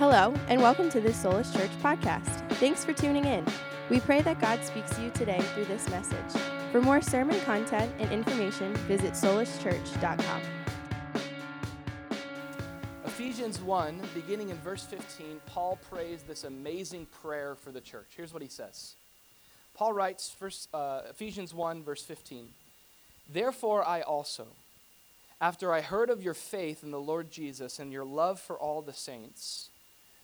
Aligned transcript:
Hello, 0.00 0.32
and 0.48 0.62
welcome 0.62 0.88
to 0.88 0.98
this 0.98 1.22
Solas 1.22 1.54
Church 1.54 1.70
podcast. 1.82 2.48
Thanks 2.52 2.86
for 2.86 2.94
tuning 2.94 3.26
in. 3.26 3.44
We 3.90 4.00
pray 4.00 4.22
that 4.22 4.40
God 4.40 4.64
speaks 4.64 4.96
to 4.96 5.02
you 5.02 5.10
today 5.10 5.42
through 5.52 5.66
this 5.66 5.86
message. 5.90 6.42
For 6.72 6.80
more 6.80 7.02
sermon 7.02 7.38
content 7.40 7.92
and 7.98 8.10
information, 8.10 8.74
visit 8.88 9.12
solaschurch.com. 9.12 10.40
Ephesians 13.04 13.60
1, 13.60 14.00
beginning 14.14 14.48
in 14.48 14.56
verse 14.60 14.84
15, 14.84 15.38
Paul 15.44 15.78
prays 15.90 16.22
this 16.22 16.44
amazing 16.44 17.06
prayer 17.20 17.54
for 17.54 17.70
the 17.70 17.82
church. 17.82 18.08
Here's 18.16 18.32
what 18.32 18.40
he 18.40 18.48
says 18.48 18.94
Paul 19.74 19.92
writes, 19.92 20.30
first, 20.30 20.70
uh, 20.72 21.02
Ephesians 21.10 21.52
1, 21.52 21.84
verse 21.84 22.02
15 22.02 22.48
Therefore, 23.30 23.86
I 23.86 24.00
also, 24.00 24.46
after 25.42 25.74
I 25.74 25.82
heard 25.82 26.08
of 26.08 26.22
your 26.22 26.32
faith 26.32 26.82
in 26.82 26.90
the 26.90 26.98
Lord 26.98 27.30
Jesus 27.30 27.78
and 27.78 27.92
your 27.92 28.06
love 28.06 28.40
for 28.40 28.58
all 28.58 28.80
the 28.80 28.94
saints, 28.94 29.68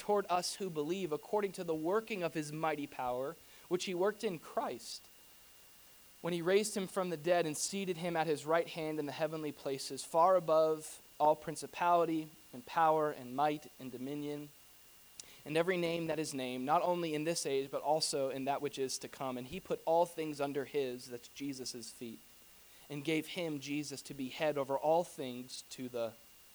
toward 0.00 0.26
us 0.28 0.54
who 0.54 0.68
believe, 0.68 1.12
according 1.12 1.52
to 1.52 1.64
the 1.64 1.74
working 1.74 2.24
of 2.24 2.34
his 2.34 2.52
mighty 2.52 2.86
power, 2.86 3.36
which 3.68 3.84
he 3.84 3.94
worked 3.94 4.24
in 4.24 4.38
Christ, 4.38 5.06
when 6.22 6.32
he 6.32 6.42
raised 6.42 6.76
him 6.76 6.88
from 6.88 7.10
the 7.10 7.16
dead 7.16 7.46
and 7.46 7.56
seated 7.56 7.96
him 7.96 8.16
at 8.16 8.26
his 8.26 8.44
right 8.44 8.68
hand 8.68 8.98
in 8.98 9.06
the 9.06 9.12
heavenly 9.12 9.52
places, 9.52 10.02
far 10.02 10.36
above 10.36 11.00
all 11.18 11.36
principality 11.36 12.28
and 12.52 12.66
power 12.66 13.14
and 13.18 13.36
might 13.36 13.70
and 13.78 13.92
dominion 13.92 14.48
and 15.46 15.56
every 15.56 15.76
name 15.76 16.08
that 16.08 16.18
is 16.18 16.34
named, 16.34 16.64
not 16.64 16.82
only 16.84 17.14
in 17.14 17.24
this 17.24 17.46
age, 17.46 17.70
but 17.70 17.82
also 17.82 18.30
in 18.30 18.44
that 18.44 18.60
which 18.60 18.78
is 18.78 18.98
to 18.98 19.08
come. 19.08 19.38
And 19.38 19.46
he 19.46 19.60
put 19.60 19.80
all 19.86 20.06
things 20.06 20.40
under 20.40 20.64
his, 20.64 21.06
that's 21.06 21.28
Jesus' 21.28 21.90
feet, 21.90 22.18
and 22.90 23.04
gave 23.04 23.26
him, 23.26 23.60
Jesus, 23.60 24.02
to 24.02 24.14
be 24.14 24.28
head 24.28 24.58
over 24.58 24.76
all 24.76 25.04
things 25.04 25.64
to 25.70 25.88
the 25.88 26.12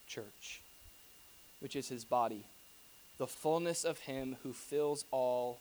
church, 0.08 0.62
which 1.60 1.76
is 1.76 1.88
his 1.88 2.06
body, 2.06 2.46
the 3.18 3.28
fullness 3.28 3.84
of 3.84 4.00
him 4.00 4.38
who 4.44 4.54
fills 4.54 5.06
all 5.12 5.60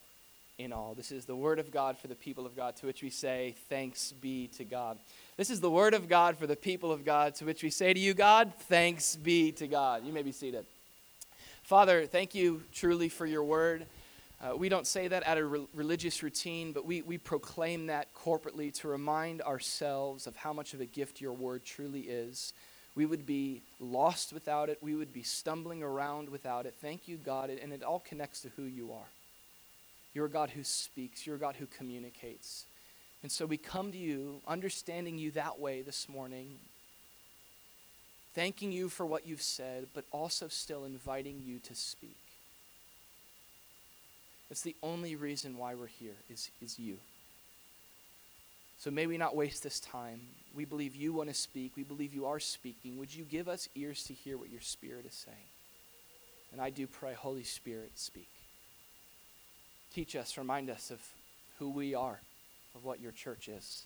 in 0.59 0.73
all. 0.73 0.95
This 0.95 1.11
is 1.11 1.25
the 1.25 1.37
word 1.37 1.59
of 1.59 1.71
God 1.71 1.99
for 1.99 2.07
the 2.07 2.15
people 2.15 2.47
of 2.47 2.57
God, 2.57 2.77
to 2.77 2.87
which 2.87 3.03
we 3.03 3.11
say, 3.11 3.55
Thanks 3.69 4.13
be 4.13 4.49
to 4.57 4.65
God. 4.65 4.99
This 5.37 5.51
is 5.51 5.61
the 5.61 5.71
word 5.71 5.95
of 5.95 6.09
God 6.09 6.37
for 6.37 6.47
the 6.47 6.57
people 6.57 6.93
of 6.93 7.05
God, 7.05 7.35
to 7.37 7.45
which 7.45 7.63
we 7.63 7.71
say 7.71 7.93
to 7.93 8.01
you, 8.01 8.15
God, 8.15 8.53
thanks 8.69 9.17
be 9.17 9.53
to 9.53 9.67
God. 9.67 10.05
You 10.05 10.13
may 10.13 10.23
be 10.23 10.33
seated. 10.33 10.65
Father, 11.63 12.07
thank 12.07 12.35
you 12.35 12.63
truly 12.73 13.09
for 13.09 13.27
your 13.27 13.43
word. 13.43 13.87
Uh, 14.41 14.55
we 14.57 14.69
don't 14.69 14.87
say 14.87 15.09
that 15.09 15.23
at 15.23 15.39
a 15.39 15.45
re- 15.45 15.67
religious 15.75 16.23
routine, 16.23 16.73
but 16.73 16.85
we, 16.85 17.03
we 17.03 17.17
proclaim 17.17 17.87
that 17.87 18.13
corporately 18.15 18.73
to 18.75 18.89
remind 18.89 19.41
ourselves 19.43 20.27
of 20.27 20.37
how 20.37 20.53
much 20.53 20.75
of 20.75 20.81
a 20.81 20.87
gift 20.87 21.21
your 21.21 21.33
word 21.33 21.65
truly 21.65 22.01
is. 22.01 22.53
We 22.95 23.07
would 23.07 23.27
be 23.27 23.63
lost 23.81 24.33
without 24.33 24.69
it, 24.69 24.79
we 24.81 24.95
would 24.95 25.13
be 25.13 25.23
stumbling 25.23 25.83
around 25.83 26.29
without 26.29 26.67
it. 26.67 26.75
Thank 26.81 27.09
you, 27.09 27.17
God, 27.17 27.51
and 27.51 27.73
it 27.73 27.83
all 27.83 28.01
connects 28.01 28.41
to 28.43 28.51
who 28.57 28.63
you 28.65 28.93
are. 28.93 29.09
You're 30.15 30.27
a 30.27 30.31
God 30.31 30.51
who 30.51 30.63
speaks, 30.63 31.27
you're 31.27 31.37
a 31.37 31.41
God 31.41 31.57
who 31.57 31.67
communicates. 31.67 32.67
And 33.23 33.33
so 33.33 33.47
we 33.47 33.57
come 33.57 33.91
to 33.91 33.99
you, 33.99 34.41
understanding 34.47 35.19
you 35.19 35.33
that 35.33 35.59
way 35.59 35.83
this 35.83 36.09
morning, 36.09 36.59
thanking 38.35 38.71
you 38.71 38.89
for 38.89 39.07
what 39.07 39.27
you've 39.27 39.43
said, 39.43 39.87
but 39.93 40.05
also 40.13 40.47
still 40.47 40.85
inviting 40.85 41.43
you 41.45 41.59
to 41.61 41.75
speak. 41.75 42.17
It's 44.51 44.63
the 44.63 44.77
only 44.83 45.17
reason 45.17 45.59
why 45.59 45.75
we're 45.75 45.87
here, 45.87 46.15
is, 46.31 46.51
is 46.63 46.79
you. 46.79 46.99
So 48.79 48.91
may 48.91 49.07
we 49.07 49.17
not 49.17 49.37
waste 49.37 49.63
this 49.63 49.81
time. 49.81 50.21
We 50.55 50.65
believe 50.65 50.95
you 50.95 51.13
want 51.13 51.29
to 51.29 51.35
speak. 51.35 51.73
We 51.77 51.83
believe 51.83 52.15
you 52.15 52.27
are 52.27 52.41
speaking. 52.41 52.99
Would 52.99 53.15
you 53.15 53.25
give 53.25 53.49
us 53.49 53.69
ears 53.75 54.05
to 54.05 54.13
hear 54.13 54.37
what 54.37 54.51
your 54.51 54.61
Spirit 54.61 55.07
is 55.07 55.15
saying? 55.15 55.37
And 56.53 56.61
I 56.61 56.71
do 56.71 56.87
pray, 56.87 57.15
Holy 57.15 57.43
Spirit, 57.43 57.93
speak. 57.95 58.29
Teach 59.93 60.17
us, 60.17 60.37
remind 60.39 60.71
us 60.71 60.91
of 60.91 61.01
who 61.59 61.71
we 61.71 61.95
are, 61.95 62.21
of 62.75 62.85
what 62.85 63.01
your 63.01 63.13
church 63.13 63.49
is. 63.49 63.85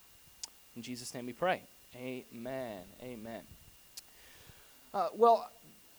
In 0.76 0.82
Jesus' 0.82 1.14
name 1.14 1.26
we 1.26 1.32
pray. 1.32 1.62
Amen. 1.96 2.82
Amen. 3.02 3.42
Uh, 4.92 5.08
well, 5.14 5.50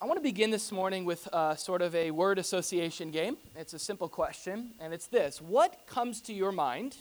I 0.02 0.06
want 0.06 0.18
to 0.18 0.24
begin 0.24 0.52
this 0.52 0.72
morning 0.72 1.06
with 1.06 1.28
uh, 1.34 1.56
sort 1.56 1.82
of 1.82 1.94
a 1.94 2.12
word 2.12 2.40
association 2.40 3.12
game. 3.12 3.38
It's 3.56 3.74
a 3.74 3.80
simple 3.80 4.08
question, 4.08 4.72
and 4.80 4.94
it's 4.94 5.08
this 5.08 5.42
What 5.42 5.88
comes 5.88 6.22
to 6.22 6.34
your 6.34 6.52
mind 6.52 6.96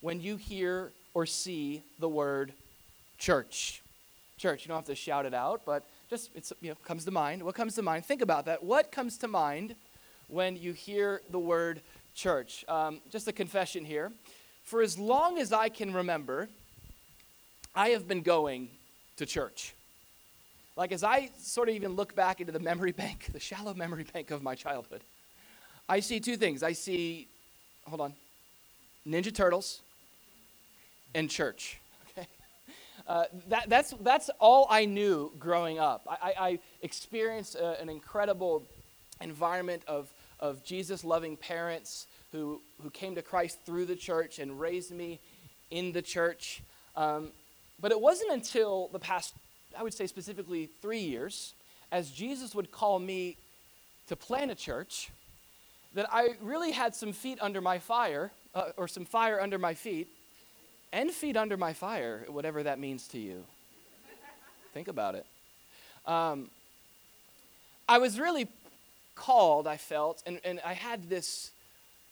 when 0.00 0.20
you 0.20 0.36
hear 0.36 0.92
or 1.14 1.26
see 1.26 1.82
the 1.98 2.08
word 2.08 2.52
church? 3.18 3.82
Church, 4.36 4.64
you 4.64 4.68
don't 4.68 4.76
have 4.76 4.86
to 4.86 4.94
shout 4.94 5.26
it 5.26 5.34
out, 5.34 5.62
but 5.64 5.84
just 6.08 6.30
it 6.34 6.50
you 6.60 6.70
know, 6.70 6.76
comes 6.84 7.04
to 7.04 7.10
mind. 7.10 7.42
What 7.42 7.54
comes 7.54 7.74
to 7.74 7.82
mind? 7.82 8.04
Think 8.04 8.22
about 8.22 8.46
that. 8.46 8.62
What 8.62 8.92
comes 8.92 9.18
to 9.18 9.28
mind 9.28 9.74
when 10.28 10.56
you 10.56 10.72
hear 10.72 11.22
the 11.30 11.38
word 11.38 11.82
church? 12.14 12.64
Um, 12.68 13.00
just 13.10 13.28
a 13.28 13.32
confession 13.32 13.84
here. 13.84 14.12
For 14.62 14.82
as 14.82 14.98
long 14.98 15.38
as 15.38 15.52
I 15.52 15.68
can 15.68 15.92
remember, 15.92 16.48
I 17.74 17.90
have 17.90 18.06
been 18.06 18.22
going 18.22 18.70
to 19.16 19.26
church. 19.26 19.74
Like, 20.76 20.92
as 20.92 21.02
I 21.02 21.30
sort 21.38 21.68
of 21.68 21.74
even 21.74 21.94
look 21.94 22.14
back 22.14 22.40
into 22.40 22.52
the 22.52 22.60
memory 22.60 22.92
bank, 22.92 23.28
the 23.32 23.40
shallow 23.40 23.74
memory 23.74 24.04
bank 24.12 24.30
of 24.30 24.42
my 24.42 24.54
childhood, 24.54 25.02
I 25.88 26.00
see 26.00 26.20
two 26.20 26.36
things. 26.36 26.62
I 26.62 26.72
see, 26.72 27.28
hold 27.86 28.00
on, 28.00 28.14
Ninja 29.06 29.34
Turtles 29.34 29.80
and 31.14 31.30
church. 31.30 31.80
Okay? 32.18 32.26
Uh, 33.06 33.24
that, 33.48 33.68
that's, 33.70 33.94
that's 34.00 34.28
all 34.38 34.66
I 34.68 34.84
knew 34.84 35.32
growing 35.38 35.78
up. 35.78 36.06
I, 36.08 36.30
I, 36.30 36.48
I 36.48 36.58
experienced 36.82 37.54
a, 37.54 37.80
an 37.80 37.88
incredible 37.88 38.66
environment 39.20 39.82
of, 39.86 40.12
of 40.40 40.62
Jesus 40.62 41.04
loving 41.04 41.36
parents 41.36 42.06
who, 42.32 42.60
who 42.82 42.90
came 42.90 43.14
to 43.14 43.22
Christ 43.22 43.58
through 43.64 43.86
the 43.86 43.96
church 43.96 44.38
and 44.38 44.60
raised 44.60 44.90
me 44.90 45.20
in 45.70 45.92
the 45.92 46.02
church. 46.02 46.62
Um, 46.96 47.30
but 47.80 47.92
it 47.92 48.00
wasn't 48.00 48.32
until 48.32 48.88
the 48.92 48.98
past 48.98 49.34
I 49.76 49.82
would 49.82 49.94
say 49.94 50.06
specifically 50.06 50.70
three 50.80 51.00
years, 51.00 51.54
as 51.92 52.10
Jesus 52.10 52.54
would 52.54 52.70
call 52.70 52.98
me 52.98 53.36
to 54.08 54.16
plant 54.16 54.50
a 54.50 54.54
church, 54.54 55.10
that 55.94 56.08
I 56.12 56.30
really 56.40 56.72
had 56.72 56.94
some 56.94 57.12
feet 57.12 57.38
under 57.40 57.60
my 57.60 57.78
fire, 57.78 58.30
uh, 58.54 58.70
or 58.76 58.88
some 58.88 59.04
fire 59.04 59.40
under 59.40 59.58
my 59.58 59.74
feet, 59.74 60.08
and 60.92 61.10
feet 61.10 61.36
under 61.36 61.56
my 61.56 61.72
fire, 61.72 62.24
whatever 62.28 62.62
that 62.62 62.78
means 62.78 63.08
to 63.08 63.18
you. 63.18 63.44
Think 64.74 64.88
about 64.88 65.14
it. 65.14 65.26
Um, 66.06 66.50
I 67.88 67.98
was 67.98 68.18
really 68.18 68.48
called, 69.14 69.66
I 69.66 69.76
felt, 69.76 70.22
and, 70.26 70.40
and 70.44 70.60
I 70.64 70.74
had 70.74 71.08
this, 71.08 71.50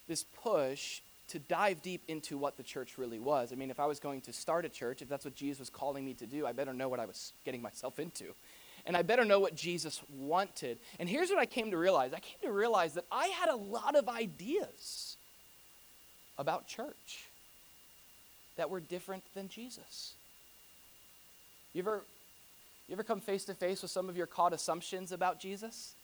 this 0.08 0.24
push 0.42 1.00
to 1.28 1.38
dive 1.38 1.82
deep 1.82 2.02
into 2.08 2.38
what 2.38 2.56
the 2.56 2.62
church 2.62 2.98
really 2.98 3.18
was. 3.18 3.52
I 3.52 3.56
mean, 3.56 3.70
if 3.70 3.80
I 3.80 3.86
was 3.86 3.98
going 3.98 4.20
to 4.22 4.32
start 4.32 4.64
a 4.64 4.68
church, 4.68 5.02
if 5.02 5.08
that's 5.08 5.24
what 5.24 5.34
Jesus 5.34 5.58
was 5.58 5.70
calling 5.70 6.04
me 6.04 6.14
to 6.14 6.26
do, 6.26 6.46
I 6.46 6.52
better 6.52 6.72
know 6.72 6.88
what 6.88 7.00
I 7.00 7.04
was 7.04 7.32
getting 7.44 7.62
myself 7.62 7.98
into. 7.98 8.26
And 8.86 8.96
I 8.96 9.02
better 9.02 9.24
know 9.24 9.40
what 9.40 9.56
Jesus 9.56 10.00
wanted. 10.16 10.78
And 11.00 11.08
here's 11.08 11.30
what 11.30 11.38
I 11.38 11.46
came 11.46 11.72
to 11.72 11.76
realize 11.76 12.12
I 12.12 12.20
came 12.20 12.38
to 12.42 12.52
realize 12.52 12.94
that 12.94 13.04
I 13.10 13.26
had 13.28 13.48
a 13.48 13.56
lot 13.56 13.96
of 13.96 14.08
ideas 14.08 15.16
about 16.38 16.68
church 16.68 17.26
that 18.56 18.70
were 18.70 18.80
different 18.80 19.22
than 19.34 19.48
Jesus. 19.48 20.14
You 21.72 21.82
ever, 21.82 22.02
you 22.88 22.94
ever 22.94 23.02
come 23.02 23.20
face 23.20 23.44
to 23.44 23.54
face 23.54 23.82
with 23.82 23.90
some 23.90 24.08
of 24.08 24.16
your 24.16 24.26
caught 24.26 24.52
assumptions 24.52 25.12
about 25.12 25.38
Jesus 25.40 25.94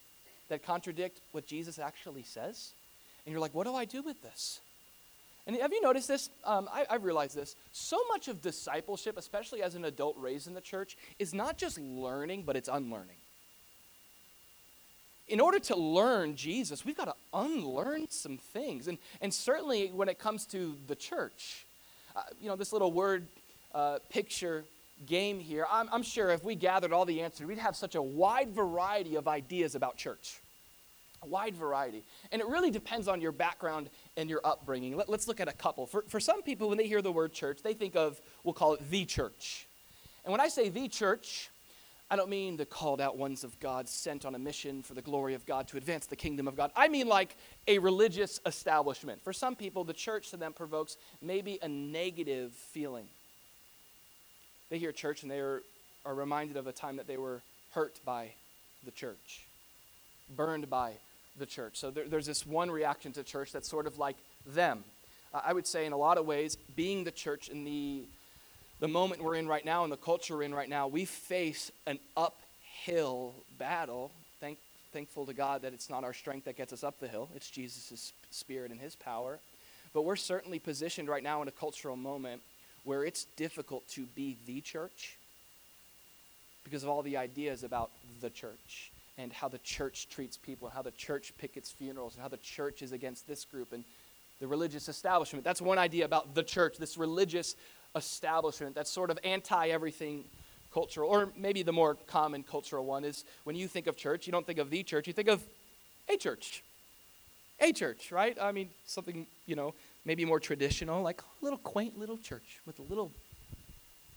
that 0.48 0.62
contradict 0.62 1.20
what 1.32 1.46
Jesus 1.46 1.78
actually 1.78 2.22
says? 2.22 2.72
And 3.24 3.32
you're 3.32 3.40
like, 3.40 3.54
what 3.54 3.66
do 3.66 3.74
I 3.74 3.84
do 3.84 4.02
with 4.02 4.20
this? 4.22 4.60
And 5.46 5.56
have 5.56 5.72
you 5.72 5.80
noticed 5.80 6.08
this? 6.08 6.30
Um, 6.44 6.68
I, 6.72 6.86
I've 6.88 7.04
realized 7.04 7.36
this. 7.36 7.56
So 7.72 7.98
much 8.08 8.28
of 8.28 8.40
discipleship, 8.40 9.16
especially 9.16 9.62
as 9.62 9.74
an 9.74 9.84
adult 9.84 10.16
raised 10.18 10.46
in 10.46 10.54
the 10.54 10.60
church, 10.60 10.96
is 11.18 11.34
not 11.34 11.58
just 11.58 11.78
learning, 11.78 12.44
but 12.44 12.56
it's 12.56 12.68
unlearning. 12.68 13.16
In 15.28 15.40
order 15.40 15.58
to 15.58 15.76
learn 15.76 16.36
Jesus, 16.36 16.84
we've 16.84 16.96
got 16.96 17.06
to 17.06 17.14
unlearn 17.32 18.08
some 18.10 18.38
things. 18.38 18.86
And, 18.86 18.98
and 19.20 19.32
certainly 19.32 19.88
when 19.88 20.08
it 20.08 20.18
comes 20.18 20.46
to 20.46 20.76
the 20.86 20.94
church, 20.94 21.64
uh, 22.14 22.22
you 22.40 22.48
know, 22.48 22.56
this 22.56 22.72
little 22.72 22.92
word 22.92 23.26
uh, 23.74 23.98
picture 24.08 24.64
game 25.06 25.40
here, 25.40 25.66
I'm, 25.70 25.88
I'm 25.92 26.02
sure 26.02 26.30
if 26.30 26.44
we 26.44 26.54
gathered 26.54 26.92
all 26.92 27.04
the 27.04 27.22
answers, 27.22 27.46
we'd 27.46 27.58
have 27.58 27.76
such 27.76 27.94
a 27.94 28.02
wide 28.02 28.50
variety 28.50 29.16
of 29.16 29.28
ideas 29.28 29.74
about 29.74 29.96
church. 29.96 30.40
A 31.22 31.26
wide 31.26 31.56
variety. 31.56 32.02
And 32.32 32.42
it 32.42 32.48
really 32.48 32.70
depends 32.70 33.06
on 33.06 33.20
your 33.20 33.32
background 33.32 33.88
and 34.16 34.28
your 34.28 34.40
upbringing. 34.44 34.96
Let, 34.96 35.08
us 35.08 35.28
look 35.28 35.40
at 35.40 35.48
a 35.48 35.52
couple. 35.52 35.86
For, 35.86 36.02
for 36.08 36.18
some 36.18 36.42
people, 36.42 36.68
when 36.68 36.78
they 36.78 36.86
hear 36.88 37.00
the 37.00 37.12
word 37.12 37.32
church, 37.32 37.62
they 37.62 37.74
think 37.74 37.94
of, 37.94 38.20
we'll 38.42 38.54
call 38.54 38.74
it 38.74 38.90
the 38.90 39.04
church. 39.04 39.66
And 40.24 40.32
when 40.32 40.40
I 40.40 40.48
say 40.48 40.68
the 40.68 40.88
church, 40.88 41.48
I 42.12 42.16
don't 42.16 42.28
mean 42.28 42.58
the 42.58 42.66
called 42.66 43.00
out 43.00 43.16
ones 43.16 43.42
of 43.42 43.58
God 43.58 43.88
sent 43.88 44.26
on 44.26 44.34
a 44.34 44.38
mission 44.38 44.82
for 44.82 44.92
the 44.92 45.00
glory 45.00 45.32
of 45.32 45.46
God 45.46 45.66
to 45.68 45.78
advance 45.78 46.04
the 46.04 46.14
kingdom 46.14 46.46
of 46.46 46.54
God. 46.54 46.70
I 46.76 46.88
mean 46.88 47.08
like 47.08 47.34
a 47.66 47.78
religious 47.78 48.38
establishment. 48.44 49.22
For 49.22 49.32
some 49.32 49.56
people, 49.56 49.82
the 49.82 49.94
church 49.94 50.28
to 50.32 50.36
them 50.36 50.52
provokes 50.52 50.98
maybe 51.22 51.58
a 51.62 51.68
negative 51.68 52.52
feeling. 52.52 53.06
They 54.68 54.76
hear 54.76 54.92
church 54.92 55.22
and 55.22 55.30
they 55.30 55.38
are, 55.40 55.62
are 56.04 56.14
reminded 56.14 56.58
of 56.58 56.66
a 56.66 56.72
time 56.72 56.98
that 56.98 57.06
they 57.06 57.16
were 57.16 57.40
hurt 57.70 57.98
by 58.04 58.32
the 58.84 58.90
church, 58.90 59.46
burned 60.36 60.68
by 60.68 60.92
the 61.38 61.46
church. 61.46 61.78
So 61.78 61.90
there, 61.90 62.06
there's 62.06 62.26
this 62.26 62.46
one 62.46 62.70
reaction 62.70 63.12
to 63.12 63.22
church 63.22 63.52
that's 63.52 63.70
sort 63.70 63.86
of 63.86 63.98
like 63.98 64.16
them. 64.46 64.84
I 65.32 65.54
would 65.54 65.66
say, 65.66 65.86
in 65.86 65.92
a 65.92 65.96
lot 65.96 66.18
of 66.18 66.26
ways, 66.26 66.56
being 66.76 67.04
the 67.04 67.10
church 67.10 67.48
in 67.48 67.64
the 67.64 68.04
the 68.82 68.88
moment 68.88 69.22
we're 69.22 69.36
in 69.36 69.46
right 69.46 69.64
now 69.64 69.84
and 69.84 69.92
the 69.92 69.96
culture 69.96 70.36
we're 70.36 70.42
in 70.42 70.52
right 70.52 70.68
now, 70.68 70.88
we 70.88 71.04
face 71.04 71.70
an 71.86 72.00
uphill 72.16 73.32
battle. 73.56 74.10
Thank, 74.40 74.58
thankful 74.92 75.24
to 75.26 75.32
God 75.32 75.62
that 75.62 75.72
it's 75.72 75.88
not 75.88 76.02
our 76.02 76.12
strength 76.12 76.46
that 76.46 76.56
gets 76.56 76.72
us 76.72 76.82
up 76.82 76.98
the 76.98 77.06
hill, 77.06 77.28
it's 77.36 77.48
Jesus' 77.48 78.12
spirit 78.32 78.72
and 78.72 78.80
his 78.80 78.96
power. 78.96 79.38
But 79.94 80.02
we're 80.02 80.16
certainly 80.16 80.58
positioned 80.58 81.08
right 81.08 81.22
now 81.22 81.42
in 81.42 81.48
a 81.48 81.52
cultural 81.52 81.94
moment 81.94 82.42
where 82.82 83.04
it's 83.04 83.22
difficult 83.36 83.86
to 83.90 84.04
be 84.16 84.36
the 84.46 84.60
church 84.60 85.16
because 86.64 86.82
of 86.82 86.88
all 86.88 87.02
the 87.02 87.16
ideas 87.16 87.62
about 87.62 87.90
the 88.20 88.30
church 88.30 88.90
and 89.16 89.32
how 89.32 89.46
the 89.46 89.58
church 89.58 90.08
treats 90.08 90.36
people 90.36 90.66
and 90.66 90.74
how 90.74 90.82
the 90.82 90.90
church 90.90 91.32
pickets 91.38 91.70
funerals 91.70 92.14
and 92.14 92.22
how 92.22 92.28
the 92.28 92.36
church 92.38 92.82
is 92.82 92.90
against 92.90 93.28
this 93.28 93.44
group 93.44 93.72
and 93.72 93.84
the 94.40 94.48
religious 94.48 94.88
establishment. 94.88 95.44
That's 95.44 95.62
one 95.62 95.78
idea 95.78 96.04
about 96.04 96.34
the 96.34 96.42
church, 96.42 96.78
this 96.78 96.96
religious 96.96 97.54
establishment 97.94 98.74
that's 98.74 98.90
sort 98.90 99.10
of 99.10 99.18
anti 99.24 99.68
everything 99.68 100.24
cultural. 100.72 101.08
Or 101.08 101.28
maybe 101.36 101.62
the 101.62 101.72
more 101.72 101.94
common 102.06 102.42
cultural 102.42 102.84
one 102.84 103.04
is 103.04 103.24
when 103.44 103.56
you 103.56 103.68
think 103.68 103.86
of 103.86 103.96
church, 103.96 104.26
you 104.26 104.32
don't 104.32 104.46
think 104.46 104.58
of 104.58 104.70
the 104.70 104.82
church, 104.82 105.06
you 105.06 105.12
think 105.12 105.28
of 105.28 105.42
a 106.08 106.16
church. 106.16 106.62
A 107.60 107.72
church, 107.72 108.10
right? 108.10 108.36
I 108.40 108.50
mean, 108.50 108.70
something, 108.86 109.26
you 109.46 109.54
know, 109.54 109.74
maybe 110.04 110.24
more 110.24 110.40
traditional, 110.40 111.02
like 111.02 111.20
a 111.20 111.44
little 111.44 111.58
quaint 111.58 111.98
little 111.98 112.18
church 112.18 112.60
with 112.66 112.78
a 112.78 112.82
little 112.82 113.12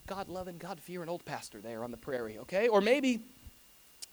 God 0.08 0.30
loving, 0.30 0.58
God 0.58 0.80
fearing 0.80 1.10
old 1.10 1.26
pastor 1.26 1.60
there 1.60 1.84
on 1.84 1.92
the 1.92 1.98
prairie, 1.98 2.38
okay? 2.40 2.68
Or 2.68 2.82
maybe 2.82 3.22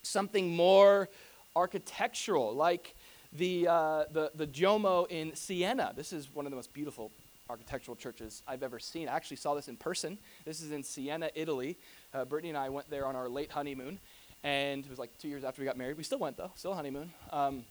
something 0.03 0.55
more 0.55 1.09
architectural, 1.55 2.53
like 2.53 2.95
the, 3.31 3.67
uh, 3.67 4.03
the, 4.11 4.31
the 4.35 4.45
Duomo 4.45 5.05
in 5.05 5.35
Siena. 5.35 5.93
This 5.95 6.13
is 6.13 6.33
one 6.33 6.45
of 6.45 6.51
the 6.51 6.55
most 6.55 6.73
beautiful 6.73 7.11
architectural 7.49 7.95
churches 7.95 8.41
I've 8.47 8.63
ever 8.63 8.79
seen. 8.79 9.07
I 9.07 9.15
actually 9.15 9.37
saw 9.37 9.53
this 9.55 9.67
in 9.67 9.77
person. 9.77 10.17
This 10.45 10.61
is 10.61 10.71
in 10.71 10.83
Siena, 10.83 11.29
Italy. 11.35 11.77
Uh, 12.13 12.25
Brittany 12.25 12.49
and 12.49 12.57
I 12.57 12.69
went 12.69 12.89
there 12.89 13.05
on 13.05 13.15
our 13.15 13.29
late 13.29 13.51
honeymoon, 13.51 13.99
and 14.43 14.85
it 14.85 14.89
was 14.89 14.99
like 14.99 15.17
two 15.17 15.27
years 15.27 15.43
after 15.43 15.61
we 15.61 15.65
got 15.65 15.77
married. 15.77 15.97
We 15.97 16.03
still 16.03 16.19
went 16.19 16.37
though, 16.37 16.51
still 16.55 16.73
honeymoon. 16.73 17.11
Um, 17.31 17.65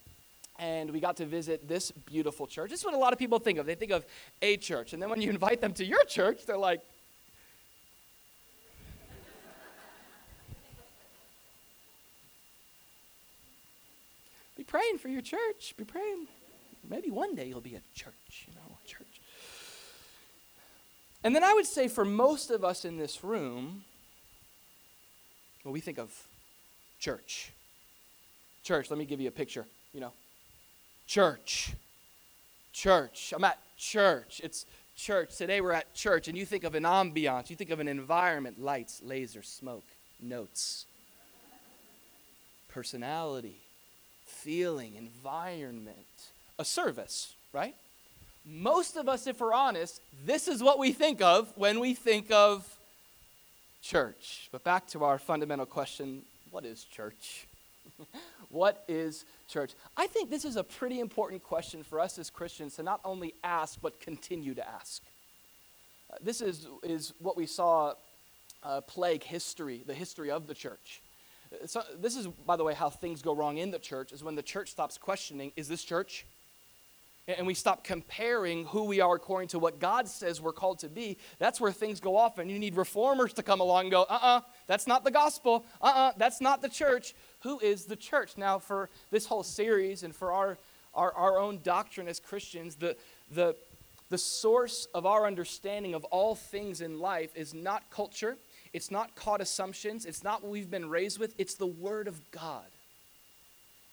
and 0.59 0.91
we 0.91 1.01
got 1.01 1.17
to 1.17 1.27
visit 1.27 1.67
this 1.67 1.91
beautiful 1.91 2.47
church. 2.47 2.71
This 2.71 2.81
is 2.81 2.85
what 2.85 2.95
a 2.95 2.99
lot 2.99 3.13
of 3.13 3.19
people 3.19 3.39
think 3.39 3.59
of. 3.59 3.67
They 3.67 3.75
think 3.75 3.91
of 3.91 4.05
a 4.43 4.57
church, 4.57 4.93
and 4.93 5.03
then 5.03 5.09
when 5.09 5.21
you 5.21 5.31
invite 5.31 5.61
them 5.61 5.73
to 5.75 5.85
your 5.85 6.05
church, 6.05 6.45
they're 6.47 6.59
like, 6.59 6.83
Be 14.63 14.65
praying 14.65 14.99
for 14.99 15.09
your 15.09 15.23
church. 15.23 15.75
Be 15.77 15.83
praying. 15.83 16.29
Maybe 16.89 17.11
one 17.11 17.35
day 17.35 17.49
you'll 17.49 17.61
be 17.61 17.75
a 17.75 17.83
church, 17.95 18.47
you 18.47 18.55
know. 18.55 18.72
And 21.25 21.35
then 21.35 21.45
I 21.45 21.53
would 21.55 21.67
say 21.67 21.89
for 21.89 22.05
most 22.05 22.51
of 22.51 22.65
us 22.65 22.85
in 22.85 22.97
this 22.99 23.23
room, 23.23 23.85
well, 25.65 25.73
we 25.73 25.81
think 25.81 25.99
of 25.99 26.11
church. 26.99 27.53
Church, 28.65 28.91
let 28.91 28.99
me 28.99 29.05
give 29.05 29.21
you 29.21 29.29
a 29.29 29.33
picture, 29.33 29.67
you 29.93 30.01
know. 30.01 30.13
Church. 31.07 31.73
Church. 32.73 33.33
I'm 33.37 33.45
at 33.45 33.59
church. 33.77 34.41
It's 34.43 34.67
church. 34.97 35.37
Today 35.37 35.61
we're 35.61 35.73
at 35.73 35.95
church, 35.95 36.29
and 36.29 36.37
you 36.37 36.45
think 36.45 36.65
of 36.65 36.75
an 36.75 36.85
ambiance, 36.85 37.51
you 37.51 37.57
think 37.57 37.71
of 37.71 37.81
an 37.81 37.89
environment 37.89 38.61
lights, 38.61 39.01
laser, 39.05 39.43
smoke, 39.43 39.85
notes, 40.21 40.87
personality, 42.69 43.57
feeling, 44.27 44.95
environment, 44.95 45.97
a 46.59 46.65
service, 46.65 47.35
right? 47.53 47.75
Most 48.44 48.97
of 48.97 49.09
us, 49.09 49.27
if 49.27 49.41
we're 49.41 49.55
honest, 49.55 50.00
this 50.25 50.49
is 50.49 50.62
what 50.62 50.79
we 50.79 50.93
think 50.93 51.21
of 51.21 51.53
when 51.56 51.81
we 51.81 51.94
think 51.94 52.31
of 52.31 52.79
church. 53.83 54.49
But 54.50 54.65
back 54.65 54.87
to 54.89 55.05
our 55.05 55.19
fundamental 55.19 55.67
question 55.67 56.23
what 56.50 56.65
is 56.67 56.85
church? 56.85 57.47
what 58.50 58.85
is 58.87 59.25
church? 59.49 59.73
I 59.97 60.06
think 60.06 60.29
this 60.29 60.44
is 60.44 60.56
a 60.56 60.65
pretty 60.65 61.00
important 61.00 61.43
question 61.43 61.83
for 61.83 61.99
us 61.99 62.19
as 62.19 62.29
Christians 62.29 62.77
to 62.77 62.83
not 62.83 63.00
only 63.05 63.35
ask, 63.43 63.79
but 63.81 64.00
continue 64.00 64.55
to 64.55 64.69
ask. 64.69 65.03
Uh, 66.12 66.17
this 66.21 66.43
is, 66.43 66.67
is 66.83 67.15
what 67.21 67.39
we 67.39 67.47
saw 67.47 67.94
uh, 68.62 68.83
plague 68.83 69.23
history, 69.23 69.83
the 69.87 69.94
history 69.94 70.31
of 70.31 70.47
the 70.47 70.55
church. 70.55 71.00
Uh, 71.53 71.67
so, 71.67 71.83
this 71.99 72.17
is, 72.17 72.27
by 72.27 72.56
the 72.56 72.65
way, 72.65 72.75
how 72.75 72.91
things 72.91 73.23
go 73.23 73.35
wrong 73.35 73.56
in 73.56 73.71
the 73.71 73.79
church, 73.79 74.12
is 74.12 74.23
when 74.23 74.35
the 74.35 74.43
church 74.43 74.71
stops 74.71 74.99
questioning, 74.99 75.53
is 75.56 75.69
this 75.69 75.83
church? 75.83 76.27
And 77.38 77.46
we 77.46 77.55
stop 77.55 77.84
comparing 77.84 78.67
who 78.67 78.84
we 78.84 79.00
are 79.00 79.14
according 79.14 79.49
to 79.49 79.58
what 79.58 79.79
God 79.79 80.08
says 80.08 80.40
we're 80.40 80.52
called 80.52 80.79
to 80.81 80.88
be, 80.88 81.19
that's 81.38 81.61
where 81.61 81.73
things 81.73 82.00
go 82.00 82.17
off. 82.17 82.38
And 82.38 82.50
you 82.50 82.58
need 82.58 82.76
reformers 82.76 83.32
to 83.34 83.43
come 83.43 83.61
along 83.61 83.82
and 83.82 83.90
go, 83.90 84.02
uh 84.02 84.19
uh-uh, 84.23 84.38
uh, 84.38 84.40
that's 84.67 84.87
not 84.87 85.05
the 85.05 85.11
gospel. 85.11 85.64
Uh 85.81 85.87
uh-uh, 85.87 86.08
uh, 86.08 86.12
that's 86.17 86.40
not 86.40 86.62
the 86.62 86.69
church. 86.69 87.14
Who 87.40 87.58
is 87.61 87.84
the 87.84 87.96
church? 87.96 88.37
Now, 88.37 88.58
for 88.58 88.88
this 89.11 89.26
whole 89.26 89.43
series 89.43 90.02
and 90.02 90.14
for 90.14 90.32
our, 90.32 90.58
our, 90.94 91.12
our 91.12 91.38
own 91.38 91.61
doctrine 91.62 92.08
as 92.08 92.20
Christians, 92.20 92.76
the, 92.76 92.96
the, 93.31 93.56
the 94.08 94.19
source 94.19 94.87
of 94.94 95.06
our 95.06 95.26
understanding 95.26 95.94
of 95.94 96.05
all 96.05 96.34
things 96.34 96.81
in 96.81 96.99
life 96.99 97.34
is 97.34 97.55
not 97.55 97.90
culture, 97.90 98.37
it's 98.73 98.90
not 98.90 99.14
caught 99.14 99.40
assumptions, 99.40 100.06
it's 100.06 100.25
not 100.25 100.43
what 100.43 100.50
we've 100.50 100.70
been 100.70 100.88
raised 100.88 101.19
with, 101.19 101.34
it's 101.38 101.55
the 101.55 101.67
Word 101.67 102.08
of 102.08 102.20
God. 102.31 102.67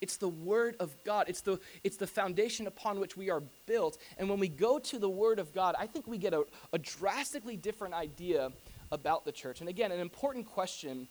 It's 0.01 0.17
the 0.17 0.29
Word 0.29 0.75
of 0.79 0.95
God. 1.03 1.25
It's 1.27 1.41
the, 1.41 1.59
it's 1.83 1.97
the 1.97 2.07
foundation 2.07 2.67
upon 2.67 2.99
which 2.99 3.17
we 3.17 3.29
are 3.29 3.43
built. 3.65 3.97
And 4.17 4.29
when 4.29 4.39
we 4.39 4.47
go 4.47 4.79
to 4.79 4.99
the 4.99 5.09
Word 5.09 5.39
of 5.39 5.53
God, 5.53 5.75
I 5.77 5.87
think 5.87 6.07
we 6.07 6.17
get 6.17 6.33
a, 6.33 6.43
a 6.71 6.77
drastically 6.79 7.57
different 7.57 7.93
idea 7.93 8.51
about 8.91 9.25
the 9.25 9.31
church. 9.31 9.59
And 9.59 9.69
again, 9.69 9.91
an 9.91 9.99
important 9.99 10.45
question 10.45 11.07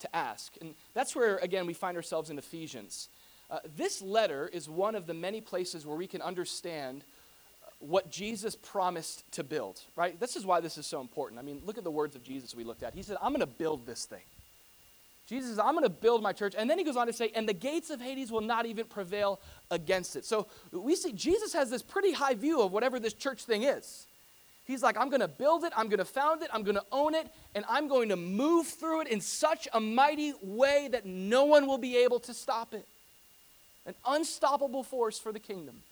to 0.00 0.16
ask. 0.16 0.54
And 0.60 0.74
that's 0.94 1.16
where, 1.16 1.36
again, 1.38 1.66
we 1.66 1.74
find 1.74 1.96
ourselves 1.96 2.30
in 2.30 2.38
Ephesians. 2.38 3.08
Uh, 3.50 3.58
this 3.76 4.02
letter 4.02 4.48
is 4.52 4.68
one 4.68 4.94
of 4.94 5.06
the 5.06 5.14
many 5.14 5.40
places 5.40 5.86
where 5.86 5.96
we 5.96 6.06
can 6.06 6.22
understand 6.22 7.04
what 7.78 8.10
Jesus 8.10 8.56
promised 8.56 9.30
to 9.32 9.44
build, 9.44 9.80
right? 9.96 10.18
This 10.18 10.36
is 10.36 10.46
why 10.46 10.60
this 10.60 10.78
is 10.78 10.86
so 10.86 11.00
important. 11.00 11.38
I 11.38 11.42
mean, 11.42 11.60
look 11.64 11.76
at 11.76 11.84
the 11.84 11.90
words 11.90 12.16
of 12.16 12.22
Jesus 12.22 12.54
we 12.54 12.64
looked 12.64 12.82
at. 12.82 12.94
He 12.94 13.02
said, 13.02 13.16
I'm 13.20 13.32
going 13.32 13.40
to 13.40 13.46
build 13.46 13.86
this 13.86 14.06
thing. 14.06 14.22
Jesus 15.26 15.50
says, 15.50 15.58
I'm 15.58 15.72
going 15.72 15.82
to 15.82 15.88
build 15.88 16.22
my 16.22 16.32
church. 16.32 16.54
And 16.56 16.70
then 16.70 16.78
he 16.78 16.84
goes 16.84 16.96
on 16.96 17.08
to 17.08 17.12
say, 17.12 17.32
and 17.34 17.48
the 17.48 17.52
gates 17.52 17.90
of 17.90 18.00
Hades 18.00 18.30
will 18.30 18.40
not 18.40 18.64
even 18.64 18.86
prevail 18.86 19.40
against 19.72 20.14
it. 20.14 20.24
So 20.24 20.46
we 20.70 20.94
see 20.94 21.12
Jesus 21.12 21.52
has 21.52 21.68
this 21.68 21.82
pretty 21.82 22.12
high 22.12 22.34
view 22.34 22.62
of 22.62 22.70
whatever 22.70 23.00
this 23.00 23.12
church 23.12 23.44
thing 23.44 23.64
is. 23.64 24.06
He's 24.66 24.82
like, 24.82 24.96
I'm 24.96 25.08
going 25.10 25.20
to 25.20 25.28
build 25.28 25.64
it, 25.64 25.72
I'm 25.76 25.88
going 25.88 25.98
to 25.98 26.04
found 26.04 26.42
it, 26.42 26.50
I'm 26.52 26.64
going 26.64 26.76
to 26.76 26.84
own 26.90 27.14
it, 27.14 27.28
and 27.54 27.64
I'm 27.68 27.86
going 27.86 28.08
to 28.08 28.16
move 28.16 28.66
through 28.66 29.02
it 29.02 29.08
in 29.08 29.20
such 29.20 29.68
a 29.72 29.80
mighty 29.80 30.32
way 30.42 30.88
that 30.90 31.06
no 31.06 31.44
one 31.44 31.68
will 31.68 31.78
be 31.78 31.96
able 31.98 32.18
to 32.20 32.34
stop 32.34 32.74
it. 32.74 32.86
An 33.84 33.94
unstoppable 34.04 34.82
force 34.82 35.20
for 35.20 35.30
the 35.30 35.38
kingdom, 35.38 35.82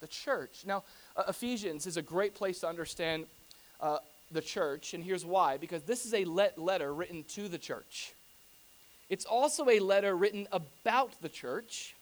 the 0.00 0.06
church. 0.06 0.64
Now, 0.66 0.84
uh, 1.16 1.24
Ephesians 1.28 1.86
is 1.86 1.96
a 1.96 2.02
great 2.02 2.34
place 2.34 2.60
to 2.60 2.68
understand 2.68 3.24
uh, 3.80 3.98
the 4.30 4.42
church, 4.42 4.92
and 4.92 5.02
here's 5.02 5.24
why 5.24 5.56
because 5.56 5.82
this 5.84 6.04
is 6.04 6.12
a 6.12 6.24
let- 6.26 6.58
letter 6.58 6.92
written 6.92 7.24
to 7.24 7.48
the 7.48 7.58
church. 7.58 8.12
It's 9.10 9.24
also 9.24 9.68
a 9.68 9.80
letter 9.80 10.16
written 10.16 10.46
about 10.52 11.20
the 11.20 11.28
church. 11.28 11.96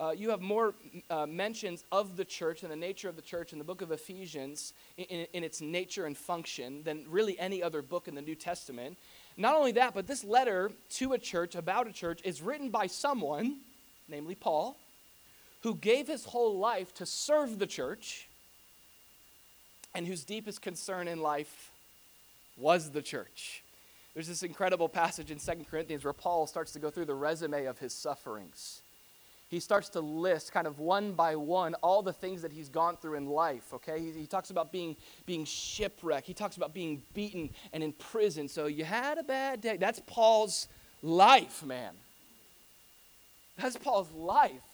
Uh, 0.00 0.12
you 0.16 0.30
have 0.30 0.40
more 0.40 0.72
uh, 1.10 1.26
mentions 1.26 1.84
of 1.92 2.16
the 2.16 2.24
church 2.24 2.62
and 2.62 2.72
the 2.72 2.76
nature 2.76 3.10
of 3.10 3.16
the 3.16 3.22
church 3.22 3.52
in 3.52 3.58
the 3.58 3.64
book 3.64 3.82
of 3.82 3.92
Ephesians 3.92 4.72
in, 4.96 5.04
in, 5.04 5.26
in, 5.34 5.44
its 5.44 5.60
nature 5.60 6.06
and 6.06 6.16
function 6.16 6.82
than 6.82 7.04
really 7.10 7.38
any 7.38 7.62
other 7.62 7.82
book 7.82 8.08
in 8.08 8.14
the 8.14 8.22
New 8.22 8.34
Testament. 8.34 8.96
Not 9.36 9.54
only 9.54 9.72
that, 9.72 9.92
but 9.92 10.06
this 10.06 10.24
letter 10.24 10.72
to 10.92 11.12
a 11.12 11.18
church, 11.18 11.54
about 11.54 11.86
a 11.86 11.92
church, 11.92 12.20
is 12.24 12.40
written 12.40 12.70
by 12.70 12.86
someone, 12.86 13.58
namely 14.08 14.34
Paul, 14.34 14.78
who 15.62 15.74
gave 15.74 16.08
his 16.08 16.24
whole 16.24 16.56
life 16.56 16.94
to 16.94 17.04
serve 17.04 17.58
the 17.58 17.66
church 17.66 18.28
and 19.94 20.06
whose 20.06 20.24
deepest 20.24 20.62
concern 20.62 21.06
in 21.06 21.20
life 21.20 21.70
was 22.56 22.92
the 22.92 23.02
church. 23.02 23.62
There's 24.20 24.28
this 24.28 24.42
incredible 24.42 24.90
passage 24.90 25.30
in 25.30 25.38
Second 25.38 25.66
Corinthians 25.70 26.04
where 26.04 26.12
Paul 26.12 26.46
starts 26.46 26.72
to 26.72 26.78
go 26.78 26.90
through 26.90 27.06
the 27.06 27.14
resume 27.14 27.64
of 27.64 27.78
his 27.78 27.94
sufferings. 27.94 28.82
he 29.48 29.58
starts 29.60 29.88
to 29.90 30.00
list 30.00 30.52
kind 30.52 30.66
of 30.66 30.78
one 30.78 31.14
by 31.14 31.36
one 31.36 31.72
all 31.76 32.02
the 32.02 32.12
things 32.12 32.42
that 32.42 32.52
he's 32.52 32.68
gone 32.68 32.98
through 32.98 33.14
in 33.14 33.24
life 33.24 33.72
okay? 33.72 33.98
He, 33.98 34.10
he, 34.10 34.26
talks 34.26 34.50
about 34.50 34.72
being 34.72 34.94
being 35.24 35.46
shipwrecked. 35.46 36.26
He 36.26 36.34
talks 36.34 36.58
about 36.58 36.74
being 36.74 37.02
beaten 37.14 37.48
and 37.72 37.82
in 37.82 37.94
prison. 37.94 38.46
So 38.46 38.66
you 38.66 38.84
had 38.84 39.16
a 39.16 39.22
bad 39.22 39.62
day. 39.62 39.78
That's 39.78 40.02
paul's 40.06 40.68
life 41.02 41.64
man. 41.64 41.94
That's 43.56 43.78
paul's 43.78 44.12
life 44.12 44.69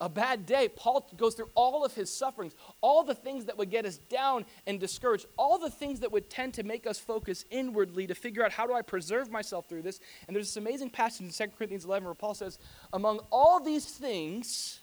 a 0.00 0.08
bad 0.08 0.46
day, 0.46 0.68
Paul 0.68 1.10
goes 1.16 1.34
through 1.34 1.50
all 1.54 1.84
of 1.84 1.92
his 1.94 2.08
sufferings, 2.08 2.54
all 2.80 3.02
the 3.02 3.14
things 3.14 3.46
that 3.46 3.58
would 3.58 3.70
get 3.70 3.84
us 3.84 3.98
down 3.98 4.44
and 4.66 4.78
discouraged, 4.78 5.26
all 5.36 5.58
the 5.58 5.70
things 5.70 6.00
that 6.00 6.12
would 6.12 6.30
tend 6.30 6.54
to 6.54 6.62
make 6.62 6.86
us 6.86 6.98
focus 6.98 7.44
inwardly 7.50 8.06
to 8.06 8.14
figure 8.14 8.44
out 8.44 8.52
how 8.52 8.66
do 8.66 8.74
I 8.74 8.82
preserve 8.82 9.30
myself 9.30 9.68
through 9.68 9.82
this. 9.82 9.98
And 10.26 10.36
there's 10.36 10.46
this 10.46 10.56
amazing 10.56 10.90
passage 10.90 11.26
in 11.26 11.32
2 11.32 11.56
Corinthians 11.56 11.84
11 11.84 12.04
where 12.04 12.14
Paul 12.14 12.34
says, 12.34 12.58
Among 12.92 13.18
all 13.32 13.58
these 13.58 13.86
things, 13.86 14.78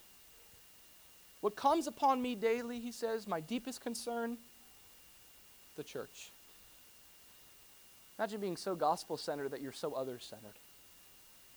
what 1.39 1.55
comes 1.55 1.87
upon 1.87 2.21
me 2.21 2.35
daily, 2.35 2.79
he 2.79 2.91
says, 2.91 3.25
my 3.25 3.39
deepest 3.39 3.79
concern, 3.79 4.37
the 5.77 5.83
church. 5.83 6.31
Imagine 8.19 8.41
being 8.41 8.57
so 8.57 8.75
gospel 8.75 9.15
centered 9.15 9.51
that 9.51 9.61
you're 9.61 9.71
so 9.71 9.93
other 9.93 10.19
centered 10.19 10.55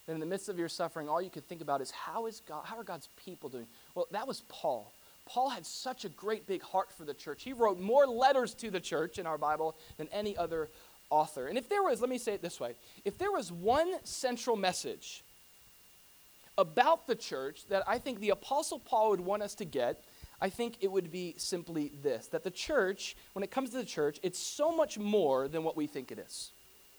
that 0.09 0.15
in 0.15 0.19
the 0.19 0.25
midst 0.25 0.49
of 0.49 0.57
your 0.57 0.69
suffering, 0.69 1.07
all 1.07 1.21
you 1.21 1.29
could 1.29 1.47
think 1.47 1.61
about 1.61 1.81
is 1.81 1.91
how 1.91 2.25
is 2.25 2.41
God, 2.47 2.65
how 2.65 2.79
are 2.79 2.83
God's 2.83 3.09
people 3.23 3.47
doing? 3.47 3.67
Well, 3.93 4.07
that 4.09 4.27
was 4.27 4.41
Paul. 4.49 4.91
Paul 5.27 5.49
had 5.49 5.67
such 5.67 6.03
a 6.03 6.09
great 6.09 6.47
big 6.47 6.63
heart 6.63 6.91
for 6.91 7.03
the 7.03 7.13
church. 7.13 7.43
He 7.43 7.53
wrote 7.53 7.79
more 7.79 8.07
letters 8.07 8.55
to 8.55 8.71
the 8.71 8.79
church 8.79 9.19
in 9.19 9.27
our 9.27 9.37
Bible 9.37 9.75
than 9.97 10.07
any 10.11 10.35
other 10.35 10.69
author. 11.11 11.45
And 11.45 11.59
if 11.59 11.69
there 11.69 11.83
was, 11.83 12.01
let 12.01 12.09
me 12.09 12.17
say 12.17 12.33
it 12.33 12.41
this 12.41 12.59
way 12.59 12.73
if 13.05 13.19
there 13.19 13.31
was 13.31 13.51
one 13.51 14.03
central 14.03 14.55
message 14.55 15.23
about 16.57 17.05
the 17.05 17.15
church 17.15 17.67
that 17.69 17.83
I 17.87 17.99
think 17.99 18.19
the 18.19 18.31
Apostle 18.31 18.79
Paul 18.79 19.11
would 19.11 19.21
want 19.21 19.43
us 19.43 19.53
to 19.55 19.65
get, 19.65 20.03
I 20.41 20.49
think 20.49 20.77
it 20.81 20.91
would 20.91 21.11
be 21.11 21.35
simply 21.37 21.91
this 22.01 22.25
that 22.29 22.43
the 22.43 22.49
church, 22.49 23.15
when 23.33 23.43
it 23.43 23.51
comes 23.51 23.69
to 23.69 23.77
the 23.77 23.85
church, 23.85 24.19
it's 24.23 24.39
so 24.39 24.75
much 24.75 24.97
more 24.97 25.47
than 25.47 25.63
what 25.63 25.77
we 25.77 25.85
think 25.85 26.11
it 26.11 26.17
is. 26.17 26.49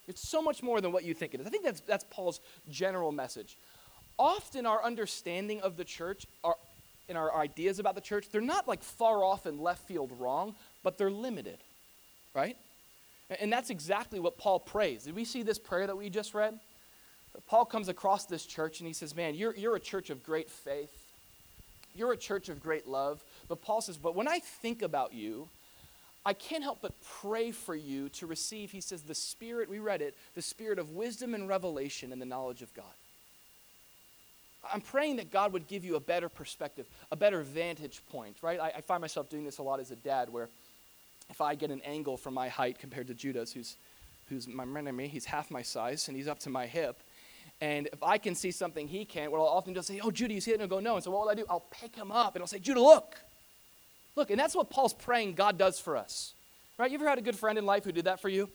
It's 0.09 0.29
so 0.29 0.43
much 0.43 0.63
more 0.63 0.81
than 0.81 0.93
what 0.93 1.05
you 1.05 1.15
think 1.15 1.35
it 1.35 1.41
is. 1.41 1.47
I 1.47 1.51
think 1.51 1.65
that's, 1.65 1.81
that's 1.81 2.05
Paul's 2.11 2.41
general 2.71 3.13
message. 3.13 3.57
Often, 4.19 4.67
our 4.67 4.83
understanding 4.85 5.61
of 5.61 5.77
the 5.77 5.85
church, 5.85 6.27
our, 6.45 6.57
and 7.09 7.17
our 7.17 7.35
ideas 7.35 7.79
about 7.79 7.95
the 7.95 8.01
church, 8.01 8.29
they're 8.31 8.41
not 8.41 8.69
like 8.69 8.83
far 8.83 9.25
off 9.25 9.47
and 9.47 9.61
left 9.61 9.87
field 9.87 10.13
wrong, 10.19 10.55
but 10.83 10.99
they're 10.99 11.11
limited, 11.11 11.59
right? 12.35 12.57
And 13.39 13.53
that's 13.53 13.71
exactly 13.71 14.19
what 14.19 14.37
Paul 14.37 14.59
prays. 14.59 15.05
Did 15.05 15.15
we 15.15 15.25
see 15.25 15.43
this 15.43 15.59
prayer 15.59 15.87
that 15.87 15.97
we 15.97 16.11
just 16.11 16.35
read? 16.35 16.59
Paul 17.47 17.65
comes 17.65 17.89
across 17.89 18.27
this 18.27 18.45
church 18.45 18.81
and 18.81 18.87
he 18.87 18.93
says, 18.93 19.15
Man, 19.15 19.35
you're, 19.35 19.55
you're 19.55 19.77
a 19.77 19.81
church 19.81 20.11
of 20.11 20.23
great 20.23 20.51
faith. 20.51 20.93
You're 21.95 22.13
a 22.13 22.17
church 22.17 22.49
of 22.49 22.61
great 22.61 22.87
love. 22.87 23.23
But 23.49 23.63
Paul 23.63 23.81
says, 23.81 23.97
But 23.97 24.17
when 24.17 24.27
I 24.27 24.41
think 24.41 24.83
about 24.83 25.13
you, 25.13 25.49
I 26.25 26.35
can't 26.35 26.63
help 26.63 26.79
but 26.83 26.93
pray 27.23 27.51
for 27.51 27.75
you 27.75 28.11
to 28.11 28.27
receive, 28.27 28.71
he 28.71 28.81
says, 28.81 29.03
the 29.03 29.15
spirit, 29.15 29.71
we 29.71 29.79
read 29.79 30.03
it, 30.03 30.15
the 30.35 30.43
spirit 30.43 30.79
of 30.79 30.91
wisdom 30.91 31.35
and 31.35 31.49
revelation 31.49 32.13
and 32.13 32.21
the 32.21 32.27
knowledge 32.27 32.61
of 32.61 32.73
God. 32.75 32.85
I'm 34.71 34.83
praying 34.83 35.17
that 35.17 35.31
God 35.31 35.55
would 35.55 35.67
give 35.67 35.85
you 35.85 35.97
a 35.97 36.01
better 36.01 36.29
perspective, 36.29 36.87
a 37.11 37.17
better 37.17 37.41
vantage 37.41 38.03
point, 38.11 38.37
right? 38.43 38.61
I, 38.61 38.73
I 38.77 38.81
find 38.83 39.01
myself 39.01 39.31
doing 39.31 39.45
this 39.45 39.59
a 39.59 39.63
lot 39.63 39.81
as 39.81 39.91
a 39.91 39.97
dad 39.97 40.31
where 40.31 40.51
if 41.31 41.41
I 41.41 41.55
get 41.55 41.71
an 41.71 41.81
angle 41.83 42.19
from 42.19 42.35
my 42.35 42.49
height 42.49 42.79
compared 42.79 43.07
to 43.07 43.15
Judah's, 43.15 43.53
who's, 43.53 43.77
who's 44.29 44.47
my 44.47 44.65
me, 44.65 45.09
he's 45.09 45.25
half 45.25 45.51
my 45.51 45.63
size 45.63 46.09
and 46.09 46.17
he's 46.17 46.29
up 46.29 46.41
to 46.41 46.51
my 46.51 46.67
hip. 46.67 47.01
And 47.63 47.89
if 47.93 48.03
I 48.03 48.19
can 48.19 48.35
see 48.35 48.51
something 48.51 48.89
he 48.89 49.05
can't, 49.05 49.33
well, 49.33 49.43
I'll 49.43 49.49
often 49.49 49.75
just 49.75 49.89
say, 49.89 50.01
Oh, 50.03 50.11
Judah, 50.11 50.35
you 50.35 50.41
see 50.41 50.51
it? 50.51 50.55
And 50.55 50.63
he'll 50.63 50.69
go, 50.69 50.81
No. 50.81 50.97
And 50.97 51.05
so 51.05 51.11
what 51.11 51.23
will 51.23 51.31
I 51.31 51.35
do? 51.35 51.47
I'll 51.49 51.67
pick 51.71 51.95
him 51.95 52.11
up 52.11 52.35
and 52.35 52.43
I'll 52.43 52.49
say, 52.49 52.59
Judah, 52.59 52.81
look. 52.81 53.17
Look, 54.21 54.31
and 54.31 54.39
that's 54.39 54.55
what 54.55 54.69
Paul's 54.69 54.93
praying 54.93 55.33
God 55.33 55.57
does 55.57 55.81
for 55.81 55.97
us. 55.97 56.35
Right? 56.77 56.91
You 56.91 56.99
ever 56.99 57.09
had 57.09 57.17
a 57.17 57.23
good 57.23 57.37
friend 57.37 57.57
in 57.57 57.65
life 57.65 57.85
who 57.85 57.91
did 57.91 58.05
that 58.05 58.21
for 58.21 58.29
you? 58.29 58.51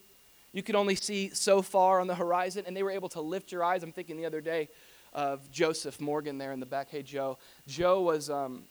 You 0.54 0.62
could 0.62 0.76
only 0.76 0.94
see 0.94 1.32
so 1.34 1.64
far 1.64 2.00
on 2.00 2.06
the 2.06 2.14
horizon, 2.14 2.66
and 2.68 2.78
they 2.78 2.84
were 2.84 2.92
able 2.92 3.10
to 3.10 3.22
lift 3.22 3.52
your 3.52 3.64
eyes. 3.64 3.82
I'm 3.82 3.92
thinking 3.92 4.16
the 4.16 4.28
other 4.28 4.42
day 4.42 4.70
of 5.12 5.50
Joseph 5.50 6.00
Morgan 6.00 6.38
there 6.38 6.52
in 6.52 6.60
the 6.60 6.68
back. 6.68 6.92
Hey, 6.92 7.02
Joe. 7.02 7.40
Joe 7.66 8.04
was 8.04 8.30
um, 8.30 8.66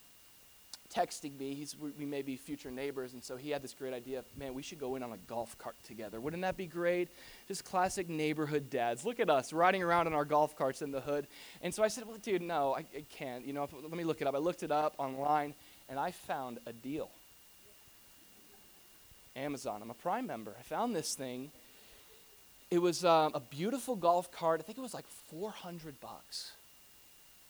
texting 0.94 1.36
me. 1.36 1.54
He's, 1.54 1.74
we 1.98 2.06
may 2.06 2.22
be 2.22 2.36
future 2.36 2.70
neighbors, 2.70 3.12
and 3.12 3.24
so 3.24 3.34
he 3.36 3.50
had 3.50 3.60
this 3.60 3.74
great 3.74 3.92
idea. 3.92 4.20
of, 4.20 4.24
Man, 4.36 4.54
we 4.54 4.62
should 4.62 4.78
go 4.78 4.94
in 4.94 5.02
on 5.02 5.10
a 5.10 5.18
golf 5.26 5.58
cart 5.58 5.74
together. 5.84 6.20
Wouldn't 6.20 6.42
that 6.42 6.56
be 6.56 6.66
great? 6.66 7.08
Just 7.48 7.64
classic 7.64 8.08
neighborhood 8.08 8.70
dads. 8.70 9.04
Look 9.04 9.18
at 9.18 9.28
us 9.28 9.52
riding 9.52 9.82
around 9.82 10.06
in 10.06 10.12
our 10.12 10.24
golf 10.24 10.56
carts 10.56 10.80
in 10.80 10.92
the 10.92 11.00
hood. 11.00 11.26
And 11.60 11.74
so 11.74 11.82
I 11.82 11.88
said, 11.88 12.06
Well, 12.06 12.18
dude, 12.18 12.40
no, 12.40 12.76
I, 12.76 12.84
I 12.96 13.04
can't. 13.10 13.44
You 13.44 13.52
know, 13.52 13.68
let 13.82 13.90
me 13.90 14.04
look 14.04 14.20
it 14.20 14.28
up. 14.28 14.36
I 14.36 14.38
looked 14.38 14.62
it 14.62 14.70
up 14.70 14.94
online, 14.98 15.54
and 15.88 15.98
I 15.98 16.10
found 16.10 16.58
a 16.66 16.72
deal. 16.72 17.10
Amazon. 19.36 19.80
I'm 19.82 19.90
a 19.90 19.94
Prime 19.94 20.26
member. 20.26 20.54
I 20.58 20.62
found 20.62 20.94
this 20.94 21.14
thing. 21.14 21.50
It 22.70 22.78
was 22.78 23.04
um, 23.04 23.32
a 23.34 23.40
beautiful 23.40 23.96
golf 23.96 24.30
cart. 24.30 24.60
I 24.60 24.62
think 24.62 24.78
it 24.78 24.80
was 24.80 24.94
like 24.94 25.06
400 25.30 26.00
bucks. 26.00 26.52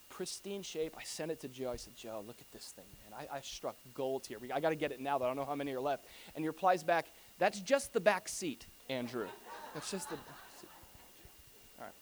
Pristine 0.08 0.62
shape. 0.62 0.94
I 0.98 1.02
sent 1.02 1.30
it 1.30 1.40
to 1.40 1.48
Joe. 1.48 1.70
I 1.72 1.76
said, 1.76 1.94
Joe, 1.96 2.22
look 2.26 2.36
at 2.40 2.50
this 2.52 2.66
thing, 2.66 2.84
man. 3.02 3.26
I, 3.30 3.36
I 3.36 3.40
struck 3.40 3.76
gold 3.94 4.26
here. 4.26 4.38
I 4.52 4.60
got 4.60 4.70
to 4.70 4.76
get 4.76 4.92
it 4.92 5.00
now, 5.00 5.18
but 5.18 5.26
I 5.26 5.28
don't 5.28 5.36
know 5.36 5.44
how 5.44 5.54
many 5.54 5.72
are 5.72 5.80
left. 5.80 6.04
And 6.34 6.42
he 6.42 6.46
replies 6.46 6.82
back, 6.82 7.06
That's 7.38 7.60
just 7.60 7.92
the 7.92 8.00
back 8.00 8.28
seat, 8.28 8.66
Andrew. 8.88 9.26
That's 9.72 9.90
just 9.90 10.08
the. 10.08 10.16
All 10.16 11.84
right. 11.84 11.92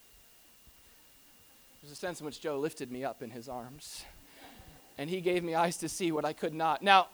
There's 1.80 1.92
a 1.92 1.96
sense 1.96 2.20
in 2.20 2.26
which 2.26 2.40
Joe 2.40 2.58
lifted 2.58 2.90
me 2.90 3.04
up 3.04 3.22
in 3.22 3.30
his 3.30 3.48
arms 3.48 4.04
and 4.99 5.08
he 5.08 5.20
gave 5.20 5.42
me 5.42 5.54
eyes 5.54 5.76
to 5.78 5.88
see 5.88 6.12
what 6.12 6.25
I 6.25 6.32
could 6.32 6.54
not. 6.54 6.82
Now, 6.82 7.08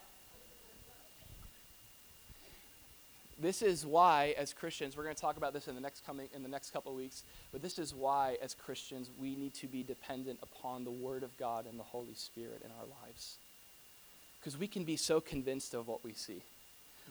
this 3.40 3.62
is 3.62 3.86
why 3.86 4.34
as 4.36 4.52
christians 4.52 4.96
we're 4.96 5.04
going 5.04 5.14
to 5.14 5.20
talk 5.20 5.36
about 5.36 5.52
this 5.52 5.68
in 5.68 5.74
the 5.74 5.80
next 5.80 6.04
coming 6.04 6.28
in 6.34 6.42
the 6.42 6.48
next 6.48 6.70
couple 6.70 6.90
of 6.90 6.98
weeks 6.98 7.22
but 7.52 7.62
this 7.62 7.78
is 7.78 7.94
why 7.94 8.36
as 8.42 8.54
christians 8.54 9.10
we 9.18 9.36
need 9.36 9.54
to 9.54 9.66
be 9.66 9.82
dependent 9.82 10.38
upon 10.42 10.84
the 10.84 10.90
word 10.90 11.22
of 11.22 11.36
god 11.38 11.66
and 11.66 11.78
the 11.78 11.84
holy 11.84 12.14
spirit 12.14 12.60
in 12.64 12.70
our 12.80 12.86
lives 13.04 13.36
because 14.40 14.58
we 14.58 14.66
can 14.66 14.84
be 14.84 14.96
so 14.96 15.20
convinced 15.20 15.74
of 15.74 15.86
what 15.86 16.04
we 16.04 16.12
see 16.12 16.42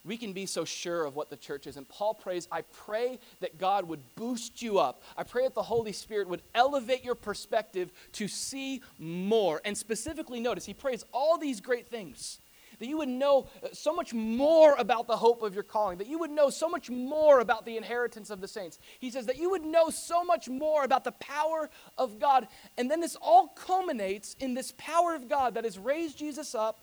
we 0.07 0.17
can 0.17 0.33
be 0.33 0.45
so 0.45 0.65
sure 0.65 1.03
of 1.03 1.15
what 1.15 1.29
the 1.29 1.37
church 1.37 1.67
is. 1.67 1.77
And 1.77 1.87
Paul 1.87 2.13
prays, 2.13 2.47
I 2.51 2.61
pray 2.61 3.19
that 3.41 3.57
God 3.57 3.87
would 3.87 4.01
boost 4.15 4.61
you 4.61 4.79
up. 4.79 5.03
I 5.15 5.23
pray 5.23 5.43
that 5.43 5.53
the 5.53 5.63
Holy 5.63 5.91
Spirit 5.91 6.29
would 6.29 6.41
elevate 6.55 7.03
your 7.03 7.15
perspective 7.15 7.91
to 8.13 8.27
see 8.27 8.81
more. 8.97 9.61
And 9.65 9.77
specifically, 9.77 10.39
notice, 10.39 10.65
he 10.65 10.73
prays 10.73 11.03
all 11.13 11.37
these 11.37 11.61
great 11.61 11.87
things 11.87 12.39
that 12.79 12.87
you 12.87 12.97
would 12.97 13.09
know 13.09 13.47
uh, 13.63 13.69
so 13.73 13.93
much 13.93 14.13
more 14.13 14.75
about 14.77 15.07
the 15.07 15.17
hope 15.17 15.41
of 15.41 15.53
your 15.53 15.63
calling, 15.63 15.97
that 15.97 16.07
you 16.07 16.19
would 16.19 16.31
know 16.31 16.49
so 16.49 16.69
much 16.69 16.89
more 16.89 17.39
about 17.39 17.65
the 17.65 17.77
inheritance 17.77 18.29
of 18.29 18.41
the 18.41 18.47
saints. 18.47 18.77
He 18.99 19.09
says 19.09 19.25
that 19.25 19.37
you 19.37 19.49
would 19.49 19.65
know 19.65 19.89
so 19.89 20.23
much 20.23 20.47
more 20.47 20.83
about 20.83 21.03
the 21.03 21.11
power 21.13 21.69
of 21.97 22.19
God. 22.19 22.47
And 22.77 22.89
then 22.89 23.01
this 23.01 23.17
all 23.21 23.47
culminates 23.47 24.35
in 24.39 24.53
this 24.53 24.73
power 24.77 25.15
of 25.15 25.27
God 25.27 25.55
that 25.55 25.63
has 25.63 25.79
raised 25.79 26.17
Jesus 26.17 26.53
up 26.53 26.79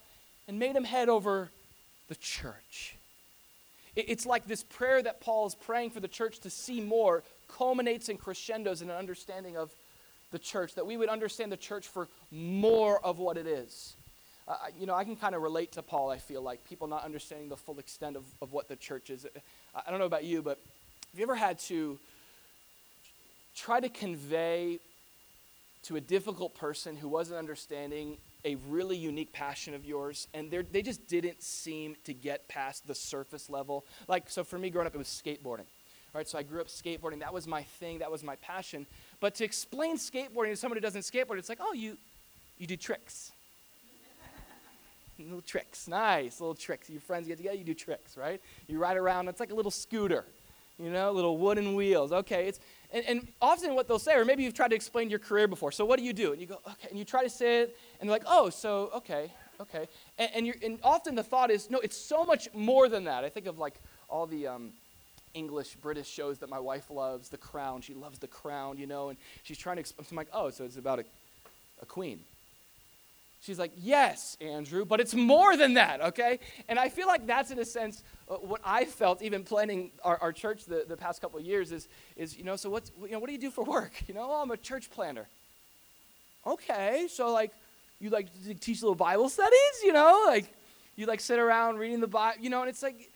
and 0.49 0.59
made 0.59 0.75
him 0.75 0.85
head 0.85 1.09
over 1.09 1.50
the 2.09 2.16
church. 2.16 2.94
It's 3.97 4.27
like 4.27 4.47
this 4.47 4.63
prayer 4.63 5.03
that 5.03 5.21
Paul 5.21 5.47
is 5.47 5.55
praying 5.55 5.91
for 5.91 6.01
the 6.01 6.09
church 6.09 6.41
to 6.41 6.51
see 6.51 6.81
more 6.81 7.23
culminates 7.49 8.09
and 8.09 8.19
crescendos 8.19 8.83
in 8.83 8.91
an 8.91 8.97
understanding 8.97 9.57
of 9.57 9.73
the 10.33 10.39
church, 10.39 10.75
that 10.75 10.85
we 10.85 10.97
would 10.97 11.09
understand 11.09 11.53
the 11.53 11.57
church 11.57 11.87
for 11.87 12.09
more 12.33 13.05
of 13.05 13.19
what 13.19 13.37
it 13.37 13.47
is. 13.47 13.95
Uh, 14.49 14.57
you 14.79 14.85
know, 14.85 14.95
I 14.95 15.05
can 15.05 15.15
kind 15.15 15.35
of 15.35 15.43
relate 15.43 15.73
to 15.73 15.83
Paul, 15.83 16.11
I 16.11 16.19
feel 16.19 16.43
like, 16.43 16.65
people 16.65 16.89
not 16.89 17.05
understanding 17.05 17.49
the 17.49 17.57
full 17.57 17.79
extent 17.79 18.17
of, 18.17 18.25
of 18.43 18.53
what 18.53 18.69
the 18.69 18.77
church 18.77 19.11
is. 19.11 19.27
I 19.75 19.91
don't 19.91 20.01
know 20.01 20.07
about 20.07 20.25
you, 20.25 20.43
but 20.43 20.59
have 21.13 21.19
you 21.21 21.25
ever 21.25 21.37
had 21.37 21.61
to 21.61 21.99
try 23.55 23.79
to 23.79 23.89
convey 23.89 24.81
to 25.85 25.97
a 25.97 26.01
difficult 26.01 26.57
person 26.57 26.97
who 26.97 27.09
wasn't 27.09 27.39
understanding 27.39 28.17
a 28.45 28.57
really 28.69 28.97
unique 28.97 29.33
passion 29.33 29.75
of 29.75 29.85
yours, 29.85 30.29
and 30.35 30.51
they 30.51 30.83
just 30.83 31.07
didn't 31.07 31.43
seem 31.43 31.97
to 32.05 32.13
get 32.13 32.47
past 32.49 32.87
the 32.87 32.95
surface 32.95 33.49
level. 33.49 33.85
Like, 34.09 34.29
so 34.29 34.45
for 34.45 34.59
me 34.59 34.71
growing 34.71 34.87
up, 34.87 34.95
it 34.95 34.99
was 34.99 35.09
skateboarding. 35.09 35.67
Right, 36.13 36.29
so 36.29 36.39
I 36.39 36.45
grew 36.45 36.61
up 36.61 36.69
skateboarding. 36.69 37.19
That 37.21 37.35
was 37.35 37.49
my 37.49 37.65
thing. 37.65 37.99
That 37.99 38.11
was 38.11 38.23
my 38.23 38.37
passion. 38.37 38.87
But 39.19 39.35
to 39.37 39.45
explain 39.45 39.97
skateboarding 39.97 40.51
to 40.51 40.57
someone 40.57 40.77
who 40.77 40.81
doesn't 40.81 41.03
skateboard, 41.03 41.39
it's 41.39 41.49
like, 41.49 41.59
oh, 41.61 41.73
you, 41.73 41.99
you 42.57 42.69
do 42.69 42.77
tricks. 42.77 43.33
little 45.19 45.41
tricks, 45.41 45.89
nice 45.89 46.41
little 46.41 46.55
tricks. 46.55 46.89
Your 46.89 47.01
friends 47.01 47.27
get 47.27 47.39
together, 47.39 47.57
you 47.57 47.65
do 47.65 47.75
tricks, 47.75 48.17
right? 48.17 48.41
You 48.69 48.79
ride 48.79 48.97
around. 48.97 49.27
It's 49.27 49.41
like 49.41 49.51
a 49.51 49.55
little 49.57 49.73
scooter 49.73 50.25
you 50.79 50.91
know, 50.91 51.13
little 51.13 51.39
wooden 51.39 51.75
wheels. 51.75 52.13
Okay, 52.13 52.49
it's 52.49 52.61
and, 52.95 53.05
and 53.07 53.29
often 53.43 53.75
what 53.75 53.89
they'll 53.89 53.99
say, 53.99 54.15
or 54.15 54.25
maybe 54.25 54.45
you've 54.45 54.55
tried 54.55 54.69
to 54.69 54.77
explain 54.77 55.11
your 55.11 55.19
career 55.19 55.49
before. 55.49 55.73
So 55.73 55.85
what 55.85 55.99
do 55.99 56.05
you 56.05 56.13
do? 56.13 56.33
And 56.33 56.41
you 56.41 56.47
go, 56.47 56.61
okay, 56.67 56.89
and 56.89 56.99
you 56.99 57.05
try 57.05 57.23
to 57.25 57.29
say 57.29 57.63
it, 57.63 57.77
and 58.01 58.09
they're 58.09 58.15
like, 58.15 58.27
oh, 58.27 58.49
so 58.51 58.91
okay, 58.95 59.33
okay, 59.61 59.89
and 60.17 60.31
and, 60.35 60.47
you're, 60.47 60.57
and 60.63 60.79
often 60.83 61.15
the 61.15 61.23
thought 61.25 61.51
is, 61.51 61.69
no, 61.69 61.81
it's 61.81 61.97
so 61.97 62.25
much 62.25 62.49
more 62.55 62.89
than 62.89 63.05
that. 63.05 63.25
I 63.25 63.29
think 63.29 63.47
of 63.47 63.59
like 63.59 63.75
all 64.09 64.27
the 64.27 64.47
um, 64.47 64.73
English 65.35 65.75
British 65.77 66.09
shows 66.09 66.39
that 66.39 66.49
my 66.49 66.61
wife 66.61 66.91
loves, 66.91 67.29
The 67.29 67.39
Crown. 67.39 67.81
She 67.81 67.95
loves 67.95 68.19
The 68.19 68.29
Crown, 68.29 68.79
you 68.79 68.87
know, 68.87 69.09
and 69.09 69.19
she's 69.43 69.59
trying 69.59 69.77
to. 69.77 69.81
explain. 69.81 70.07
I'm 70.11 70.17
like, 70.17 70.29
oh, 70.33 70.51
so 70.51 70.65
it's 70.65 70.77
about 70.77 71.01
a, 71.01 71.05
a 71.83 71.87
queen. 71.87 72.21
She's 73.45 73.59
like, 73.59 73.73
Yes, 73.77 74.39
Andrew, 74.41 74.87
but 74.87 75.01
it's 75.01 75.15
more 75.15 75.55
than 75.55 75.75
that, 75.75 76.01
okay? 76.01 76.41
And 76.67 76.79
I 76.79 76.89
feel 76.89 77.07
like 77.07 77.27
that's, 77.27 77.51
in 77.51 77.59
a 77.59 77.65
sense, 77.65 78.03
uh, 78.27 78.37
what 78.37 78.63
I 78.65 78.87
felt 78.87 79.21
even 79.21 79.45
planning 79.45 79.91
our, 80.03 80.17
our 80.17 80.33
church 80.33 80.65
the, 80.65 80.87
the 80.89 80.97
past 80.97 81.21
couple 81.21 81.39
years 81.41 81.71
is, 81.71 81.87
is, 82.17 82.39
you 82.39 82.43
know, 82.43 82.57
so 82.57 82.71
what's, 82.71 82.91
you 83.03 83.11
know, 83.11 83.19
what 83.19 83.27
do 83.27 83.35
you 83.35 83.39
do 83.39 83.51
for 83.51 83.63
work? 83.63 83.93
You 84.09 84.15
know, 84.15 84.29
oh, 84.31 84.43
I'm 84.43 84.51
a 84.51 84.57
church 84.57 84.91
planner. 84.91 85.29
Okay, 86.47 87.07
so 87.11 87.33
like, 87.33 87.53
you 88.01 88.09
like 88.09 88.29
teach 88.61 88.81
little 88.81 88.95
Bible 88.95 89.29
studies, 89.29 89.83
you 89.83 89.93
know, 89.93 90.25
like, 90.27 90.47
you 90.97 91.05
like 91.05 91.21
sit 91.21 91.39
around 91.39 91.77
reading 91.77 92.01
the 92.01 92.07
Bible, 92.07 92.43
you 92.43 92.49
know, 92.49 92.61
and 92.61 92.71
it's 92.71 92.83
like, 92.83 93.11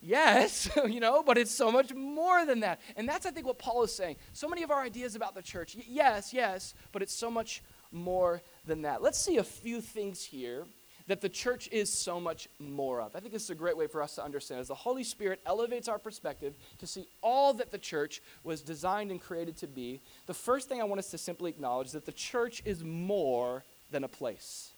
yes, 0.00 0.68
you 0.88 0.98
know, 0.98 1.22
but 1.22 1.38
it's 1.38 1.52
so 1.52 1.70
much 1.70 1.94
more 1.94 2.44
than 2.44 2.60
that. 2.60 2.80
And 2.96 3.08
that's, 3.08 3.24
I 3.24 3.30
think, 3.30 3.46
what 3.46 3.58
Paul 3.58 3.84
is 3.84 3.94
saying. 3.94 4.16
So 4.32 4.48
many 4.48 4.64
of 4.64 4.72
our 4.72 4.82
ideas 4.82 5.14
about 5.14 5.36
the 5.36 5.42
church, 5.42 5.76
yes, 5.88 6.34
yes, 6.34 6.74
but 6.90 7.02
it's 7.02 7.14
so 7.14 7.30
much 7.30 7.62
more 7.92 8.42
than 8.68 8.82
that. 8.82 9.02
Let's 9.02 9.18
see 9.18 9.38
a 9.38 9.44
few 9.44 9.80
things 9.80 10.24
here 10.24 10.64
that 11.08 11.22
the 11.22 11.28
church 11.28 11.68
is 11.72 11.90
so 11.90 12.20
much 12.20 12.48
more 12.60 13.00
of. 13.00 13.16
I 13.16 13.20
think 13.20 13.32
this 13.32 13.42
is 13.44 13.50
a 13.50 13.54
great 13.54 13.76
way 13.76 13.86
for 13.86 14.02
us 14.02 14.14
to 14.16 14.24
understand 14.24 14.60
as 14.60 14.68
the 14.68 14.74
Holy 14.74 15.02
Spirit 15.02 15.40
elevates 15.46 15.88
our 15.88 15.98
perspective 15.98 16.54
to 16.78 16.86
see 16.86 17.08
all 17.22 17.54
that 17.54 17.72
the 17.72 17.78
church 17.78 18.20
was 18.44 18.60
designed 18.60 19.10
and 19.10 19.20
created 19.20 19.56
to 19.58 19.66
be. 19.66 20.00
The 20.26 20.34
first 20.34 20.68
thing 20.68 20.80
I 20.80 20.84
want 20.84 20.98
us 20.98 21.10
to 21.10 21.18
simply 21.18 21.50
acknowledge 21.50 21.88
is 21.88 21.92
that 21.94 22.06
the 22.06 22.12
church 22.12 22.62
is 22.66 22.84
more 22.84 23.64
than 23.90 24.04
a 24.04 24.08
place. 24.08 24.70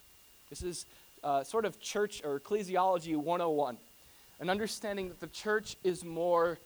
This 0.48 0.62
is 0.62 0.86
uh, 1.24 1.42
sort 1.42 1.64
of 1.64 1.80
church 1.80 2.22
or 2.24 2.38
ecclesiology 2.38 3.16
101, 3.16 3.76
an 4.38 4.50
understanding 4.50 5.08
that 5.08 5.20
the 5.20 5.26
church 5.26 5.76
is 5.82 6.04
more 6.04 6.58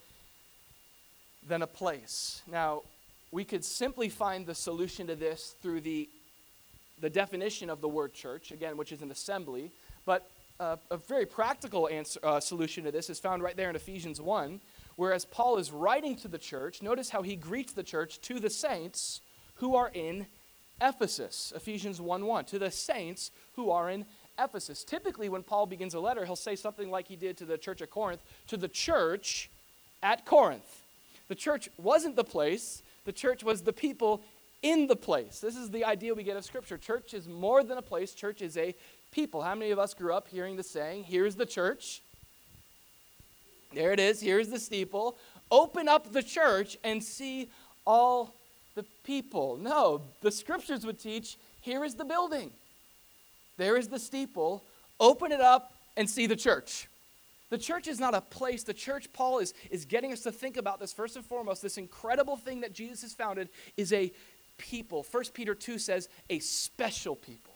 than 1.49 1.63
a 1.63 1.67
place. 1.67 2.43
Now, 2.47 2.83
we 3.33 3.45
could 3.45 3.65
simply 3.65 4.11
find 4.11 4.47
the 4.47 4.55
solution 4.55 5.07
to 5.07 5.17
this 5.17 5.57
through 5.61 5.81
the 5.81 6.09
the 7.01 7.11
definition 7.11 7.71
of 7.71 7.81
the 7.81 7.89
word 7.89 8.15
church, 8.15 8.53
again, 8.53 8.77
which 8.77 8.93
is 8.93 9.03
an 9.03 9.11
assembly. 9.11 9.73
But 10.07 10.31
uh, 10.61 10.77
a 10.91 10.97
very 10.97 11.27
practical 11.27 11.89
answer, 11.89 12.21
uh, 12.23 12.41
solution 12.41 12.85
to 12.85 12.93
this 12.93 13.11
is 13.11 13.19
found 13.19 13.43
right 13.43 13.57
there 13.57 13.71
in 13.71 13.77
Ephesians 13.77 14.21
1, 14.21 14.61
whereas 14.97 15.25
Paul 15.25 15.59
is 15.59 15.73
writing 15.73 16.17
to 16.17 16.29
the 16.29 16.39
church. 16.39 16.83
Notice 16.83 17.11
how 17.11 17.23
he 17.23 17.37
greets 17.37 17.73
the 17.73 17.83
church 17.83 18.21
to 18.23 18.39
the 18.39 18.51
saints 18.51 19.21
who 19.57 19.75
are 19.75 19.91
in 19.93 20.27
Ephesus. 20.81 21.53
Ephesians 21.55 22.01
1 22.01 22.27
1. 22.27 22.45
To 22.47 22.59
the 22.59 22.71
saints 22.71 23.31
who 23.55 23.71
are 23.71 23.91
in 23.91 24.07
Ephesus. 24.39 24.85
Typically, 24.85 25.29
when 25.29 25.43
Paul 25.43 25.67
begins 25.67 25.95
a 25.95 26.01
letter, 26.01 26.25
he'll 26.25 26.37
say 26.37 26.57
something 26.57 26.91
like 26.91 27.09
he 27.09 27.17
did 27.17 27.37
to 27.39 27.45
the 27.45 27.59
church 27.59 27.83
at 27.83 27.91
Corinth, 27.91 28.23
to 28.49 28.57
the 28.57 28.69
church 28.69 29.51
at 30.03 30.25
Corinth. 30.25 30.83
The 31.29 31.35
church 31.35 31.69
wasn't 31.79 32.17
the 32.17 32.25
place, 32.25 32.83
the 33.05 33.13
church 33.13 33.43
was 33.45 33.63
the 33.63 33.73
people 33.73 34.23
in 34.65 34.87
the 34.87 34.97
place. 34.97 35.41
This 35.41 35.57
is 35.57 35.71
the 35.71 35.85
idea 35.85 36.15
we 36.15 36.25
get 36.25 36.39
of 36.39 36.45
Scripture. 36.45 36.79
Church 36.79 37.13
is 37.13 37.29
more 37.29 37.63
than 37.63 37.77
a 37.77 37.83
place, 37.83 38.15
church 38.15 38.41
is 38.41 38.57
a 38.57 38.75
people. 39.13 39.43
How 39.43 39.55
many 39.55 39.71
of 39.71 39.79
us 39.79 39.93
grew 39.93 40.13
up 40.13 40.27
hearing 40.27 40.57
the 40.57 40.63
saying, 40.63 41.05
Here's 41.05 41.37
the 41.37 41.47
church? 41.47 42.01
There 43.75 43.93
it 43.93 44.01
is. 44.01 44.21
Here's 44.21 44.49
the 44.49 44.59
steeple. 44.59 45.17
Open 45.51 45.87
up 45.87 46.13
the 46.13 46.23
church 46.23 46.79
and 46.83 47.05
see 47.05 47.51
all 47.87 48.35
the 48.75 48.85
people. 49.05 49.59
No, 49.61 50.01
the 50.23 50.31
scriptures 50.31 50.87
would 50.87 50.99
teach 50.99 51.37
here 51.61 51.85
is 51.85 51.95
the 51.95 52.05
building, 52.05 52.51
there 53.59 53.77
is 53.77 53.89
the 53.89 53.99
steeple. 53.99 54.63
Open 55.01 55.33
it 55.33 55.41
up 55.41 55.73
and 55.97 56.09
see 56.09 56.27
the 56.27 56.37
church. 56.37 56.89
The 57.51 57.59
church 57.59 57.89
is 57.89 58.01
not 58.01 58.15
a 58.15 58.21
place. 58.21 58.63
The 58.63 58.75
church, 58.75 59.13
Paul 59.13 59.39
is, 59.39 59.55
is 59.71 59.85
getting 59.85 60.13
us 60.13 60.21
to 60.23 60.33
think 60.33 60.57
about 60.57 60.79
this 60.81 60.93
first 60.93 61.17
and 61.17 61.25
foremost. 61.25 61.63
This 61.63 61.77
incredible 61.79 62.37
thing 62.37 62.61
that 62.61 62.73
Jesus 62.73 63.03
has 63.03 63.13
founded 63.13 63.49
is 63.77 63.93
a 63.93 64.13
people. 64.59 65.05
1 65.11 65.25
Peter 65.33 65.55
2 65.55 65.79
says 65.79 66.09
a 66.31 66.39
special 66.39 67.17
people. 67.17 67.53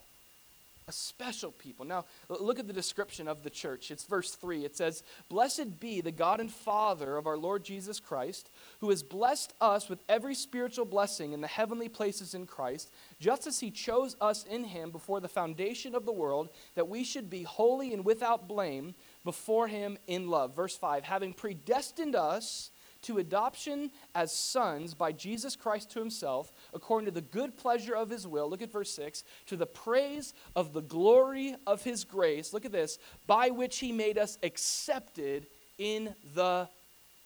A 0.86 0.92
special 0.92 1.52
people. 1.52 1.84
Now, 1.84 2.06
look 2.30 2.58
at 2.58 2.66
the 2.66 2.72
description 2.72 3.28
of 3.28 3.42
the 3.42 3.50
church. 3.50 3.90
It's 3.90 4.04
verse 4.04 4.30
3. 4.30 4.64
It 4.64 4.74
says, 4.74 5.02
Blessed 5.28 5.78
be 5.80 6.00
the 6.00 6.10
God 6.10 6.40
and 6.40 6.50
Father 6.50 7.18
of 7.18 7.26
our 7.26 7.36
Lord 7.36 7.62
Jesus 7.62 8.00
Christ, 8.00 8.48
who 8.80 8.88
has 8.88 9.02
blessed 9.02 9.52
us 9.60 9.90
with 9.90 10.02
every 10.08 10.34
spiritual 10.34 10.86
blessing 10.86 11.32
in 11.32 11.42
the 11.42 11.46
heavenly 11.46 11.90
places 11.90 12.32
in 12.32 12.46
Christ, 12.46 12.90
just 13.20 13.46
as 13.46 13.60
he 13.60 13.70
chose 13.70 14.16
us 14.18 14.46
in 14.46 14.64
him 14.64 14.90
before 14.90 15.20
the 15.20 15.28
foundation 15.28 15.94
of 15.94 16.06
the 16.06 16.12
world, 16.12 16.48
that 16.74 16.88
we 16.88 17.04
should 17.04 17.28
be 17.28 17.42
holy 17.42 17.92
and 17.92 18.02
without 18.02 18.48
blame 18.48 18.94
before 19.24 19.68
him 19.68 19.98
in 20.06 20.28
love. 20.28 20.56
Verse 20.56 20.74
5 20.74 21.04
Having 21.04 21.34
predestined 21.34 22.16
us 22.16 22.70
to 23.02 23.18
adoption 23.18 23.90
as 24.14 24.32
sons 24.34 24.94
by 24.94 25.12
Jesus 25.12 25.54
Christ 25.54 25.90
to 25.92 25.98
himself, 25.98 26.52
according 26.74 27.06
to 27.06 27.10
the 27.10 27.20
good 27.20 27.56
pleasure 27.56 27.94
of 27.94 28.10
his 28.10 28.26
will. 28.26 28.48
Look 28.48 28.62
at 28.62 28.72
verse 28.72 28.90
6 28.90 29.24
to 29.46 29.56
the 29.56 29.66
praise 29.66 30.34
of 30.54 30.72
the 30.72 30.82
glory 30.82 31.54
of 31.66 31.82
his 31.82 32.04
grace. 32.04 32.52
Look 32.52 32.64
at 32.64 32.72
this 32.72 32.98
by 33.26 33.50
which 33.50 33.78
he 33.78 33.92
made 33.92 34.18
us 34.18 34.38
accepted 34.42 35.46
in 35.78 36.14
the 36.34 36.68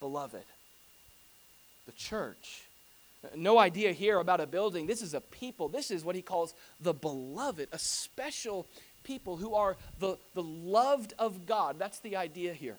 beloved. 0.01 0.45
The 1.87 1.93
church. 1.93 2.65
No 3.37 3.59
idea 3.59 3.93
here 3.93 4.19
about 4.19 4.41
a 4.41 4.47
building. 4.47 4.87
This 4.87 5.03
is 5.03 5.15
a 5.15 5.21
people. 5.21 5.69
This 5.69 5.91
is 5.91 6.05
what 6.05 6.17
he 6.17 6.23
calls 6.23 6.55
the 6.81 6.93
beloved, 6.93 7.69
a 7.73 7.79
special 7.79 8.67
people 9.05 9.37
who 9.37 9.55
are 9.55 9.77
the, 10.01 10.19
the 10.35 10.43
loved 10.43 11.15
of 11.19 11.47
God. 11.47 11.79
That's 11.79 12.01
the 12.01 12.17
idea 12.17 12.53
here. 12.53 12.77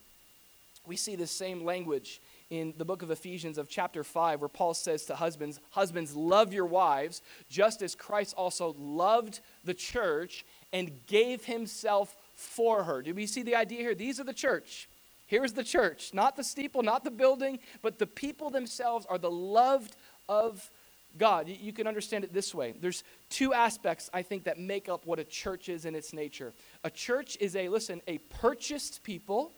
We 0.86 0.98
see 0.98 1.16
the 1.16 1.28
same 1.28 1.64
language 1.64 2.22
in 2.54 2.74
the 2.78 2.86
book 2.86 3.02
of 3.02 3.10
Ephesians 3.10 3.58
of 3.58 3.68
chapter 3.68 4.04
5, 4.04 4.40
where 4.40 4.48
Paul 4.48 4.76
says 4.76 5.06
to 5.06 5.16
husbands, 5.16 5.60
Husbands, 5.72 6.16
love 6.16 6.54
your 6.54 6.68
wives, 6.68 7.24
just 7.50 7.82
as 7.82 7.96
Christ 7.96 8.36
also 8.38 8.76
loved 8.78 9.40
the 9.64 9.74
church 9.74 10.46
and 10.72 10.92
gave 11.08 11.46
himself 11.46 12.16
for 12.36 12.84
her. 12.84 13.02
Do 13.02 13.14
we 13.16 13.26
see 13.26 13.42
the 13.42 13.56
idea 13.56 13.80
here? 13.80 13.96
These 13.96 14.20
are 14.20 14.24
the 14.24 14.34
church. 14.34 14.88
Here's 15.26 15.54
the 15.54 15.64
church, 15.64 16.14
not 16.14 16.36
the 16.36 16.44
steeple, 16.44 16.84
not 16.84 17.04
the 17.04 17.10
building, 17.10 17.58
but 17.82 17.98
the 17.98 18.06
people 18.06 18.52
themselves 18.52 19.08
are 19.10 19.18
the 19.18 19.32
loved 19.32 19.96
of 20.30 20.70
God. 21.18 21.48
You 21.48 21.74
can 21.74 21.88
understand 21.88 22.24
it 22.24 22.34
this 22.34 22.54
way. 22.54 22.76
There's 22.80 23.04
two 23.30 23.54
aspects, 23.54 24.12
I 24.14 24.22
think, 24.22 24.44
that 24.44 24.60
make 24.60 24.90
up 24.90 25.08
what 25.08 25.18
a 25.18 25.24
church 25.24 25.70
is 25.70 25.86
in 25.86 25.96
its 25.96 26.14
nature. 26.14 26.54
A 26.84 26.92
church 26.92 27.36
is 27.40 27.56
a, 27.56 27.68
listen, 27.70 28.02
a 28.08 28.20
purchased 28.30 29.04
people 29.04 29.54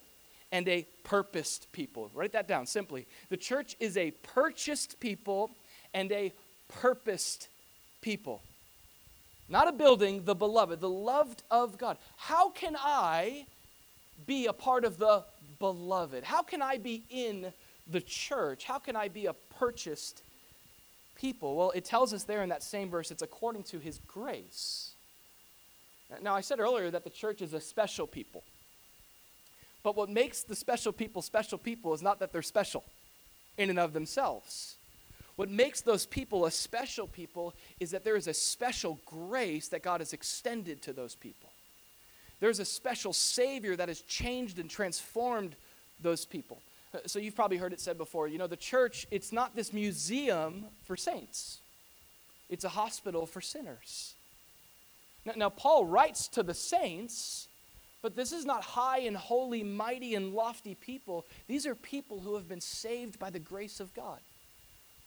and 0.56 0.70
a 0.70 0.88
purposed 1.04 1.70
people. 1.74 2.10
Write 2.14 2.32
that 2.32 2.48
down 2.48 2.66
simply. 2.66 3.08
The 3.28 3.36
church 3.36 3.76
is 3.82 3.98
a 3.98 4.12
purchased 4.12 5.02
people 5.02 5.52
and 5.94 6.10
a 6.14 6.32
purposed 6.70 7.50
people. 8.00 8.42
Not 9.50 9.68
a 9.68 9.74
building, 9.74 10.24
the 10.24 10.34
beloved, 10.34 10.80
the 10.80 10.90
loved 10.90 11.44
of 11.52 11.78
God. 11.78 11.98
How 12.16 12.52
can 12.52 12.78
I 12.80 13.48
be 14.26 14.46
a 14.46 14.54
part 14.54 14.86
of 14.86 14.98
the 14.98 15.26
beloved? 15.60 16.24
How 16.24 16.42
can 16.42 16.62
I 16.62 16.78
be 16.78 17.04
in 17.10 17.52
the 17.92 18.00
church? 18.00 18.64
How 18.64 18.80
can 18.80 18.96
I 18.96 19.10
be 19.10 19.26
a 19.26 19.34
purchased 19.34 20.24
people? 21.16 21.58
Well, 21.58 21.72
it 21.72 21.84
tells 21.84 22.14
us 22.14 22.24
there 22.24 22.44
in 22.44 22.50
that 22.50 22.64
same 22.64 22.90
verse, 22.90 23.12
it's 23.12 23.22
according 23.22 23.64
to 23.64 23.80
his 23.80 24.00
grace. 24.08 24.92
Now, 26.22 26.34
I 26.34 26.40
said 26.40 26.62
earlier 26.62 26.90
that 26.92 27.04
the 27.04 27.10
church 27.10 27.42
is 27.42 27.54
a 27.54 27.60
special 27.60 28.08
people. 28.08 28.46
But 29.86 29.96
what 29.96 30.10
makes 30.10 30.42
the 30.42 30.56
special 30.56 30.92
people 30.92 31.22
special 31.22 31.60
people 31.60 31.94
is 31.94 32.02
not 32.02 32.18
that 32.18 32.34
they're 32.34 32.42
special 32.42 32.84
in 33.56 33.70
and 33.70 33.78
of 33.78 33.94
themselves. 33.94 34.78
What 35.36 35.48
makes 35.48 35.82
those 35.82 36.08
people 36.08 36.46
a 36.46 36.52
special 36.52 37.06
people 37.06 37.54
is 37.80 37.92
that 37.92 38.04
there 38.04 38.16
is 38.16 38.26
a 38.26 38.34
special 38.34 39.00
grace 39.06 39.68
that 39.68 39.84
God 39.84 40.02
has 40.02 40.12
extended 40.12 40.82
to 40.82 40.92
those 40.92 41.14
people. 41.14 41.52
There's 42.40 42.58
a 42.58 42.66
special 42.66 43.14
Savior 43.14 43.76
that 43.76 43.88
has 43.88 44.02
changed 44.02 44.58
and 44.58 44.72
transformed 44.72 45.56
those 46.02 46.26
people. 46.26 46.64
Uh, 46.92 47.02
so 47.06 47.20
you've 47.20 47.36
probably 47.36 47.58
heard 47.58 47.72
it 47.72 47.80
said 47.80 48.00
before 48.00 48.28
you 48.28 48.40
know, 48.40 48.48
the 48.48 48.58
church, 48.58 49.06
it's 49.12 49.32
not 49.32 49.56
this 49.56 49.72
museum 49.72 50.66
for 50.86 50.98
saints, 50.98 51.60
it's 52.50 52.64
a 52.64 52.70
hospital 52.70 53.28
for 53.28 53.40
sinners. 53.40 54.16
Now, 55.26 55.34
now 55.36 55.50
Paul 55.50 55.86
writes 55.86 56.28
to 56.30 56.42
the 56.42 56.56
saints 56.56 57.50
but 58.06 58.16
this 58.16 58.32
is 58.32 58.46
not 58.46 58.64
high 58.64 59.00
and 59.00 59.18
holy, 59.18 59.64
mighty 59.64 60.14
and 60.14 60.36
lofty 60.36 60.76
people. 60.76 61.26
These 61.48 61.66
are 61.66 61.74
people 61.74 62.20
who 62.20 62.36
have 62.36 62.48
been 62.48 62.62
saved 62.62 63.18
by 63.18 63.32
the 63.32 63.40
grace 63.40 63.80
of 63.80 63.96
God. 63.96 64.20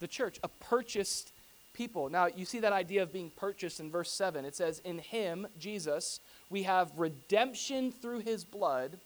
The 0.01 0.09
church, 0.09 0.41
a 0.43 0.49
purchased 0.49 1.31
people. 1.75 2.09
Now, 2.09 2.27
you 2.27 2.45
see 2.45 2.59
that 2.59 2.73
idea 2.73 3.05
of 3.05 3.13
being 3.13 3.31
purchased 3.37 3.79
in 3.79 3.89
verse 3.89 4.11
7. 4.11 4.45
It 4.45 4.57
says, 4.57 4.81
In 4.85 4.99
him, 4.99 5.47
Jesus, 5.61 6.19
we 6.51 6.65
have 6.65 6.91
redemption 6.97 7.93
through 7.93 8.19
his 8.19 8.45
blood, 8.45 8.99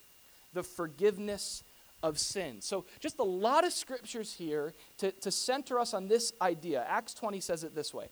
the 0.55 0.63
forgiveness 0.63 1.63
of 2.03 2.19
sin. 2.19 2.63
So, 2.63 2.87
just 2.99 3.19
a 3.19 3.25
lot 3.25 3.67
of 3.67 3.75
scriptures 3.75 4.33
here 4.33 4.73
to, 5.01 5.13
to 5.13 5.31
center 5.31 5.79
us 5.79 5.93
on 5.93 6.09
this 6.09 6.33
idea. 6.41 6.83
Acts 6.89 7.13
20 7.13 7.41
says 7.41 7.63
it 7.63 7.75
this 7.75 7.93
way 7.93 8.09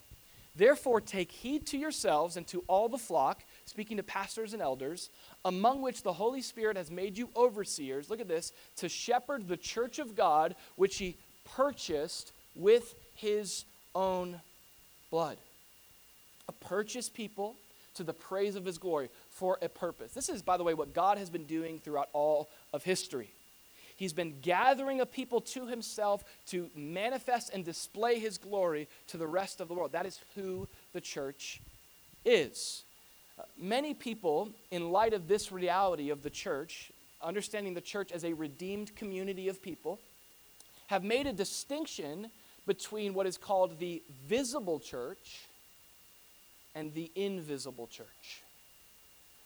Therefore, 0.54 1.00
take 1.00 1.32
heed 1.32 1.66
to 1.68 1.78
yourselves 1.78 2.36
and 2.36 2.46
to 2.48 2.64
all 2.66 2.90
the 2.90 2.98
flock, 2.98 3.44
speaking 3.70 3.98
to 3.98 4.02
pastors 4.02 4.52
and 4.52 4.60
elders, 4.60 5.10
among 5.44 5.80
which 5.80 6.02
the 6.02 6.12
Holy 6.12 6.42
Spirit 6.42 6.76
has 6.76 6.90
made 6.90 7.16
you 7.16 7.28
overseers. 7.36 8.10
Look 8.10 8.20
at 8.20 8.26
this 8.26 8.52
to 8.76 8.88
shepherd 8.88 9.46
the 9.46 9.56
church 9.56 10.00
of 10.00 10.16
God, 10.16 10.56
which 10.74 10.98
he 10.98 11.16
purchased 11.44 12.32
with 12.56 12.96
his 13.14 13.64
own 13.94 14.40
blood. 15.08 15.36
A 16.48 16.52
purchased 16.52 17.14
people 17.14 17.54
to 17.94 18.02
the 18.02 18.12
praise 18.12 18.56
of 18.56 18.64
his 18.64 18.76
glory 18.76 19.08
for 19.28 19.56
a 19.62 19.68
purpose. 19.68 20.12
This 20.12 20.28
is, 20.28 20.42
by 20.42 20.56
the 20.56 20.64
way, 20.64 20.74
what 20.74 20.92
God 20.92 21.16
has 21.18 21.30
been 21.30 21.44
doing 21.44 21.78
throughout 21.78 22.08
all 22.12 22.48
of 22.72 22.82
history. 22.82 23.30
He's 23.94 24.12
been 24.12 24.40
gathering 24.40 25.00
a 25.00 25.06
people 25.06 25.40
to 25.42 25.66
himself 25.66 26.24
to 26.46 26.70
manifest 26.74 27.50
and 27.54 27.64
display 27.64 28.18
his 28.18 28.36
glory 28.36 28.88
to 29.08 29.16
the 29.16 29.28
rest 29.28 29.60
of 29.60 29.68
the 29.68 29.74
world. 29.74 29.92
That 29.92 30.06
is 30.06 30.18
who 30.34 30.66
the 30.92 31.00
church 31.00 31.60
is. 32.24 32.82
Many 33.58 33.94
people, 33.94 34.50
in 34.70 34.90
light 34.90 35.12
of 35.12 35.28
this 35.28 35.52
reality 35.52 36.10
of 36.10 36.22
the 36.22 36.30
church, 36.30 36.90
understanding 37.22 37.74
the 37.74 37.80
church 37.80 38.12
as 38.12 38.24
a 38.24 38.32
redeemed 38.32 38.94
community 38.96 39.48
of 39.48 39.62
people, 39.62 40.00
have 40.88 41.04
made 41.04 41.26
a 41.26 41.32
distinction 41.32 42.30
between 42.66 43.14
what 43.14 43.26
is 43.26 43.36
called 43.36 43.78
the 43.78 44.02
visible 44.26 44.80
church 44.80 45.46
and 46.74 46.92
the 46.94 47.10
invisible 47.14 47.86
church. 47.86 48.42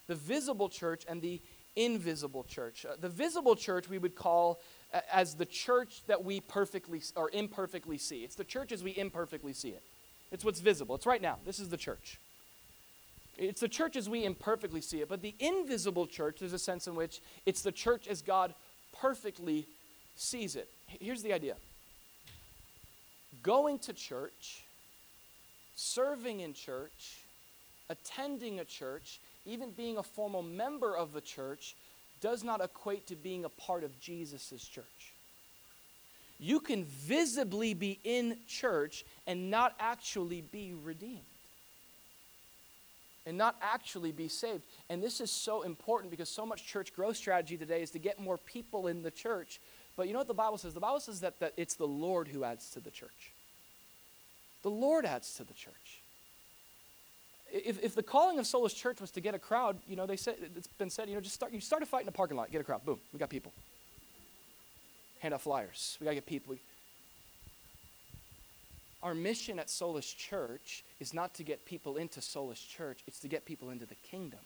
The 0.07 0.15
visible 0.15 0.69
church 0.69 1.05
and 1.09 1.21
the 1.23 1.41
invisible 1.77 2.45
church. 2.45 2.85
Uh, 2.85 2.95
the 3.01 3.09
visible 3.09 3.57
church 3.57 3.89
we 3.89 3.99
would 3.99 4.15
call 4.15 4.61
uh, 4.93 5.01
as 5.13 5.35
the 5.35 5.47
church 5.47 6.03
that 6.07 6.25
we 6.25 6.41
perfectly 6.41 7.03
or 7.17 7.31
imperfectly 7.33 7.99
see. 7.99 8.25
It's 8.25 8.37
the 8.37 8.45
church 8.45 8.73
as 8.73 8.85
we 8.85 8.97
imperfectly 8.97 9.53
see 9.53 9.71
it. 9.71 9.83
It's 10.31 10.45
what's 10.45 10.61
visible. 10.61 10.95
It's 10.95 11.07
right 11.07 11.23
now. 11.23 11.39
This 11.45 11.59
is 11.59 11.69
the 11.69 11.77
church. 11.77 12.19
It's 13.37 13.61
the 13.61 13.69
church 13.69 13.97
as 13.97 14.09
we 14.09 14.25
imperfectly 14.25 14.81
see 14.81 15.01
it. 15.01 15.09
But 15.09 15.23
the 15.23 15.35
invisible 15.39 16.07
church, 16.07 16.37
there's 16.41 16.53
a 16.53 16.59
sense 16.59 16.87
in 16.87 16.95
which 16.95 17.21
it's 17.47 17.63
the 17.63 17.73
church 17.73 18.07
as 18.09 18.23
God 18.23 18.55
perfectly 18.93 19.67
sees 20.15 20.57
it. 20.57 20.69
Here's 20.87 21.23
the 21.23 21.33
idea 21.33 21.57
going 23.43 23.79
to 23.81 23.93
church, 23.93 24.65
serving 25.75 26.41
in 26.41 26.55
church, 26.55 27.19
attending 27.91 28.61
a 28.61 28.65
church, 28.65 29.21
even 29.45 29.71
being 29.71 29.99
a 29.99 30.03
formal 30.03 30.43
member 30.43 30.97
of 30.97 31.13
the 31.13 31.21
church, 31.21 31.75
does 32.21 32.43
not 32.43 32.63
equate 32.63 33.07
to 33.09 33.17
being 33.17 33.45
a 33.45 33.49
part 33.49 33.85
of 33.85 34.01
Jesus' 34.01 34.67
church. 34.67 35.13
You 36.39 36.61
can 36.61 36.85
visibly 36.85 37.75
be 37.75 38.01
in 38.05 38.39
church 38.47 39.05
and 39.27 39.51
not 39.51 39.75
actually 39.79 40.41
be 40.41 40.75
redeemed. 40.83 41.21
And 43.27 43.39
not 43.39 43.57
actually 43.63 44.13
be 44.13 44.29
saved. 44.29 44.65
And 44.91 45.03
this 45.03 45.21
is 45.21 45.31
so 45.31 45.63
important 45.63 46.11
because 46.11 46.29
so 46.29 46.45
much 46.45 46.67
church 46.67 46.93
growth 46.95 47.17
strategy 47.17 47.57
today 47.57 47.81
is 47.81 47.91
to 47.93 47.99
get 47.99 48.21
more 48.21 48.37
people 48.37 48.87
in 48.87 49.03
the 49.03 49.11
church. 49.11 49.61
But 49.97 50.07
you 50.07 50.13
know 50.13 50.19
what 50.19 50.29
the 50.29 50.35
Bible 50.35 50.59
says? 50.59 50.75
The 50.75 50.81
Bible 50.81 51.01
says 51.01 51.21
that, 51.21 51.41
that 51.41 51.55
it's 51.57 51.75
the 51.75 51.87
Lord 51.87 52.29
who 52.29 52.45
adds 52.45 52.69
to 52.71 52.81
the 52.81 52.91
church. 52.91 53.33
The 54.63 54.71
Lord 54.71 55.07
adds 55.07 55.35
to 55.35 55.45
the 55.45 55.55
church 55.55 56.03
if, 57.55 57.83
if 57.83 57.95
the 57.95 58.03
calling 58.03 58.39
of 58.39 58.47
Solas 58.47 58.75
Church 58.75 59.01
was 59.01 59.13
to 59.13 59.21
get 59.21 59.35
a 59.35 59.39
crowd, 59.39 59.79
you 59.87 59.95
know, 59.95 60.07
they 60.07 60.17
said 60.17 60.37
it's 60.57 60.67
been 60.67 60.91
said, 60.91 61.09
you 61.09 61.15
know, 61.15 61.21
just 61.21 61.37
start 61.37 61.53
you 61.53 61.61
start 61.61 61.83
a 61.83 61.87
fight 61.87 62.03
in 62.03 62.09
a 62.09 62.13
parking 62.13 62.37
lot, 62.37 62.51
get 62.51 62.61
a 62.61 62.65
crowd. 62.65 62.85
Boom, 62.85 62.99
we 63.13 63.19
got 63.19 63.31
people. 63.31 63.53
Hand 65.21 65.33
out 65.33 65.41
flyers. 65.41 65.97
We 66.01 66.05
gotta 66.05 66.17
get 66.17 66.27
people. 66.27 66.55
We, 66.55 66.61
our 69.05 69.15
mission 69.15 69.59
at 69.59 69.69
Solas 69.69 70.17
Church 70.17 70.83
is 70.99 71.13
not 71.13 71.35
to 71.35 71.45
get 71.45 71.67
people 71.67 71.99
into 71.99 72.21
Solas 72.21 72.67
Church, 72.67 73.05
it's 73.07 73.21
to 73.21 73.29
get 73.29 73.45
people 73.45 73.69
into 73.69 73.85
the 73.85 73.95
kingdom. 73.97 74.41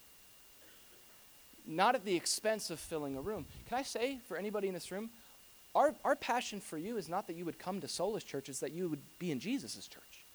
Not 1.65 1.95
at 1.95 2.03
the 2.03 2.15
expense 2.15 2.69
of 2.69 2.79
filling 2.79 3.15
a 3.15 3.21
room. 3.21 3.45
Can 3.67 3.77
I 3.77 3.83
say 3.83 4.19
for 4.27 4.35
anybody 4.37 4.67
in 4.67 4.73
this 4.73 4.91
room, 4.91 5.09
our, 5.73 5.95
our 6.03 6.15
passion 6.15 6.59
for 6.59 6.77
you 6.77 6.97
is 6.97 7.07
not 7.07 7.25
that 7.27 7.37
you 7.37 7.45
would 7.45 7.57
come 7.57 7.79
to 7.79 7.87
Solas 7.87 8.25
Church, 8.25 8.49
it's 8.49 8.59
that 8.59 8.73
you 8.73 8.89
would 8.89 9.01
be 9.17 9.31
in 9.31 9.39
Jesus' 9.39 9.87
church. 9.87 10.25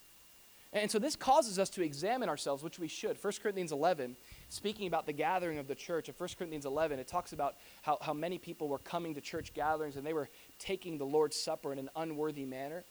And 0.73 0.91
so 0.91 0.99
this 0.99 1.15
causes 1.15 1.59
us 1.59 1.71
to 1.71 1.83
examine 1.83 2.29
ourselves, 2.29 2.65
which 2.65 2.81
we 2.81 2.89
should. 2.89 3.23
1 3.23 3.33
Corinthians 3.43 3.71
11, 3.71 4.17
speaking 4.49 4.89
about 4.89 5.07
the 5.07 5.13
gathering 5.13 5.59
of 5.59 5.69
the 5.69 5.75
church, 5.75 6.09
in 6.09 6.15
1 6.17 6.29
Corinthians 6.37 6.65
11, 6.65 6.99
it 6.99 7.07
talks 7.07 7.33
about 7.33 7.57
how, 7.83 7.99
how 8.01 8.13
many 8.13 8.39
people 8.39 8.69
were 8.69 8.79
coming 8.79 9.15
to 9.15 9.21
church 9.21 9.55
gatherings 9.55 9.97
and 9.97 10.05
they 10.05 10.13
were 10.13 10.29
taking 10.59 10.99
the 10.99 11.05
Lord's 11.05 11.37
Supper 11.37 11.73
in 11.73 11.79
an 11.79 11.91
unworthy 11.95 12.45
manner. 12.45 12.85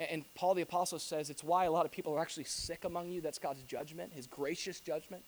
And, 0.00 0.24
Paul 0.34 0.54
the 0.54 0.62
Apostle 0.62 0.98
says 0.98 1.28
it's 1.28 1.44
why 1.44 1.66
a 1.66 1.70
lot 1.70 1.84
of 1.84 1.92
people 1.92 2.14
are 2.14 2.20
actually 2.20 2.44
sick 2.44 2.84
among 2.84 3.10
you. 3.10 3.20
That's 3.20 3.38
God's 3.38 3.62
judgment, 3.64 4.14
his 4.14 4.26
gracious 4.26 4.80
judgment. 4.80 5.22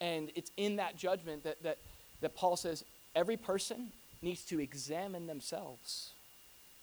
And 0.00 0.32
it's 0.34 0.50
in 0.56 0.76
that 0.76 0.96
judgment 0.96 1.44
that, 1.44 1.62
that, 1.62 1.78
that 2.22 2.34
Paul 2.34 2.56
says 2.56 2.84
every 3.14 3.36
person 3.36 3.92
needs 4.20 4.44
to 4.46 4.60
examine 4.60 5.28
themselves 5.28 6.10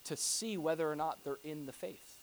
to 0.04 0.16
see 0.16 0.56
whether 0.56 0.90
or 0.90 0.96
not 0.96 1.18
they're 1.22 1.38
in 1.44 1.66
the 1.66 1.72
faith. 1.72 2.18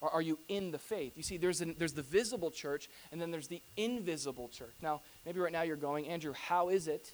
Are 0.00 0.22
you 0.22 0.38
in 0.48 0.70
the 0.70 0.78
faith? 0.78 1.14
You 1.16 1.24
see, 1.24 1.36
there's, 1.36 1.60
an, 1.60 1.74
there's 1.76 1.94
the 1.94 2.02
visible 2.02 2.52
church, 2.52 2.88
and 3.10 3.20
then 3.20 3.32
there's 3.32 3.48
the 3.48 3.60
invisible 3.76 4.48
church. 4.48 4.74
Now, 4.80 5.00
maybe 5.26 5.40
right 5.40 5.50
now 5.50 5.62
you're 5.62 5.74
going, 5.74 6.06
Andrew, 6.06 6.32
how 6.32 6.68
is 6.68 6.86
it 6.86 7.12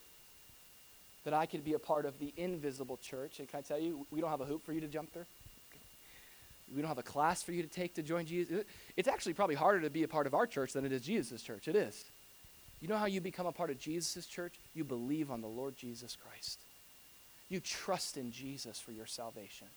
that 1.24 1.32
I 1.32 1.46
could 1.46 1.64
be 1.64 1.72
a 1.72 1.78
part 1.78 2.04
of 2.04 2.18
the 2.18 2.34
invisible 2.36 2.98
church? 2.98 3.38
And 3.38 3.48
can 3.48 3.60
I 3.60 3.62
tell 3.62 3.78
you, 3.78 4.06
we 4.10 4.20
don't 4.20 4.28
have 4.28 4.42
a 4.42 4.44
hoop 4.44 4.66
for 4.66 4.74
you 4.74 4.82
to 4.82 4.88
jump 4.88 5.14
through. 5.14 5.24
We 6.72 6.80
don't 6.80 6.88
have 6.88 6.98
a 6.98 7.02
class 7.02 7.42
for 7.42 7.52
you 7.52 7.62
to 7.62 7.68
take 7.68 7.94
to 7.94 8.02
join 8.02 8.26
Jesus. 8.26 8.64
It's 8.96 9.08
actually 9.08 9.34
probably 9.34 9.54
harder 9.54 9.80
to 9.82 9.90
be 9.90 10.02
a 10.02 10.08
part 10.08 10.26
of 10.26 10.34
our 10.34 10.46
church 10.46 10.72
than 10.72 10.84
it 10.84 10.92
is 10.92 11.02
Jesus' 11.02 11.42
church. 11.42 11.68
It 11.68 11.76
is. 11.76 12.04
You 12.80 12.88
know 12.88 12.96
how 12.96 13.06
you 13.06 13.20
become 13.20 13.46
a 13.46 13.52
part 13.52 13.70
of 13.70 13.78
Jesus' 13.78 14.26
church? 14.26 14.54
You 14.74 14.84
believe 14.84 15.30
on 15.30 15.40
the 15.40 15.48
Lord 15.48 15.76
Jesus 15.76 16.16
Christ. 16.16 16.60
You 17.48 17.60
trust 17.60 18.16
in 18.16 18.32
Jesus 18.32 18.80
for 18.80 18.92
your 18.92 19.06
salvation. 19.06 19.68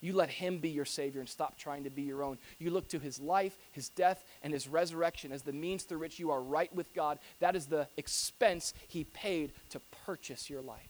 You 0.00 0.14
let 0.14 0.30
him 0.30 0.58
be 0.58 0.70
your 0.70 0.86
Savior 0.86 1.20
and 1.20 1.28
stop 1.28 1.58
trying 1.58 1.84
to 1.84 1.90
be 1.90 2.02
your 2.02 2.22
own. 2.22 2.38
You 2.58 2.70
look 2.70 2.88
to 2.88 2.98
his 2.98 3.20
life, 3.20 3.56
his 3.72 3.90
death, 3.90 4.24
and 4.42 4.52
his 4.52 4.66
resurrection 4.66 5.30
as 5.30 5.42
the 5.42 5.52
means 5.52 5.82
through 5.82 5.98
which 5.98 6.18
you 6.18 6.30
are 6.30 6.40
right 6.40 6.74
with 6.74 6.94
God. 6.94 7.18
That 7.40 7.54
is 7.54 7.66
the 7.66 7.86
expense 7.98 8.72
he 8.88 9.04
paid 9.04 9.52
to 9.70 9.80
purchase 10.06 10.48
your 10.48 10.62
life. 10.62 10.88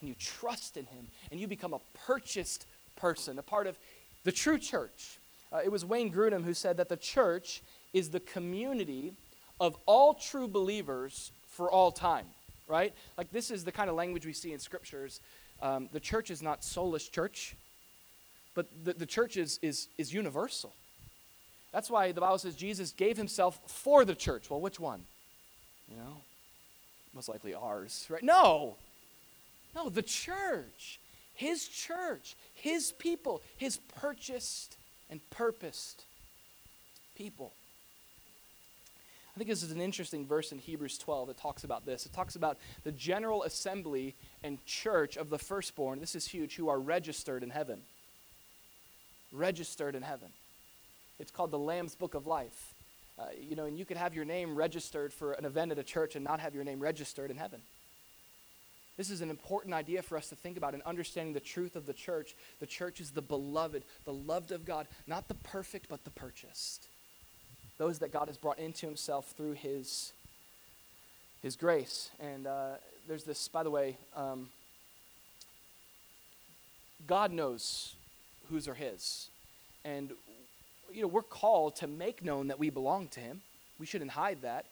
And 0.00 0.08
you 0.08 0.16
trust 0.18 0.76
in 0.76 0.86
him, 0.86 1.06
and 1.30 1.38
you 1.38 1.46
become 1.46 1.72
a 1.72 1.80
purchased 2.06 2.66
person, 2.96 3.38
a 3.38 3.42
part 3.42 3.66
of 3.66 3.78
the 4.26 4.32
true 4.32 4.58
church. 4.58 5.18
Uh, 5.50 5.60
it 5.64 5.70
was 5.70 5.84
Wayne 5.84 6.12
Grudem 6.12 6.44
who 6.44 6.52
said 6.52 6.76
that 6.76 6.90
the 6.90 6.98
church 6.98 7.62
is 7.94 8.10
the 8.10 8.20
community 8.20 9.14
of 9.58 9.78
all 9.86 10.12
true 10.12 10.48
believers 10.48 11.32
for 11.46 11.70
all 11.70 11.90
time, 11.90 12.26
right? 12.68 12.92
Like, 13.16 13.30
this 13.30 13.50
is 13.50 13.64
the 13.64 13.72
kind 13.72 13.88
of 13.88 13.96
language 13.96 14.26
we 14.26 14.34
see 14.34 14.52
in 14.52 14.58
scriptures. 14.58 15.20
Um, 15.62 15.88
the 15.92 16.00
church 16.00 16.30
is 16.30 16.42
not 16.42 16.60
Solas 16.60 17.10
church 17.10 17.56
but 18.56 18.66
the, 18.84 18.94
the 18.94 19.06
church 19.06 19.36
is, 19.36 19.60
is, 19.62 19.88
is 19.98 20.12
universal. 20.12 20.74
That's 21.72 21.90
why 21.90 22.10
the 22.10 22.22
Bible 22.22 22.38
says 22.38 22.56
Jesus 22.56 22.90
gave 22.90 23.16
himself 23.16 23.60
for 23.66 24.04
the 24.04 24.14
church. 24.14 24.50
Well, 24.50 24.60
which 24.60 24.80
one? 24.80 25.02
You 25.88 25.98
know? 25.98 26.16
Most 27.14 27.28
likely 27.28 27.54
ours, 27.54 28.06
right? 28.08 28.22
No. 28.22 28.76
No, 29.74 29.90
the 29.90 30.02
church. 30.02 30.98
His 31.36 31.66
church. 31.68 32.36
His 32.52 32.92
people. 32.92 33.42
His 33.56 33.78
purchased 34.00 34.76
and 35.08 35.20
purposed 35.30 36.04
people. 37.14 37.52
I 39.34 39.38
think 39.38 39.50
this 39.50 39.62
is 39.62 39.70
an 39.70 39.80
interesting 39.80 40.26
verse 40.26 40.50
in 40.50 40.58
Hebrews 40.58 40.96
12 40.98 41.28
that 41.28 41.36
talks 41.36 41.62
about 41.62 41.84
this. 41.84 42.06
It 42.06 42.12
talks 42.12 42.36
about 42.36 42.56
the 42.84 42.92
general 42.92 43.42
assembly 43.42 44.16
and 44.42 44.64
church 44.64 45.16
of 45.18 45.28
the 45.28 45.38
firstborn. 45.38 46.00
This 46.00 46.14
is 46.14 46.26
huge, 46.26 46.56
who 46.56 46.70
are 46.70 46.80
registered 46.80 47.42
in 47.42 47.50
heaven 47.50 47.82
registered 49.32 49.94
in 49.94 50.02
heaven. 50.02 50.28
It's 51.18 51.30
called 51.30 51.50
the 51.50 51.58
Lamb's 51.58 51.94
Book 51.94 52.14
of 52.14 52.26
Life. 52.26 52.74
Uh, 53.18 53.26
you 53.40 53.56
know, 53.56 53.64
and 53.64 53.78
you 53.78 53.84
could 53.84 53.96
have 53.96 54.14
your 54.14 54.24
name 54.24 54.54
registered 54.54 55.12
for 55.12 55.32
an 55.32 55.44
event 55.44 55.72
at 55.72 55.78
a 55.78 55.82
church 55.82 56.16
and 56.16 56.24
not 56.24 56.40
have 56.40 56.54
your 56.54 56.64
name 56.64 56.80
registered 56.80 57.30
in 57.30 57.36
heaven. 57.36 57.62
This 58.96 59.10
is 59.10 59.20
an 59.20 59.28
important 59.28 59.74
idea 59.74 60.02
for 60.02 60.16
us 60.16 60.28
to 60.30 60.34
think 60.34 60.56
about 60.56 60.74
in 60.74 60.82
understanding 60.82 61.34
the 61.34 61.40
truth 61.40 61.76
of 61.76 61.86
the 61.86 61.92
church. 61.92 62.34
The 62.60 62.66
church 62.66 63.00
is 63.00 63.10
the 63.10 63.22
beloved, 63.22 63.82
the 64.04 64.12
loved 64.12 64.52
of 64.52 64.64
God, 64.64 64.86
not 65.06 65.28
the 65.28 65.34
perfect, 65.34 65.88
but 65.88 66.04
the 66.04 66.10
purchased. 66.10 66.88
Those 67.76 67.98
that 67.98 68.12
God 68.12 68.28
has 68.28 68.38
brought 68.38 68.58
into 68.58 68.86
himself 68.86 69.34
through 69.36 69.52
his, 69.52 70.12
his 71.42 71.56
grace. 71.56 72.10
And 72.18 72.46
uh, 72.46 72.76
there's 73.06 73.24
this, 73.24 73.48
by 73.48 73.62
the 73.62 73.70
way, 73.70 73.98
um, 74.16 74.48
God 77.06 77.32
knows 77.32 77.94
whose 78.48 78.66
are 78.66 78.74
his. 78.74 79.28
And, 79.84 80.12
you 80.90 81.02
know, 81.02 81.08
we're 81.08 81.22
called 81.22 81.76
to 81.76 81.86
make 81.86 82.24
known 82.24 82.48
that 82.48 82.58
we 82.58 82.70
belong 82.70 83.08
to 83.08 83.20
him. 83.20 83.42
We 83.78 83.84
shouldn't 83.84 84.12
hide 84.12 84.40
that. 84.40 84.64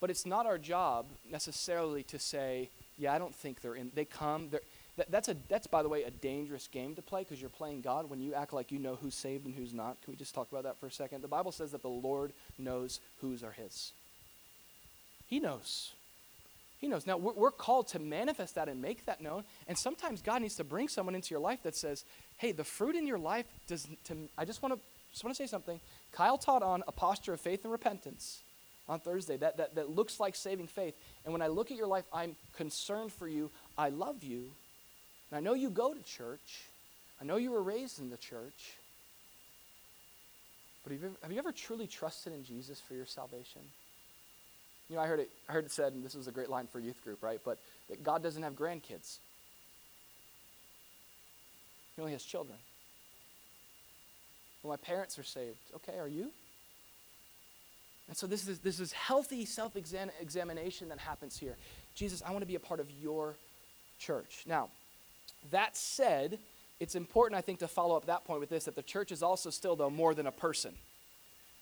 But 0.00 0.10
it's 0.10 0.24
not 0.24 0.46
our 0.46 0.58
job 0.58 1.06
necessarily 1.30 2.04
to 2.04 2.18
say, 2.18 2.70
yeah, 3.02 3.12
I 3.12 3.18
don't 3.18 3.34
think 3.34 3.60
they're 3.60 3.74
in. 3.74 3.90
They 3.94 4.04
come. 4.04 4.50
That, 4.96 5.10
that's, 5.10 5.28
a, 5.28 5.36
that's, 5.48 5.66
by 5.66 5.82
the 5.82 5.88
way, 5.88 6.04
a 6.04 6.10
dangerous 6.10 6.68
game 6.68 6.94
to 6.94 7.02
play 7.02 7.22
because 7.22 7.40
you're 7.40 7.50
playing 7.50 7.80
God 7.80 8.08
when 8.08 8.20
you 8.20 8.34
act 8.34 8.52
like 8.52 8.70
you 8.70 8.78
know 8.78 8.94
who's 8.94 9.14
saved 9.14 9.44
and 9.44 9.54
who's 9.54 9.74
not. 9.74 10.00
Can 10.02 10.12
we 10.12 10.16
just 10.16 10.34
talk 10.34 10.50
about 10.52 10.62
that 10.62 10.78
for 10.78 10.86
a 10.86 10.90
second? 10.90 11.22
The 11.22 11.28
Bible 11.28 11.50
says 11.50 11.72
that 11.72 11.82
the 11.82 11.88
Lord 11.88 12.32
knows 12.58 13.00
whose 13.20 13.42
are 13.42 13.50
his. 13.50 13.92
He 15.26 15.40
knows. 15.40 15.92
He 16.78 16.86
knows. 16.86 17.06
Now, 17.06 17.16
we're, 17.16 17.32
we're, 17.32 17.50
called 17.50 17.88
to 17.88 17.98
manifest 17.98 18.54
that 18.54 18.68
and 18.68 18.80
make 18.80 19.06
that 19.06 19.20
known. 19.20 19.44
And 19.66 19.76
sometimes 19.76 20.22
God 20.22 20.42
needs 20.42 20.56
to 20.56 20.64
bring 20.64 20.88
someone 20.88 21.14
into 21.14 21.30
your 21.30 21.40
life 21.40 21.62
that 21.64 21.74
says, 21.74 22.04
hey, 22.36 22.52
the 22.52 22.64
fruit 22.64 22.94
in 22.94 23.06
your 23.06 23.18
life 23.18 23.46
does, 23.66 23.88
to, 24.04 24.16
I 24.38 24.44
just 24.44 24.62
want 24.62 24.74
to 24.74 24.80
just 25.12 25.24
want 25.24 25.36
to 25.36 25.42
say 25.42 25.46
something. 25.46 25.78
Kyle 26.10 26.38
taught 26.38 26.62
on 26.62 26.82
a 26.88 26.92
posture 26.92 27.34
of 27.34 27.40
faith 27.40 27.64
and 27.64 27.72
repentance 27.72 28.40
on 28.88 29.00
Thursday 29.00 29.36
that, 29.36 29.56
that, 29.56 29.74
that 29.74 29.90
looks 29.90 30.18
like 30.18 30.34
saving 30.34 30.66
faith. 30.66 30.94
And 31.24 31.32
when 31.32 31.42
I 31.42 31.46
look 31.46 31.70
at 31.70 31.76
your 31.76 31.86
life, 31.86 32.04
I'm 32.12 32.36
concerned 32.56 33.12
for 33.12 33.28
you. 33.28 33.50
I 33.78 33.90
love 33.90 34.24
you. 34.24 34.50
And 35.30 35.38
I 35.38 35.40
know 35.40 35.54
you 35.54 35.70
go 35.70 35.94
to 35.94 36.02
church. 36.02 36.64
I 37.20 37.24
know 37.24 37.36
you 37.36 37.52
were 37.52 37.62
raised 37.62 38.00
in 38.00 38.10
the 38.10 38.16
church. 38.16 38.74
But 40.82 40.92
have 40.92 41.00
you, 41.00 41.06
ever, 41.08 41.16
have 41.22 41.32
you 41.32 41.38
ever 41.38 41.52
truly 41.52 41.86
trusted 41.86 42.32
in 42.32 42.44
Jesus 42.44 42.80
for 42.80 42.94
your 42.94 43.06
salvation? 43.06 43.62
You 44.88 44.96
know, 44.96 45.02
I 45.02 45.06
heard 45.06 45.20
it, 45.20 45.30
I 45.48 45.52
heard 45.52 45.64
it 45.64 45.70
said, 45.70 45.92
and 45.92 46.04
this 46.04 46.14
was 46.14 46.26
a 46.26 46.32
great 46.32 46.50
line 46.50 46.66
for 46.66 46.80
youth 46.80 47.02
group, 47.04 47.22
right? 47.22 47.40
But 47.44 47.58
that 47.88 48.02
God 48.02 48.22
doesn't 48.22 48.42
have 48.42 48.54
grandkids. 48.54 49.18
He 51.94 52.02
only 52.02 52.12
has 52.12 52.24
children. 52.24 52.58
Well, 54.62 54.72
my 54.72 54.76
parents 54.76 55.18
are 55.18 55.24
saved. 55.24 55.58
Okay, 55.76 55.98
are 55.98 56.08
you? 56.08 56.30
And 58.08 58.16
so 58.16 58.26
this 58.26 58.46
is 58.48 58.58
this 58.58 58.80
is 58.80 58.92
healthy 58.92 59.44
self-examination 59.44 60.88
that 60.88 60.98
happens 60.98 61.38
here. 61.38 61.56
Jesus, 61.94 62.22
I 62.26 62.30
want 62.30 62.42
to 62.42 62.46
be 62.46 62.56
a 62.56 62.60
part 62.60 62.80
of 62.80 62.90
your 62.90 63.36
church. 63.98 64.44
Now, 64.46 64.68
that 65.50 65.76
said, 65.76 66.38
it's 66.80 66.94
important, 66.94 67.38
I 67.38 67.42
think, 67.42 67.60
to 67.60 67.68
follow 67.68 67.96
up 67.96 68.06
that 68.06 68.24
point 68.24 68.40
with 68.40 68.50
this 68.50 68.64
that 68.64 68.74
the 68.74 68.82
church 68.82 69.12
is 69.12 69.22
also 69.22 69.50
still, 69.50 69.76
though, 69.76 69.90
more 69.90 70.14
than 70.14 70.26
a 70.26 70.32
person. 70.32 70.74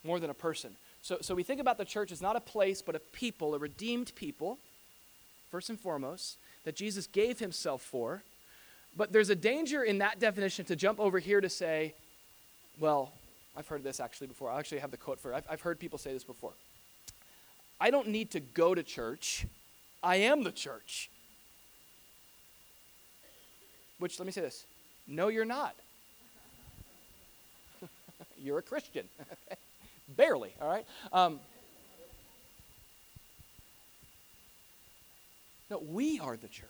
More 0.03 0.18
than 0.18 0.31
a 0.31 0.35
person. 0.35 0.76
So, 1.03 1.18
so 1.20 1.35
we 1.35 1.42
think 1.42 1.61
about 1.61 1.79
the 1.79 1.85
church 1.85 2.11
as 2.11 2.22
not 2.22 2.37
a 2.37 2.40
place, 2.40 2.81
but 2.83 2.94
a 2.94 2.98
people, 2.98 3.55
a 3.55 3.59
redeemed 3.59 4.12
people, 4.14 4.59
first 5.50 5.68
and 5.68 5.79
foremost, 5.79 6.38
that 6.64 6.74
Jesus 6.74 7.07
gave 7.07 7.38
himself 7.38 7.83
for. 7.83 8.22
But 8.96 9.12
there's 9.12 9.31
a 9.31 9.35
danger 9.35 9.83
in 9.83 9.98
that 9.98 10.18
definition 10.18 10.64
to 10.66 10.76
jump 10.76 10.98
over 10.98 11.18
here 11.18 11.40
to 11.40 11.48
say, 11.48 11.94
well, 12.79 13.12
I've 13.56 13.66
heard 13.68 13.82
this 13.82 14.00
actually 14.00 14.28
before. 14.28 14.50
I 14.50 14.58
actually 14.58 14.78
have 14.78 14.90
the 14.90 14.96
quote 14.96 15.20
for 15.20 15.32
it. 15.32 15.36
I've, 15.36 15.46
I've 15.50 15.60
heard 15.60 15.78
people 15.78 15.98
say 15.98 16.12
this 16.12 16.24
before. 16.24 16.52
I 17.80 17.90
don't 17.90 18.08
need 18.08 18.30
to 18.32 18.40
go 18.40 18.74
to 18.74 18.82
church, 18.82 19.46
I 20.02 20.16
am 20.16 20.42
the 20.42 20.52
church. 20.52 21.10
Which, 23.98 24.18
let 24.18 24.26
me 24.26 24.32
say 24.32 24.40
this 24.40 24.66
no, 25.06 25.28
you're 25.28 25.44
not. 25.44 25.74
you're 28.38 28.58
a 28.58 28.62
Christian. 28.62 29.08
Barely, 30.16 30.52
all 30.60 30.68
right? 30.68 30.86
Um, 31.12 31.40
no, 35.70 35.78
we 35.78 36.18
are 36.20 36.36
the 36.36 36.48
church. 36.48 36.68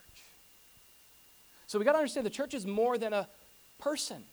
So 1.67 1.79
we 1.79 1.85
got 1.85 1.93
to 1.93 1.99
understand 1.99 2.27
the 2.27 2.31
church 2.31 2.53
is 2.53 2.67
more 2.67 2.99
than 2.99 3.13
a 3.13 3.29
person. 3.79 4.25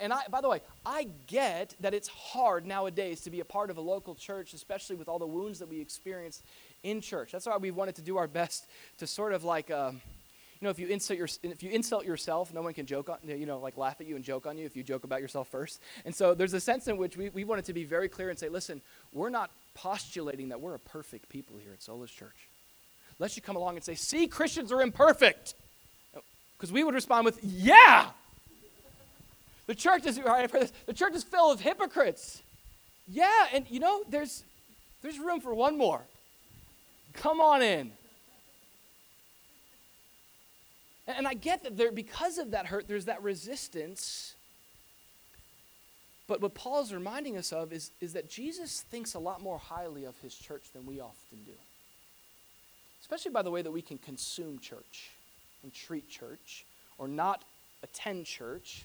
And 0.00 0.12
I, 0.12 0.22
by 0.30 0.40
the 0.40 0.48
way, 0.48 0.60
I 0.86 1.08
get 1.26 1.74
that 1.80 1.94
it's 1.94 2.08
hard 2.08 2.66
nowadays 2.66 3.20
to 3.22 3.30
be 3.30 3.40
a 3.40 3.44
part 3.44 3.70
of 3.70 3.76
a 3.76 3.80
local 3.80 4.14
church, 4.14 4.54
especially 4.54 4.96
with 4.96 5.08
all 5.08 5.18
the 5.18 5.26
wounds 5.26 5.58
that 5.58 5.68
we 5.68 5.80
experience 5.80 6.42
in 6.82 7.00
church. 7.00 7.32
That's 7.32 7.46
why 7.46 7.56
we 7.56 7.70
wanted 7.70 7.96
to 7.96 8.02
do 8.02 8.16
our 8.16 8.26
best 8.26 8.66
to 8.98 9.06
sort 9.06 9.32
of 9.32 9.44
like, 9.44 9.70
um, 9.70 10.00
you 10.60 10.66
know, 10.66 10.70
if 10.70 10.78
you 10.78 10.86
insult 10.86 11.18
your, 11.18 11.28
if 11.42 11.62
you 11.62 11.70
insult 11.70 12.04
yourself, 12.04 12.54
no 12.54 12.62
one 12.62 12.72
can 12.72 12.86
joke 12.86 13.08
on, 13.08 13.18
you 13.24 13.46
know, 13.46 13.58
like 13.58 13.76
laugh 13.76 14.00
at 14.00 14.06
you 14.06 14.16
and 14.16 14.24
joke 14.24 14.46
on 14.46 14.56
you 14.56 14.64
if 14.64 14.76
you 14.76 14.82
joke 14.82 15.04
about 15.04 15.20
yourself 15.20 15.48
first. 15.48 15.80
And 16.04 16.14
so 16.14 16.34
there's 16.34 16.54
a 16.54 16.60
sense 16.60 16.86
in 16.88 16.96
which 16.96 17.16
we, 17.16 17.28
we 17.30 17.44
wanted 17.44 17.64
to 17.66 17.72
be 17.72 17.84
very 17.84 18.08
clear 18.08 18.30
and 18.30 18.38
say, 18.38 18.48
listen, 18.48 18.80
we're 19.12 19.30
not 19.30 19.50
postulating 19.74 20.50
that 20.50 20.60
we're 20.60 20.74
a 20.74 20.78
perfect 20.78 21.28
people 21.28 21.56
here 21.56 21.72
at 21.72 21.80
Solas 21.80 22.08
Church. 22.08 22.48
Let 23.18 23.36
you 23.36 23.42
come 23.42 23.56
along 23.56 23.76
and 23.76 23.84
say, 23.84 23.94
see, 23.94 24.26
Christians 24.26 24.72
are 24.72 24.82
imperfect. 24.82 25.54
Because 26.56 26.72
we 26.72 26.84
would 26.84 26.94
respond 26.94 27.24
with, 27.24 27.42
yeah, 27.42 28.10
the 29.72 29.76
church 29.76 30.04
is 30.04 30.20
right, 30.20 30.52
the 30.84 30.92
church 30.92 31.14
is 31.14 31.24
filled 31.24 31.52
with 31.52 31.60
hypocrites. 31.62 32.42
Yeah, 33.08 33.46
and 33.54 33.64
you 33.70 33.80
know, 33.80 34.02
there's 34.06 34.44
there's 35.00 35.18
room 35.18 35.40
for 35.40 35.54
one 35.54 35.78
more. 35.78 36.02
Come 37.14 37.40
on 37.40 37.62
in. 37.62 37.90
And, 41.06 41.16
and 41.16 41.26
I 41.26 41.32
get 41.32 41.62
that 41.62 41.78
there 41.78 41.90
because 41.90 42.36
of 42.36 42.50
that 42.50 42.66
hurt, 42.66 42.86
there's 42.86 43.06
that 43.06 43.22
resistance. 43.22 44.34
But 46.28 46.42
what 46.42 46.52
Paul 46.52 46.82
is 46.82 46.92
reminding 46.92 47.38
us 47.38 47.50
of 47.50 47.72
is, 47.72 47.92
is 47.98 48.12
that 48.12 48.28
Jesus 48.28 48.82
thinks 48.82 49.14
a 49.14 49.18
lot 49.18 49.40
more 49.40 49.56
highly 49.56 50.04
of 50.04 50.18
his 50.18 50.34
church 50.34 50.64
than 50.74 50.84
we 50.84 51.00
often 51.00 51.44
do. 51.46 51.52
Especially 53.00 53.30
by 53.30 53.40
the 53.40 53.50
way 53.50 53.62
that 53.62 53.70
we 53.70 53.80
can 53.80 53.96
consume 53.96 54.58
church 54.58 55.12
and 55.62 55.72
treat 55.72 56.10
church 56.10 56.66
or 56.98 57.08
not 57.08 57.42
attend 57.82 58.26
church 58.26 58.84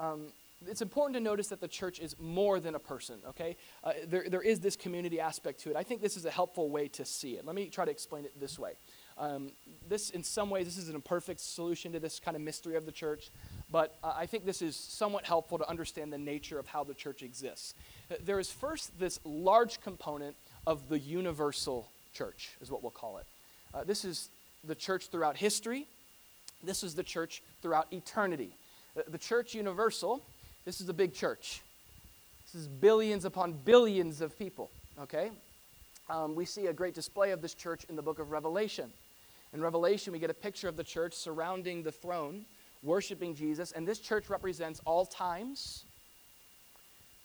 um, 0.00 0.32
it's 0.66 0.82
important 0.82 1.14
to 1.14 1.20
notice 1.20 1.48
that 1.48 1.60
the 1.60 1.68
church 1.68 2.00
is 2.00 2.16
more 2.18 2.58
than 2.58 2.74
a 2.74 2.78
person, 2.78 3.20
okay? 3.28 3.56
Uh, 3.84 3.92
there, 4.06 4.24
there 4.28 4.42
is 4.42 4.58
this 4.58 4.74
community 4.74 5.20
aspect 5.20 5.60
to 5.60 5.70
it. 5.70 5.76
I 5.76 5.84
think 5.84 6.02
this 6.02 6.16
is 6.16 6.24
a 6.24 6.30
helpful 6.30 6.68
way 6.68 6.88
to 6.88 7.04
see 7.04 7.36
it. 7.36 7.46
Let 7.46 7.54
me 7.54 7.66
try 7.66 7.84
to 7.84 7.90
explain 7.90 8.24
it 8.24 8.38
this 8.40 8.58
way. 8.58 8.72
Um, 9.16 9.52
this, 9.88 10.10
in 10.10 10.22
some 10.24 10.50
ways, 10.50 10.66
this 10.66 10.76
is 10.76 10.88
an 10.88 10.96
imperfect 10.96 11.40
solution 11.40 11.92
to 11.92 12.00
this 12.00 12.18
kind 12.18 12.36
of 12.36 12.42
mystery 12.42 12.76
of 12.76 12.86
the 12.86 12.92
church, 12.92 13.30
but 13.70 13.96
uh, 14.02 14.14
I 14.16 14.26
think 14.26 14.46
this 14.46 14.60
is 14.60 14.74
somewhat 14.74 15.24
helpful 15.24 15.58
to 15.58 15.68
understand 15.68 16.12
the 16.12 16.18
nature 16.18 16.58
of 16.58 16.66
how 16.66 16.82
the 16.82 16.94
church 16.94 17.22
exists. 17.22 17.74
Uh, 18.10 18.16
there 18.24 18.40
is 18.40 18.50
first 18.50 18.98
this 18.98 19.20
large 19.24 19.80
component 19.80 20.34
of 20.66 20.88
the 20.88 20.98
universal 20.98 21.88
church, 22.12 22.50
is 22.60 22.70
what 22.70 22.82
we'll 22.82 22.90
call 22.90 23.18
it. 23.18 23.26
Uh, 23.72 23.84
this 23.84 24.04
is 24.04 24.30
the 24.64 24.74
church 24.74 25.08
throughout 25.08 25.36
history, 25.36 25.86
this 26.64 26.82
is 26.82 26.96
the 26.96 27.04
church 27.04 27.42
throughout 27.62 27.86
eternity. 27.92 28.50
The 29.06 29.18
church 29.18 29.54
universal, 29.54 30.22
this 30.64 30.80
is 30.80 30.88
a 30.88 30.94
big 30.94 31.14
church. 31.14 31.62
This 32.44 32.62
is 32.62 32.68
billions 32.68 33.24
upon 33.24 33.52
billions 33.52 34.20
of 34.20 34.38
people, 34.38 34.70
okay? 35.00 35.30
Um, 36.08 36.34
we 36.34 36.44
see 36.44 36.66
a 36.66 36.72
great 36.72 36.94
display 36.94 37.30
of 37.30 37.42
this 37.42 37.54
church 37.54 37.84
in 37.88 37.96
the 37.96 38.02
book 38.02 38.18
of 38.18 38.30
Revelation. 38.30 38.90
In 39.52 39.60
Revelation, 39.60 40.12
we 40.12 40.18
get 40.18 40.30
a 40.30 40.34
picture 40.34 40.68
of 40.68 40.76
the 40.76 40.84
church 40.84 41.14
surrounding 41.14 41.82
the 41.82 41.92
throne, 41.92 42.44
worshiping 42.82 43.34
Jesus, 43.34 43.72
and 43.72 43.86
this 43.86 43.98
church 43.98 44.30
represents 44.30 44.80
all 44.84 45.06
times. 45.06 45.84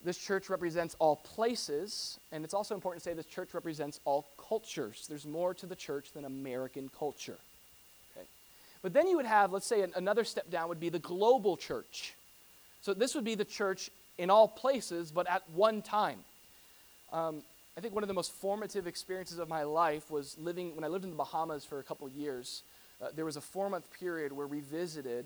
This 0.04 0.18
church 0.18 0.50
represents 0.50 0.96
all 1.00 1.16
places, 1.16 2.20
and 2.34 2.44
it's 2.44 2.54
also 2.54 2.76
important 2.76 3.04
to 3.04 3.10
say 3.10 3.14
this 3.14 3.26
church 3.26 3.54
represents 3.54 4.02
all 4.04 4.28
cultures. 4.38 5.06
There's 5.08 5.26
more 5.26 5.54
to 5.54 5.66
the 5.66 5.76
church 5.76 6.12
than 6.12 6.26
American 6.26 6.90
culture. 6.90 7.38
But 8.84 8.94
then 8.94 9.08
you 9.08 9.16
would 9.16 9.26
have, 9.26 9.52
let's 9.52 9.66
say, 9.66 9.86
another 9.96 10.26
step 10.26 10.52
down 10.52 10.70
would 10.70 10.80
be 10.80 10.90
the 10.90 11.00
global 11.00 11.58
church. 11.58 12.14
So 12.82 12.94
this 12.94 13.16
would 13.16 13.24
be 13.24 13.34
the 13.34 13.46
church 13.46 13.90
in 14.18 14.30
all 14.30 14.48
places, 14.48 15.12
but 15.12 15.28
at 15.28 15.50
one 15.56 15.82
time. 15.82 16.20
Um, 17.12 17.44
I 17.78 17.82
think 17.82 17.96
one 17.96 18.04
of 18.04 18.10
the 18.10 18.14
most 18.14 18.34
formative 18.34 18.86
experiences 18.86 19.40
of 19.40 19.48
my 19.48 19.64
life 19.64 20.12
was 20.12 20.38
living, 20.38 20.76
when 20.76 20.84
I 20.84 20.88
lived 20.88 21.06
in 21.06 21.10
the 21.10 21.16
Bahamas 21.16 21.66
for 21.66 21.80
a 21.80 21.84
couple 21.84 22.08
years, 22.10 22.62
uh, 23.02 23.08
there 23.16 23.26
was 23.26 23.38
a 23.38 23.42
four 23.42 23.70
month 23.70 23.88
period 24.00 24.34
where 24.34 24.48
we 24.48 24.60
visited 24.60 25.26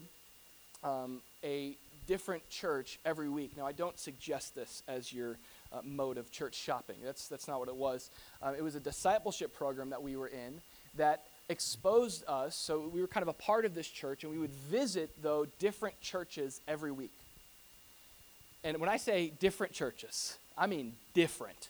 um, 0.83 1.21
a 1.43 1.75
different 2.05 2.47
church 2.49 2.99
every 3.05 3.27
week. 3.27 3.57
Now, 3.57 3.65
I 3.65 3.73
don't 3.73 3.99
suggest 3.99 4.55
this 4.55 4.83
as 4.87 5.11
your 5.11 5.37
uh, 5.73 5.79
mode 5.83 6.17
of 6.17 6.31
church 6.31 6.55
shopping. 6.55 6.95
That's, 7.03 7.27
that's 7.27 7.47
not 7.47 7.59
what 7.59 7.67
it 7.67 7.75
was. 7.75 8.11
Um, 8.41 8.55
it 8.55 8.63
was 8.63 8.75
a 8.75 8.79
discipleship 8.79 9.53
program 9.53 9.89
that 9.89 10.01
we 10.01 10.15
were 10.15 10.27
in 10.27 10.61
that 10.97 11.23
exposed 11.49 12.23
us. 12.27 12.55
So 12.55 12.89
we 12.93 13.01
were 13.01 13.07
kind 13.07 13.21
of 13.21 13.29
a 13.29 13.33
part 13.33 13.65
of 13.65 13.73
this 13.73 13.87
church, 13.87 14.23
and 14.23 14.31
we 14.31 14.39
would 14.39 14.51
visit, 14.51 15.09
though, 15.21 15.47
different 15.59 15.99
churches 16.01 16.61
every 16.67 16.91
week. 16.91 17.13
And 18.63 18.77
when 18.79 18.89
I 18.89 18.97
say 18.97 19.31
different 19.39 19.73
churches, 19.73 20.37
I 20.57 20.67
mean 20.67 20.95
different, 21.13 21.69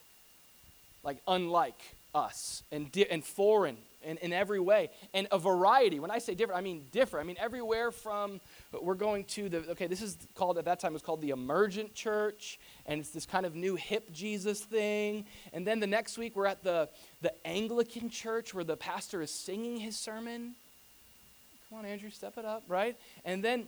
like 1.03 1.21
unlike 1.27 1.79
us 2.15 2.63
and, 2.71 2.91
di- 2.91 3.09
and 3.09 3.23
foreign 3.23 3.77
in, 4.07 4.17
in 4.17 4.33
every 4.33 4.59
way. 4.59 4.89
And 5.13 5.27
a 5.31 5.37
variety. 5.37 5.99
When 5.99 6.09
i 6.09 6.17
say 6.17 6.33
different 6.33 6.57
i 6.57 6.61
mean 6.63 6.85
different. 6.91 7.25
I 7.25 7.27
mean 7.27 7.37
everywhere 7.39 7.91
from 7.91 8.39
we're 8.81 8.95
going 8.95 9.25
to 9.25 9.49
the 9.49 9.57
okay 9.71 9.87
this 9.87 10.01
is 10.01 10.17
called 10.35 10.57
at 10.57 10.65
that 10.65 10.79
time 10.79 10.91
it 10.91 10.93
was 10.93 11.01
called 11.01 11.21
the 11.21 11.31
emergent 11.31 11.93
church 11.93 12.59
and 12.85 12.99
it's 12.99 13.09
this 13.09 13.25
kind 13.25 13.45
of 13.45 13.53
new 13.53 13.75
hip 13.75 14.11
jesus 14.11 14.61
thing. 14.61 15.25
And 15.53 15.67
then 15.67 15.79
the 15.79 15.87
next 15.87 16.17
week 16.17 16.35
we're 16.35 16.47
at 16.47 16.63
the 16.63 16.89
the 17.21 17.33
anglican 17.45 18.09
church 18.09 18.53
where 18.53 18.63
the 18.63 18.77
pastor 18.77 19.21
is 19.21 19.31
singing 19.31 19.77
his 19.77 19.97
sermon. 19.97 20.55
Come 21.69 21.79
on 21.79 21.85
andrew 21.85 22.09
step 22.09 22.37
it 22.37 22.45
up 22.45 22.63
right? 22.67 22.97
And 23.25 23.43
then 23.43 23.67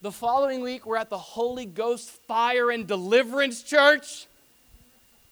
the 0.00 0.12
following 0.12 0.62
week 0.62 0.86
we're 0.86 0.96
at 0.96 1.10
the 1.10 1.18
holy 1.18 1.66
ghost 1.66 2.10
fire 2.10 2.70
and 2.70 2.86
deliverance 2.86 3.62
church 3.62 4.26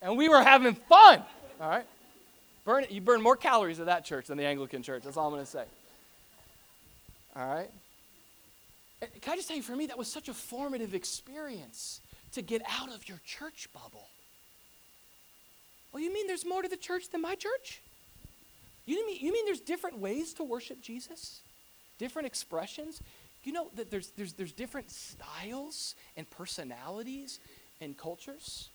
and 0.03 0.17
we 0.17 0.29
were 0.29 0.43
having 0.43 0.75
fun 0.75 1.23
all 1.61 1.71
right 1.71 1.87
Burn, 2.65 2.85
you 2.91 3.01
burn 3.01 3.21
more 3.21 3.37
calories 3.37 3.81
at 3.81 3.87
that 3.87 4.05
church 4.05 4.27
than 4.27 4.39
the 4.39 4.45
Anglican 4.45 4.83
church. 4.83 5.03
That's 5.03 5.17
all 5.17 5.27
I'm 5.27 5.33
going 5.33 5.45
to 5.45 5.51
say. 5.51 5.65
All 7.35 7.47
right? 7.47 7.71
Eh, 9.03 9.07
can 9.21 9.33
I 9.33 9.37
just 9.37 9.49
tell 9.49 9.57
you, 9.57 9.63
for 9.63 9.75
me, 9.75 9.87
that 9.87 9.99
was 9.99 10.09
such 10.09 10.29
a 10.29 10.35
formative 10.35 10.95
experience 10.95 12.01
to 12.33 12.43
get 12.43 12.63
out 12.81 12.95
of 12.95 13.09
your 13.09 13.21
church 13.27 13.69
bubble. 13.73 14.09
Well, 15.93 16.03
you 16.03 16.13
mean 16.13 16.27
there's 16.27 16.47
more 16.47 16.63
to 16.63 16.69
the 16.69 16.77
church 16.77 17.11
than 17.11 17.21
my 17.21 17.35
church? 17.35 17.83
You 18.87 19.07
mean, 19.07 19.19
you 19.21 19.33
mean 19.33 19.45
there's 19.45 19.61
different 19.61 19.99
ways 19.99 20.33
to 20.35 20.45
worship 20.45 20.81
Jesus? 20.81 21.41
Different 21.99 22.27
expressions? 22.27 23.03
you 23.45 23.53
know 23.53 23.71
that 23.75 23.91
there's, 23.91 24.11
there's, 24.11 24.33
there's 24.35 24.53
different 24.53 24.91
styles 24.91 25.95
and 26.17 26.29
personalities 26.31 27.41
and 27.81 27.97
cultures? 27.97 28.71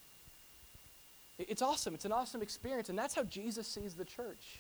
It's 1.40 1.62
awesome. 1.62 1.94
It's 1.94 2.06
an 2.06 2.12
awesome 2.12 2.42
experience. 2.42 2.90
And 2.90 2.98
that's 2.98 3.16
how 3.16 3.24
Jesus 3.24 3.68
sees 3.68 3.94
the 3.94 4.06
church. 4.06 4.60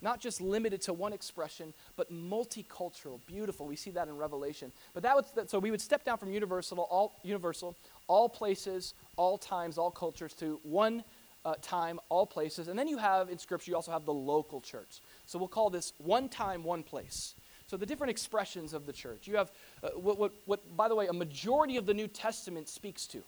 Not 0.00 0.20
just 0.20 0.40
limited 0.40 0.80
to 0.82 0.92
one 0.92 1.12
expression, 1.12 1.74
but 1.96 2.12
multicultural, 2.12 3.18
beautiful. 3.26 3.66
We 3.66 3.74
see 3.74 3.90
that 3.92 4.06
in 4.06 4.16
Revelation. 4.16 4.70
But 4.94 5.02
that 5.02 5.16
was 5.16 5.24
so 5.48 5.58
we 5.58 5.72
would 5.72 5.80
step 5.80 6.04
down 6.04 6.18
from 6.18 6.32
universal, 6.32 6.78
all 6.78 7.18
universal, 7.24 7.74
all 8.06 8.28
places, 8.28 8.94
all 9.16 9.38
times, 9.38 9.76
all 9.76 9.90
cultures 9.90 10.34
to 10.34 10.60
one 10.62 11.02
uh, 11.44 11.54
time, 11.62 11.98
all 12.10 12.26
places. 12.26 12.68
And 12.68 12.78
then 12.78 12.86
you 12.86 12.98
have 12.98 13.28
in 13.28 13.38
Scripture, 13.38 13.72
you 13.72 13.74
also 13.74 13.90
have 13.90 14.04
the 14.04 14.14
local 14.14 14.60
church. 14.60 15.00
So 15.26 15.38
we'll 15.38 15.48
call 15.48 15.70
this 15.70 15.92
one 15.98 16.28
time, 16.28 16.62
one 16.62 16.84
place. 16.84 17.34
So 17.66 17.76
the 17.76 17.86
different 17.86 18.10
expressions 18.10 18.72
of 18.72 18.86
the 18.86 18.92
church. 18.92 19.26
You 19.26 19.36
have 19.36 19.50
uh, 19.82 19.88
what, 19.90 20.18
what, 20.18 20.32
what, 20.46 20.76
by 20.76 20.88
the 20.88 20.94
way, 20.94 21.06
a 21.06 21.12
majority 21.12 21.76
of 21.76 21.86
the 21.86 21.94
New 21.94 22.08
Testament 22.08 22.68
speaks 22.68 23.06
to. 23.08 23.22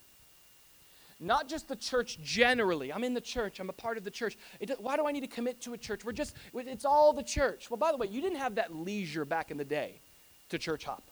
Not 1.22 1.48
just 1.48 1.68
the 1.68 1.76
church 1.76 2.18
generally. 2.22 2.90
I'm 2.90 3.04
in 3.04 3.12
the 3.12 3.20
church. 3.20 3.60
I'm 3.60 3.68
a 3.68 3.74
part 3.74 3.98
of 3.98 4.04
the 4.04 4.10
church. 4.10 4.38
It, 4.58 4.80
why 4.80 4.96
do 4.96 5.06
I 5.06 5.12
need 5.12 5.20
to 5.20 5.26
commit 5.26 5.60
to 5.62 5.74
a 5.74 5.78
church? 5.78 6.02
We're 6.02 6.12
just, 6.12 6.34
it's 6.54 6.86
all 6.86 7.12
the 7.12 7.22
church. 7.22 7.70
Well, 7.70 7.76
by 7.76 7.92
the 7.92 7.98
way, 7.98 8.06
you 8.06 8.22
didn't 8.22 8.38
have 8.38 8.54
that 8.54 8.74
leisure 8.74 9.26
back 9.26 9.50
in 9.50 9.58
the 9.58 9.64
day 9.64 10.00
to 10.48 10.58
church 10.58 10.84
hop. 10.84 11.02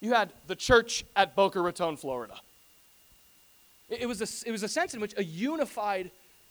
You 0.00 0.12
had 0.12 0.32
the 0.48 0.56
church 0.56 1.04
at 1.14 1.36
Boca 1.36 1.60
Raton, 1.60 1.96
Florida. 1.96 2.34
It, 3.88 4.02
it 4.02 4.06
was, 4.06 4.20
a, 4.20 4.48
it 4.48 4.50
was 4.50 4.64
a 4.64 4.68
sense 4.68 4.92
in 4.94 5.00
which 5.00 5.14
a 5.16 5.24
unified 5.24 6.10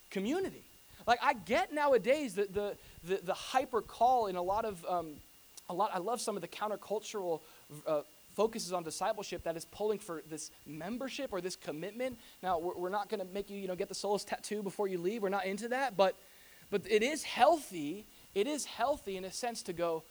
community. 0.10 0.64
Like 1.06 1.20
I 1.22 1.34
get 1.34 1.74
nowadays 1.74 2.36
the, 2.36 2.48
the, 2.52 2.78
the, 3.04 3.22
the 3.22 3.34
hyper 3.34 3.82
call 3.82 4.28
in 4.28 4.38
a 4.38 4.42
lot 4.42 4.64
of, 4.64 4.86
um, 4.88 5.16
a 5.70 5.74
lot, 5.74 5.92
I 5.94 6.00
love 6.00 6.22
some 6.22 6.38
of 6.38 6.42
the 6.42 6.48
countercultural 6.48 7.42
uh, 7.86 8.02
focuses 8.38 8.72
on 8.72 8.84
discipleship 8.84 9.44
that 9.44 9.58
is 9.58 9.66
pulling 9.66 9.98
for 9.98 10.22
this 10.30 10.52
membership 10.68 11.34
or 11.34 11.42
this 11.42 11.56
commitment. 11.56 12.20
Now, 12.44 12.60
we're, 12.60 12.76
we're 12.76 12.90
not 12.90 13.10
going 13.10 13.20
to 13.20 13.26
make 13.34 13.50
you, 13.50 13.58
you 13.58 13.68
know, 13.68 13.76
get 13.76 13.90
the 13.90 13.96
Solas 13.96 14.24
tattoo 14.24 14.62
before 14.62 14.88
you 14.88 15.00
leave. 15.00 15.24
We're 15.24 15.30
not 15.30 15.48
into 15.48 15.68
that, 15.70 15.98
but, 15.98 16.16
but 16.70 16.84
it 16.88 17.02
is 17.02 17.24
healthy. 17.24 18.06
It 18.36 18.46
is 18.46 18.64
healthy 18.66 19.18
in 19.18 19.26
a 19.26 19.32
sense 19.32 19.64
to 19.64 19.74
go, 19.74 20.04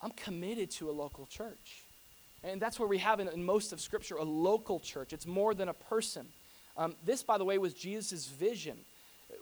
I'm 0.00 0.12
committed 0.12 0.70
to 0.72 0.88
a 0.88 0.92
local 0.92 1.26
church. 1.26 1.84
And 2.42 2.58
that's 2.58 2.80
where 2.80 2.88
we 2.88 2.96
have 2.96 3.20
in, 3.20 3.28
in 3.28 3.44
most 3.44 3.74
of 3.74 3.82
Scripture 3.82 4.16
a 4.16 4.24
local 4.24 4.80
church. 4.80 5.12
It's 5.12 5.26
more 5.26 5.52
than 5.52 5.68
a 5.68 5.74
person. 5.74 6.26
Um, 6.78 6.94
this, 7.04 7.22
by 7.22 7.36
the 7.36 7.44
way, 7.44 7.58
was 7.58 7.74
Jesus' 7.74 8.28
vision. 8.28 8.78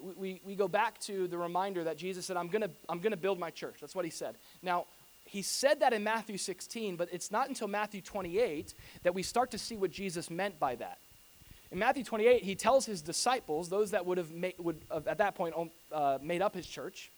We, 0.03 0.15
we, 0.15 0.41
we, 0.45 0.55
go 0.57 0.67
back 0.67 0.99
to 1.03 1.29
the 1.29 1.39
reminder 1.39 1.85
that 1.85 1.97
Jesus 1.97 2.27
said, 2.27 2.37
I'm 2.37 2.49
going 2.49 2.63
to 2.63 2.71
I'm 2.89 3.01
to 3.01 3.17
build 3.17 3.39
my 3.39 3.51
church. 3.51 3.77
That's 3.81 3.95
what 3.95 4.05
he 4.05 4.11
said. 4.11 4.35
Now, 4.63 4.87
he 5.29 5.43
said 5.43 5.81
that 5.81 5.93
in 5.93 6.03
Matthew 6.03 6.39
16, 6.39 6.97
but 6.97 7.09
it's 7.13 7.31
not 7.31 7.49
until 7.49 7.69
Matthew 7.69 8.01
28 8.01 8.75
that 9.03 9.15
we 9.15 9.23
start 9.23 9.51
to 9.53 9.59
see 9.59 9.77
what 9.77 9.91
Jesus 9.91 10.31
meant 10.31 10.59
by 10.59 10.75
that. 10.77 10.99
In 11.71 11.79
Matthew 11.79 12.03
28, 12.03 12.43
he 12.43 12.55
tells 12.55 12.87
his 12.87 13.03
disciples, 13.03 13.69
those 13.69 13.91
that 13.91 14.07
would 14.07 14.17
have, 14.19 14.31
made, 14.31 14.55
would 14.59 14.81
have 14.91 15.07
at 15.07 15.19
that 15.19 15.35
point 15.35 15.55
uh, 15.93 16.19
made 16.23 16.41
up 16.41 16.55
his 16.55 16.67
church, 16.67 17.13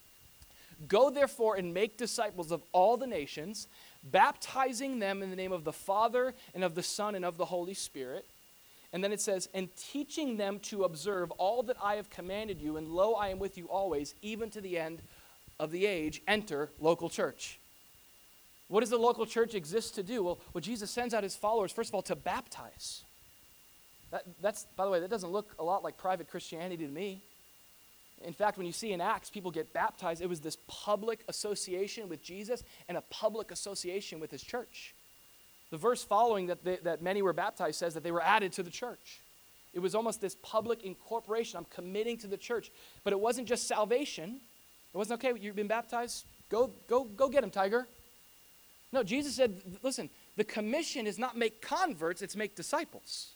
Go 0.87 1.09
therefore 1.09 1.55
and 1.55 1.73
make 1.73 1.97
disciples 1.97 2.51
of 2.51 2.63
all 2.71 2.97
the 2.97 3.07
nations, 3.07 3.67
baptizing 4.03 4.99
them 4.99 5.21
in 5.21 5.29
the 5.29 5.35
name 5.35 5.51
of 5.51 5.63
the 5.63 5.73
Father 5.73 6.33
and 6.55 6.63
of 6.63 6.75
the 6.75 6.83
Son 6.83 7.15
and 7.15 7.23
of 7.23 7.37
the 7.37 7.45
Holy 7.45 7.73
Spirit. 7.73 8.25
And 8.93 9.03
then 9.03 9.11
it 9.11 9.21
says, 9.21 9.47
and 9.53 9.69
teaching 9.75 10.37
them 10.37 10.59
to 10.63 10.83
observe 10.83 11.31
all 11.31 11.63
that 11.63 11.77
I 11.81 11.95
have 11.95 12.09
commanded 12.09 12.61
you, 12.61 12.77
and 12.77 12.89
lo, 12.89 13.13
I 13.13 13.29
am 13.29 13.39
with 13.39 13.57
you 13.57 13.69
always, 13.69 14.15
even 14.21 14.49
to 14.49 14.59
the 14.61 14.77
end 14.77 15.01
of 15.59 15.71
the 15.71 15.85
age. 15.85 16.21
Enter 16.27 16.71
local 16.79 17.09
church. 17.09 17.60
What 18.71 18.79
does 18.79 18.89
the 18.89 18.97
local 18.97 19.25
church 19.25 19.53
exist 19.53 19.95
to 19.95 20.03
do? 20.03 20.23
Well, 20.23 20.39
well 20.53 20.61
Jesus 20.61 20.89
sends 20.89 21.13
out 21.13 21.23
his 21.23 21.35
followers, 21.35 21.73
first 21.73 21.89
of 21.89 21.95
all, 21.95 22.01
to 22.03 22.15
baptize. 22.15 23.03
That, 24.11 24.23
that's, 24.41 24.65
by 24.77 24.85
the 24.85 24.91
way, 24.91 25.01
that 25.01 25.09
doesn't 25.09 25.29
look 25.29 25.53
a 25.59 25.63
lot 25.63 25.83
like 25.83 25.97
private 25.97 26.29
Christianity 26.29 26.85
to 26.85 26.89
me. 26.89 27.21
In 28.23 28.31
fact, 28.31 28.57
when 28.57 28.65
you 28.65 28.71
see 28.71 28.93
in 28.93 29.01
Acts 29.01 29.29
people 29.29 29.51
get 29.51 29.73
baptized, 29.73 30.21
it 30.21 30.29
was 30.29 30.39
this 30.39 30.57
public 30.67 31.19
association 31.27 32.07
with 32.07 32.23
Jesus 32.23 32.63
and 32.87 32.97
a 32.97 33.01
public 33.01 33.51
association 33.51 34.21
with 34.21 34.31
his 34.31 34.41
church. 34.41 34.95
The 35.69 35.77
verse 35.77 36.01
following 36.01 36.47
that, 36.47 36.63
they, 36.63 36.77
that 36.77 37.01
many 37.01 37.21
were 37.21 37.33
baptized 37.33 37.77
says 37.77 37.93
that 37.95 38.03
they 38.03 38.11
were 38.11 38.23
added 38.23 38.53
to 38.53 38.63
the 38.63 38.69
church. 38.71 39.19
It 39.73 39.79
was 39.79 39.95
almost 39.95 40.21
this 40.21 40.37
public 40.43 40.83
incorporation. 40.83 41.57
I'm 41.57 41.65
committing 41.65 42.17
to 42.19 42.27
the 42.27 42.37
church. 42.37 42.71
But 43.03 43.11
it 43.11 43.19
wasn't 43.19 43.49
just 43.49 43.67
salvation. 43.67 44.39
It 44.93 44.97
wasn't, 44.97 45.21
okay, 45.21 45.37
you've 45.37 45.57
been 45.57 45.67
baptized. 45.67 46.25
Go, 46.47 46.71
go, 46.87 47.03
go 47.03 47.27
get 47.27 47.43
him, 47.43 47.49
tiger. 47.49 47.85
No, 48.93 49.03
Jesus 49.03 49.35
said, 49.35 49.61
listen, 49.83 50.09
the 50.35 50.43
commission 50.43 51.07
is 51.07 51.17
not 51.17 51.37
make 51.37 51.61
converts, 51.61 52.21
it's 52.21 52.35
make 52.35 52.55
disciples. 52.55 53.31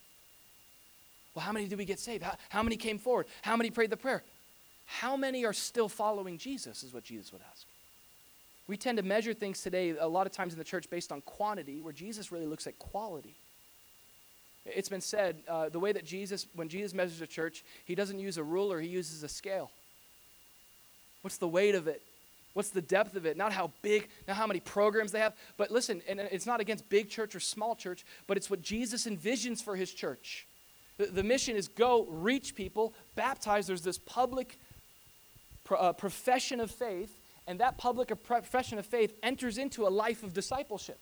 Well, 1.33 1.43
how 1.43 1.51
many 1.51 1.67
did 1.67 1.77
we 1.77 1.85
get 1.85 1.99
saved? 1.99 2.23
How, 2.23 2.35
how 2.49 2.63
many 2.63 2.77
came 2.77 2.97
forward? 2.97 3.27
How 3.41 3.55
many 3.55 3.69
prayed 3.69 3.89
the 3.89 3.97
prayer? 3.97 4.23
How 4.85 5.17
many 5.17 5.45
are 5.45 5.53
still 5.53 5.89
following 5.89 6.37
Jesus, 6.37 6.83
is 6.83 6.93
what 6.93 7.03
Jesus 7.03 7.31
would 7.31 7.41
ask. 7.51 7.65
We 8.67 8.77
tend 8.77 8.97
to 8.97 9.03
measure 9.03 9.33
things 9.33 9.61
today, 9.61 9.95
a 9.97 10.07
lot 10.07 10.27
of 10.27 10.33
times 10.33 10.53
in 10.53 10.59
the 10.59 10.65
church, 10.65 10.89
based 10.89 11.11
on 11.11 11.21
quantity, 11.21 11.81
where 11.81 11.93
Jesus 11.93 12.31
really 12.31 12.47
looks 12.47 12.67
at 12.67 12.77
quality. 12.79 13.35
It's 14.65 14.89
been 14.89 15.01
said 15.01 15.37
uh, 15.47 15.69
the 15.69 15.79
way 15.79 15.91
that 15.91 16.05
Jesus, 16.05 16.47
when 16.55 16.69
Jesus 16.69 16.93
measures 16.93 17.21
a 17.21 17.27
church, 17.27 17.63
he 17.85 17.93
doesn't 17.93 18.19
use 18.19 18.37
a 18.37 18.43
ruler, 18.43 18.79
he 18.79 18.87
uses 18.87 19.21
a 19.21 19.29
scale. 19.29 19.69
What's 21.21 21.37
the 21.37 21.47
weight 21.47 21.75
of 21.75 21.87
it? 21.87 22.01
What's 22.55 22.69
the 22.69 22.81
depth 22.81 23.17
of 23.17 23.25
it? 23.25 23.35
Not 23.35 23.51
how 23.51 23.73
big, 23.81 24.07
not 24.29 24.37
how 24.37 24.47
many 24.47 24.61
programs 24.61 25.11
they 25.11 25.19
have. 25.19 25.35
But 25.57 25.71
listen, 25.71 26.01
and 26.07 26.21
it's 26.21 26.45
not 26.45 26.61
against 26.61 26.87
big 26.87 27.09
church 27.09 27.35
or 27.35 27.41
small 27.41 27.75
church, 27.75 28.05
but 28.27 28.37
it's 28.37 28.49
what 28.49 28.61
Jesus 28.61 29.05
envisions 29.05 29.61
for 29.61 29.75
his 29.75 29.93
church. 29.93 30.47
The, 30.97 31.07
the 31.07 31.21
mission 31.21 31.57
is 31.57 31.67
go 31.67 32.05
reach 32.05 32.55
people, 32.55 32.93
baptize. 33.15 33.67
There's 33.67 33.81
this 33.81 33.97
public 33.97 34.57
pro, 35.65 35.77
uh, 35.77 35.91
profession 35.91 36.61
of 36.61 36.71
faith, 36.71 37.19
and 37.45 37.59
that 37.59 37.77
public 37.77 38.09
profession 38.23 38.79
of 38.79 38.85
faith 38.85 39.13
enters 39.21 39.57
into 39.57 39.85
a 39.85 39.89
life 39.89 40.23
of 40.23 40.33
discipleship. 40.33 40.99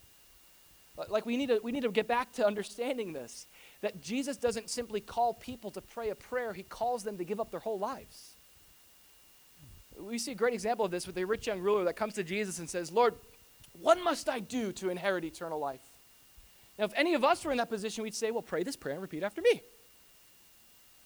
Like 1.08 1.28
we 1.28 1.38
need 1.38 1.50
to, 1.50 1.60
we 1.64 1.72
need 1.72 1.84
to 1.84 1.92
get 1.92 2.08
back 2.08 2.34
to 2.34 2.48
understanding 2.48 3.14
this 3.14 3.46
that 3.82 4.02
Jesus 4.02 4.38
doesn't 4.38 4.72
simply 4.72 5.02
call 5.02 5.36
people 5.36 5.70
to 5.70 5.82
pray 5.82 6.10
a 6.10 6.16
prayer, 6.16 6.54
he 6.54 6.64
calls 6.64 7.04
them 7.04 7.20
to 7.20 7.24
give 7.24 7.40
up 7.40 7.52
their 7.52 7.60
whole 7.60 7.78
lives. 7.78 8.33
We 10.00 10.18
see 10.18 10.32
a 10.32 10.36
great 10.36 10.54
example 10.54 10.86
of 10.86 10.92
this 10.92 11.06
with 11.06 11.16
the 11.16 11.26
rich 11.26 11.48
young 11.48 11.60
ruler 11.60 11.84
that 11.86 11.96
comes 11.96 12.16
to 12.16 12.24
Jesus 12.24 12.60
and 12.60 12.70
says, 12.70 12.92
Lord, 12.92 13.16
what 13.80 14.02
must 14.04 14.30
I 14.30 14.40
do 14.40 14.72
to 14.74 14.90
inherit 14.90 15.24
eternal 15.24 15.60
life? 15.60 15.82
Now, 16.78 16.86
if 16.86 16.94
any 16.96 17.14
of 17.14 17.24
us 17.24 17.44
were 17.46 17.52
in 17.52 17.58
that 17.58 17.70
position, 17.70 18.04
we'd 18.04 18.16
say, 18.16 18.32
Well, 18.32 18.42
pray 18.42 18.64
this 18.64 18.76
prayer 18.76 18.94
and 18.94 19.02
repeat 19.02 19.24
after 19.24 19.42
me. 19.42 19.62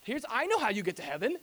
Here's, 0.04 0.24
I 0.30 0.46
know 0.46 0.60
how 0.60 0.70
you 0.70 0.84
get 0.84 0.96
to 0.98 1.02
heaven. 1.02 1.38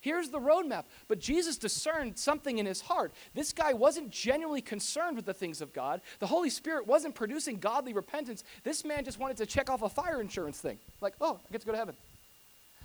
Here's 0.00 0.28
the 0.28 0.38
roadmap. 0.38 0.84
But 1.08 1.18
Jesus 1.18 1.56
discerned 1.56 2.18
something 2.18 2.58
in 2.58 2.66
his 2.66 2.80
heart. 2.82 3.12
This 3.34 3.52
guy 3.52 3.72
wasn't 3.72 4.10
genuinely 4.10 4.60
concerned 4.60 5.16
with 5.16 5.26
the 5.26 5.34
things 5.34 5.60
of 5.60 5.72
God. 5.72 6.02
The 6.20 6.26
Holy 6.26 6.50
Spirit 6.50 6.86
wasn't 6.86 7.14
producing 7.14 7.58
godly 7.58 7.92
repentance. 7.92 8.44
This 8.62 8.84
man 8.84 9.04
just 9.04 9.18
wanted 9.18 9.38
to 9.38 9.46
check 9.46 9.70
off 9.70 9.82
a 9.82 9.88
fire 9.88 10.20
insurance 10.20 10.60
thing. 10.60 10.78
Like, 11.00 11.14
oh, 11.20 11.40
I 11.48 11.52
get 11.52 11.62
to 11.62 11.66
go 11.66 11.72
to 11.72 11.78
heaven. 11.78 11.96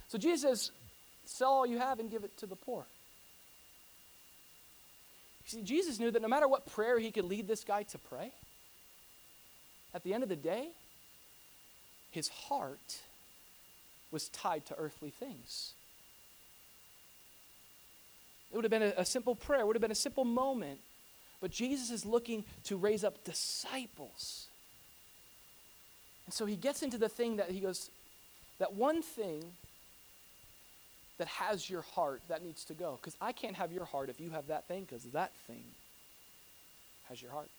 So 0.08 0.18
Jesus 0.18 0.42
says, 0.42 0.72
Sell 1.26 1.52
all 1.52 1.66
you 1.66 1.78
have 1.80 2.00
and 2.00 2.12
give 2.12 2.24
it 2.24 2.36
to 2.38 2.46
the 2.46 2.56
poor. 2.56 2.86
See, 5.46 5.62
Jesus 5.62 6.00
knew 6.00 6.12
that 6.12 6.22
no 6.22 6.28
matter 6.28 6.48
what 6.48 6.66
prayer 6.66 7.00
he 7.00 7.12
could 7.12 7.26
lead 7.26 7.48
this 7.48 7.64
guy 7.64 7.84
to 7.84 7.98
pray, 7.98 8.32
at 9.94 10.04
the 10.04 10.14
end 10.14 10.24
of 10.24 10.30
the 10.30 10.36
day, 10.36 10.70
his 12.12 12.28
heart 12.28 13.02
was 14.12 14.30
tied 14.30 14.66
to 14.68 14.76
earthly 14.78 15.10
things. 15.10 15.74
It 18.52 18.56
would 18.56 18.66
have 18.66 18.72
been 18.72 18.84
a, 18.84 18.94
a, 18.98 19.06
simple 19.06 19.36
prayer, 19.36 19.62
it 19.62 19.68
would 19.68 19.76
have 19.76 19.82
been 19.82 19.92
a 19.92 19.96
simple 19.96 20.26
moment. 20.26 20.80
But 21.42 21.52
Jesus 21.52 21.90
is 21.90 22.06
looking 22.06 22.46
to 22.66 22.78
raise 22.78 23.04
up 23.04 23.24
disciples. 23.26 24.48
And 26.26 26.34
so 26.34 26.46
he 26.46 26.56
gets 26.56 26.84
into 26.84 26.98
the 26.98 27.10
thing 27.10 27.38
that 27.38 27.52
he 27.52 27.60
goes, 27.60 27.90
that 28.60 28.74
one 28.74 29.02
thing 29.02 29.44
that 31.18 31.28
has 31.28 31.70
your 31.70 31.82
heart 31.82 32.22
that 32.28 32.44
needs 32.44 32.66
to 32.66 32.74
go. 32.74 32.98
Because 33.00 33.16
I 33.22 33.32
can't 33.32 33.56
have 33.56 33.72
your 33.72 33.86
heart 33.86 34.10
if 34.10 34.20
you 34.20 34.32
have 34.32 34.48
that 34.48 34.68
thing, 34.68 34.84
because 34.84 35.04
that 35.06 35.32
thing 35.48 35.64
has 37.10 37.22
your 37.22 37.32
heart. 37.32 37.50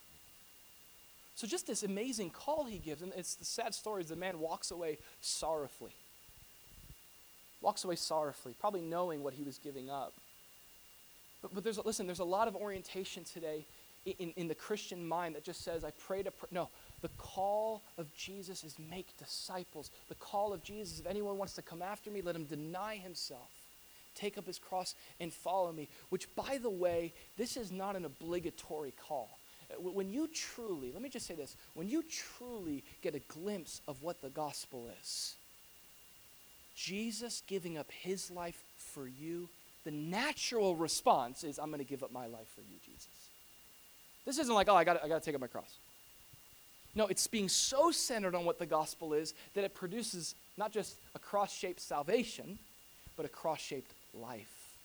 So 1.36 1.46
just 1.46 1.66
this 1.66 1.82
amazing 1.82 2.30
call 2.30 2.64
he 2.64 2.78
gives, 2.78 3.02
and 3.02 3.12
it's 3.16 3.34
the 3.34 3.44
sad 3.44 3.74
story 3.74 4.02
is 4.02 4.08
the 4.08 4.16
man 4.16 4.38
walks 4.38 4.70
away 4.70 4.98
sorrowfully. 5.20 5.94
Walks 7.60 7.84
away 7.84 7.96
sorrowfully, 7.96 8.54
probably 8.60 8.82
knowing 8.82 9.22
what 9.22 9.34
he 9.34 9.42
was 9.42 9.58
giving 9.58 9.90
up. 9.90 10.12
But, 11.42 11.54
but 11.54 11.64
there's, 11.64 11.78
listen, 11.84 12.06
there's 12.06 12.20
a 12.20 12.24
lot 12.24 12.46
of 12.46 12.54
orientation 12.54 13.24
today 13.24 13.66
in, 14.04 14.32
in 14.36 14.48
the 14.48 14.54
Christian 14.54 15.06
mind 15.06 15.34
that 15.34 15.44
just 15.44 15.64
says, 15.64 15.84
I 15.84 15.90
pray 16.06 16.22
to 16.22 16.30
pray. 16.30 16.48
No, 16.52 16.68
the 17.04 17.10
call 17.18 17.82
of 17.98 18.10
Jesus 18.14 18.64
is 18.64 18.78
make 18.78 19.14
disciples. 19.18 19.90
The 20.08 20.14
call 20.14 20.54
of 20.54 20.62
Jesus, 20.62 21.00
if 21.00 21.06
anyone 21.06 21.36
wants 21.36 21.52
to 21.56 21.60
come 21.60 21.82
after 21.82 22.10
me, 22.10 22.22
let 22.22 22.34
him 22.34 22.44
deny 22.44 22.96
himself, 22.96 23.50
take 24.14 24.38
up 24.38 24.46
his 24.46 24.58
cross, 24.58 24.94
and 25.20 25.30
follow 25.30 25.70
me. 25.70 25.90
Which, 26.08 26.34
by 26.34 26.58
the 26.62 26.70
way, 26.70 27.12
this 27.36 27.58
is 27.58 27.70
not 27.70 27.94
an 27.94 28.06
obligatory 28.06 28.94
call. 29.06 29.38
Uh, 29.70 29.82
When 29.82 30.08
you 30.08 30.28
truly, 30.28 30.92
let 30.92 31.02
me 31.02 31.10
just 31.10 31.26
say 31.26 31.34
this, 31.34 31.56
when 31.74 31.90
you 31.90 32.02
truly 32.04 32.82
get 33.02 33.14
a 33.14 33.18
glimpse 33.18 33.82
of 33.86 34.02
what 34.02 34.22
the 34.22 34.30
gospel 34.30 34.88
is, 35.02 35.34
Jesus 36.74 37.42
giving 37.46 37.76
up 37.76 37.92
his 37.92 38.30
life 38.30 38.64
for 38.78 39.06
you, 39.06 39.50
the 39.84 39.90
natural 39.90 40.74
response 40.74 41.44
is, 41.44 41.58
I'm 41.58 41.68
going 41.68 41.80
to 41.80 41.84
give 41.84 42.02
up 42.02 42.12
my 42.12 42.28
life 42.28 42.48
for 42.54 42.62
you, 42.62 42.78
Jesus. 42.82 43.08
This 44.24 44.38
isn't 44.38 44.54
like, 44.54 44.70
oh, 44.70 44.74
I 44.74 44.84
got 44.84 45.04
I 45.04 45.08
got 45.08 45.20
to 45.20 45.24
take 45.26 45.34
up 45.34 45.42
my 45.42 45.48
cross. 45.48 45.76
No, 46.94 47.06
it's 47.06 47.26
being 47.26 47.48
so 47.48 47.90
centered 47.90 48.34
on 48.34 48.44
what 48.44 48.58
the 48.58 48.66
gospel 48.66 49.14
is 49.14 49.34
that 49.54 49.64
it 49.64 49.74
produces 49.74 50.34
not 50.56 50.72
just 50.72 50.96
a 51.14 51.18
cross 51.18 51.52
shaped 51.52 51.80
salvation, 51.80 52.58
but 53.16 53.26
a 53.26 53.28
cross 53.28 53.60
shaped 53.60 53.92
life. 54.12 54.76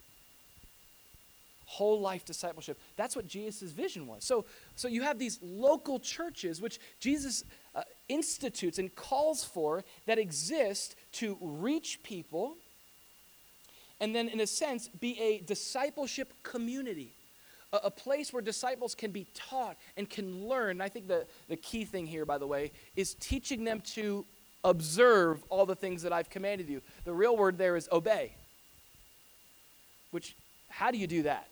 Whole 1.65 2.01
life 2.01 2.25
discipleship. 2.25 2.79
That's 2.97 3.15
what 3.15 3.27
Jesus' 3.27 3.71
vision 3.71 4.07
was. 4.07 4.23
So, 4.23 4.45
so 4.75 4.87
you 4.87 5.03
have 5.03 5.19
these 5.19 5.37
local 5.43 5.99
churches, 5.99 6.59
which 6.59 6.79
Jesus 6.99 7.43
uh, 7.75 7.83
institutes 8.07 8.79
and 8.79 8.93
calls 8.95 9.43
for, 9.43 9.83
that 10.07 10.17
exist 10.17 10.95
to 11.13 11.37
reach 11.39 12.01
people 12.01 12.57
and 13.99 14.15
then, 14.15 14.29
in 14.29 14.39
a 14.39 14.47
sense, 14.47 14.87
be 14.87 15.19
a 15.19 15.39
discipleship 15.39 16.33
community 16.43 17.13
a, 17.73 17.77
a 17.85 17.91
place 17.91 18.33
where 18.33 18.41
disciples 18.41 18.95
can 18.95 19.11
be 19.11 19.27
taught 19.33 19.77
and 19.97 20.09
can 20.09 20.47
learn. 20.47 20.71
And 20.71 20.83
I 20.83 20.89
think 20.89 21.07
the, 21.07 21.25
the 21.47 21.57
key 21.57 21.85
thing 21.85 22.07
here, 22.07 22.25
by 22.25 22.37
the 22.37 22.47
way, 22.47 22.71
is 22.95 23.13
teaching 23.15 23.63
them 23.63 23.81
to 23.93 24.25
observe 24.63 25.43
all 25.49 25.65
the 25.65 25.75
things 25.75 26.03
that 26.03 26.13
I've 26.13 26.29
commanded 26.29 26.69
you. 26.69 26.81
The 27.05 27.13
real 27.13 27.37
word 27.37 27.57
there 27.57 27.75
is 27.75 27.87
obey. 27.91 28.33
Which, 30.11 30.35
how 30.69 30.91
do 30.91 30.97
you 30.97 31.07
do 31.07 31.23
that? 31.23 31.47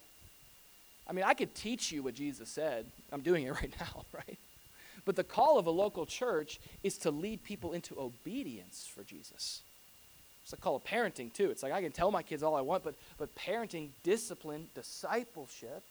I 1.07 1.13
mean, 1.13 1.23
I 1.25 1.33
could 1.33 1.55
teach 1.55 1.91
you 1.91 2.03
what 2.03 2.15
Jesus 2.15 2.49
said. 2.49 2.85
I'm 3.11 3.21
doing 3.21 3.45
it 3.45 3.51
right 3.61 3.73
now, 3.79 4.05
right? 4.13 4.37
But 5.05 5.15
the 5.15 5.23
call 5.23 5.57
of 5.57 5.67
a 5.67 5.71
local 5.71 6.05
church 6.05 6.59
is 6.83 6.97
to 6.99 7.11
lead 7.11 7.43
people 7.43 7.71
into 7.71 7.97
obedience 7.97 8.89
for 8.93 9.03
Jesus. 9.03 9.61
It's 10.43 10.53
a 10.53 10.57
call 10.57 10.77
of 10.77 10.83
parenting, 10.83 11.31
too. 11.33 11.49
It's 11.49 11.63
like 11.63 11.73
I 11.73 11.81
can 11.81 11.91
tell 11.91 12.11
my 12.11 12.23
kids 12.23 12.43
all 12.43 12.55
I 12.55 12.61
want, 12.61 12.83
but, 12.83 12.95
but 13.17 13.33
parenting, 13.35 13.89
discipline, 14.03 14.67
discipleship 14.75 15.83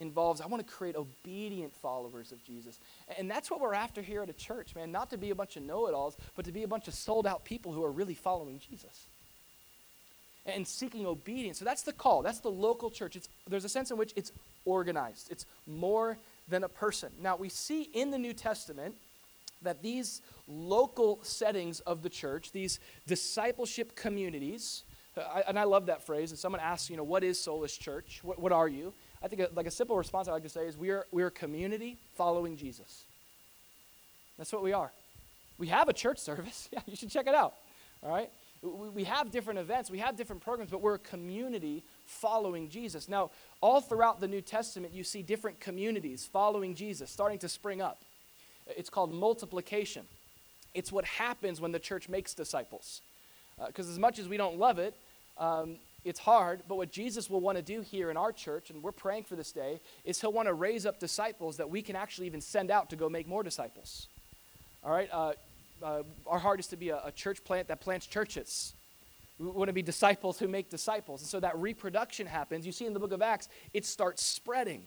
involves 0.00 0.40
I 0.40 0.46
want 0.46 0.66
to 0.66 0.72
create 0.72 0.96
obedient 0.96 1.74
followers 1.74 2.32
of 2.32 2.44
Jesus. 2.44 2.78
And 3.18 3.30
that's 3.30 3.50
what 3.50 3.60
we're 3.60 3.74
after 3.74 4.02
here 4.02 4.22
at 4.22 4.28
a 4.28 4.34
church, 4.34 4.74
man. 4.74 4.92
Not 4.92 5.10
to 5.10 5.18
be 5.18 5.30
a 5.30 5.34
bunch 5.34 5.56
of 5.56 5.62
know 5.62 5.86
it 5.86 5.94
alls, 5.94 6.16
but 6.34 6.44
to 6.44 6.52
be 6.52 6.62
a 6.62 6.68
bunch 6.68 6.88
of 6.88 6.94
sold 6.94 7.26
out 7.26 7.44
people 7.44 7.72
who 7.72 7.82
are 7.84 7.90
really 7.90 8.14
following 8.14 8.58
Jesus 8.58 9.06
and 10.44 10.66
seeking 10.66 11.06
obedience. 11.06 11.58
So 11.58 11.64
that's 11.64 11.82
the 11.82 11.92
call. 11.92 12.22
That's 12.22 12.40
the 12.40 12.50
local 12.50 12.90
church. 12.90 13.16
It's, 13.16 13.28
there's 13.48 13.64
a 13.64 13.68
sense 13.68 13.90
in 13.90 13.96
which 13.96 14.12
it's 14.16 14.32
organized, 14.64 15.30
it's 15.30 15.46
more 15.66 16.18
than 16.48 16.64
a 16.64 16.68
person. 16.68 17.10
Now, 17.20 17.36
we 17.36 17.48
see 17.48 17.82
in 17.82 18.10
the 18.10 18.18
New 18.18 18.32
Testament 18.32 18.94
that 19.62 19.82
these 19.82 20.22
local 20.46 21.18
settings 21.22 21.80
of 21.80 22.02
the 22.02 22.08
church, 22.08 22.52
these 22.52 22.78
discipleship 23.06 23.96
communities, 23.96 24.84
uh, 25.16 25.22
I, 25.22 25.44
and 25.48 25.58
I 25.58 25.64
love 25.64 25.86
that 25.86 26.04
phrase. 26.04 26.30
And 26.30 26.38
someone 26.38 26.60
asks, 26.60 26.90
you 26.90 26.96
know, 26.96 27.04
what 27.04 27.24
is 27.24 27.38
Solas 27.38 27.78
Church? 27.78 28.20
What, 28.22 28.38
what 28.38 28.52
are 28.52 28.68
you? 28.68 28.92
I 29.26 29.28
think 29.28 29.42
a, 29.42 29.48
like 29.56 29.66
a 29.66 29.72
simple 29.72 29.96
response 29.96 30.28
I 30.28 30.30
like 30.30 30.44
to 30.44 30.48
say 30.48 30.66
is 30.66 30.78
we 30.78 30.90
are, 30.90 31.04
we 31.10 31.20
are 31.24 31.26
a 31.26 31.32
community 31.32 31.96
following 32.14 32.56
Jesus. 32.56 33.02
That's 34.38 34.52
what 34.52 34.62
we 34.62 34.72
are. 34.72 34.92
We 35.58 35.66
have 35.66 35.88
a 35.88 35.92
church 35.92 36.18
service. 36.20 36.68
Yeah, 36.72 36.78
you 36.86 36.94
should 36.94 37.10
check 37.10 37.26
it 37.26 37.34
out. 37.34 37.54
All 38.04 38.14
right? 38.14 38.30
We, 38.62 38.88
we 38.88 39.04
have 39.04 39.32
different 39.32 39.58
events, 39.58 39.90
we 39.90 39.98
have 39.98 40.16
different 40.16 40.42
programs, 40.42 40.70
but 40.70 40.80
we're 40.80 40.94
a 40.94 41.00
community 41.00 41.82
following 42.04 42.68
Jesus. 42.68 43.08
Now, 43.08 43.32
all 43.60 43.80
throughout 43.80 44.20
the 44.20 44.28
New 44.28 44.40
Testament, 44.40 44.94
you 44.94 45.02
see 45.02 45.22
different 45.22 45.58
communities 45.58 46.28
following 46.32 46.76
Jesus 46.76 47.10
starting 47.10 47.40
to 47.40 47.48
spring 47.48 47.82
up. 47.82 48.02
It's 48.68 48.90
called 48.90 49.12
multiplication. 49.12 50.04
It's 50.72 50.92
what 50.92 51.04
happens 51.04 51.60
when 51.60 51.72
the 51.72 51.80
church 51.80 52.08
makes 52.08 52.32
disciples. 52.32 53.00
Because 53.66 53.88
uh, 53.88 53.92
as 53.92 53.98
much 53.98 54.20
as 54.20 54.28
we 54.28 54.36
don't 54.36 54.56
love 54.56 54.78
it, 54.78 54.94
um, 55.36 55.78
it's 56.06 56.20
hard, 56.20 56.62
but 56.68 56.76
what 56.76 56.92
Jesus 56.92 57.28
will 57.28 57.40
want 57.40 57.58
to 57.58 57.62
do 57.62 57.80
here 57.80 58.12
in 58.12 58.16
our 58.16 58.30
church, 58.30 58.70
and 58.70 58.80
we're 58.80 58.92
praying 58.92 59.24
for 59.24 59.34
this 59.34 59.50
day, 59.50 59.80
is 60.04 60.20
he'll 60.20 60.32
want 60.32 60.46
to 60.46 60.54
raise 60.54 60.86
up 60.86 61.00
disciples 61.00 61.56
that 61.56 61.68
we 61.68 61.82
can 61.82 61.96
actually 61.96 62.28
even 62.28 62.40
send 62.40 62.70
out 62.70 62.90
to 62.90 62.96
go 62.96 63.08
make 63.08 63.26
more 63.26 63.42
disciples. 63.42 64.06
All 64.84 64.92
right? 64.92 65.08
Uh, 65.12 65.32
uh, 65.82 66.02
our 66.28 66.38
heart 66.38 66.60
is 66.60 66.68
to 66.68 66.76
be 66.76 66.90
a, 66.90 67.00
a 67.04 67.10
church 67.10 67.42
plant 67.42 67.66
that 67.68 67.80
plants 67.80 68.06
churches. 68.06 68.72
We 69.40 69.46
want 69.48 69.68
to 69.68 69.72
be 69.72 69.82
disciples 69.82 70.38
who 70.38 70.46
make 70.46 70.70
disciples. 70.70 71.22
And 71.22 71.28
so 71.28 71.40
that 71.40 71.58
reproduction 71.58 72.28
happens. 72.28 72.64
You 72.64 72.72
see 72.72 72.86
in 72.86 72.94
the 72.94 73.00
book 73.00 73.12
of 73.12 73.20
Acts, 73.20 73.48
it 73.74 73.84
starts 73.84 74.24
spreading. 74.24 74.84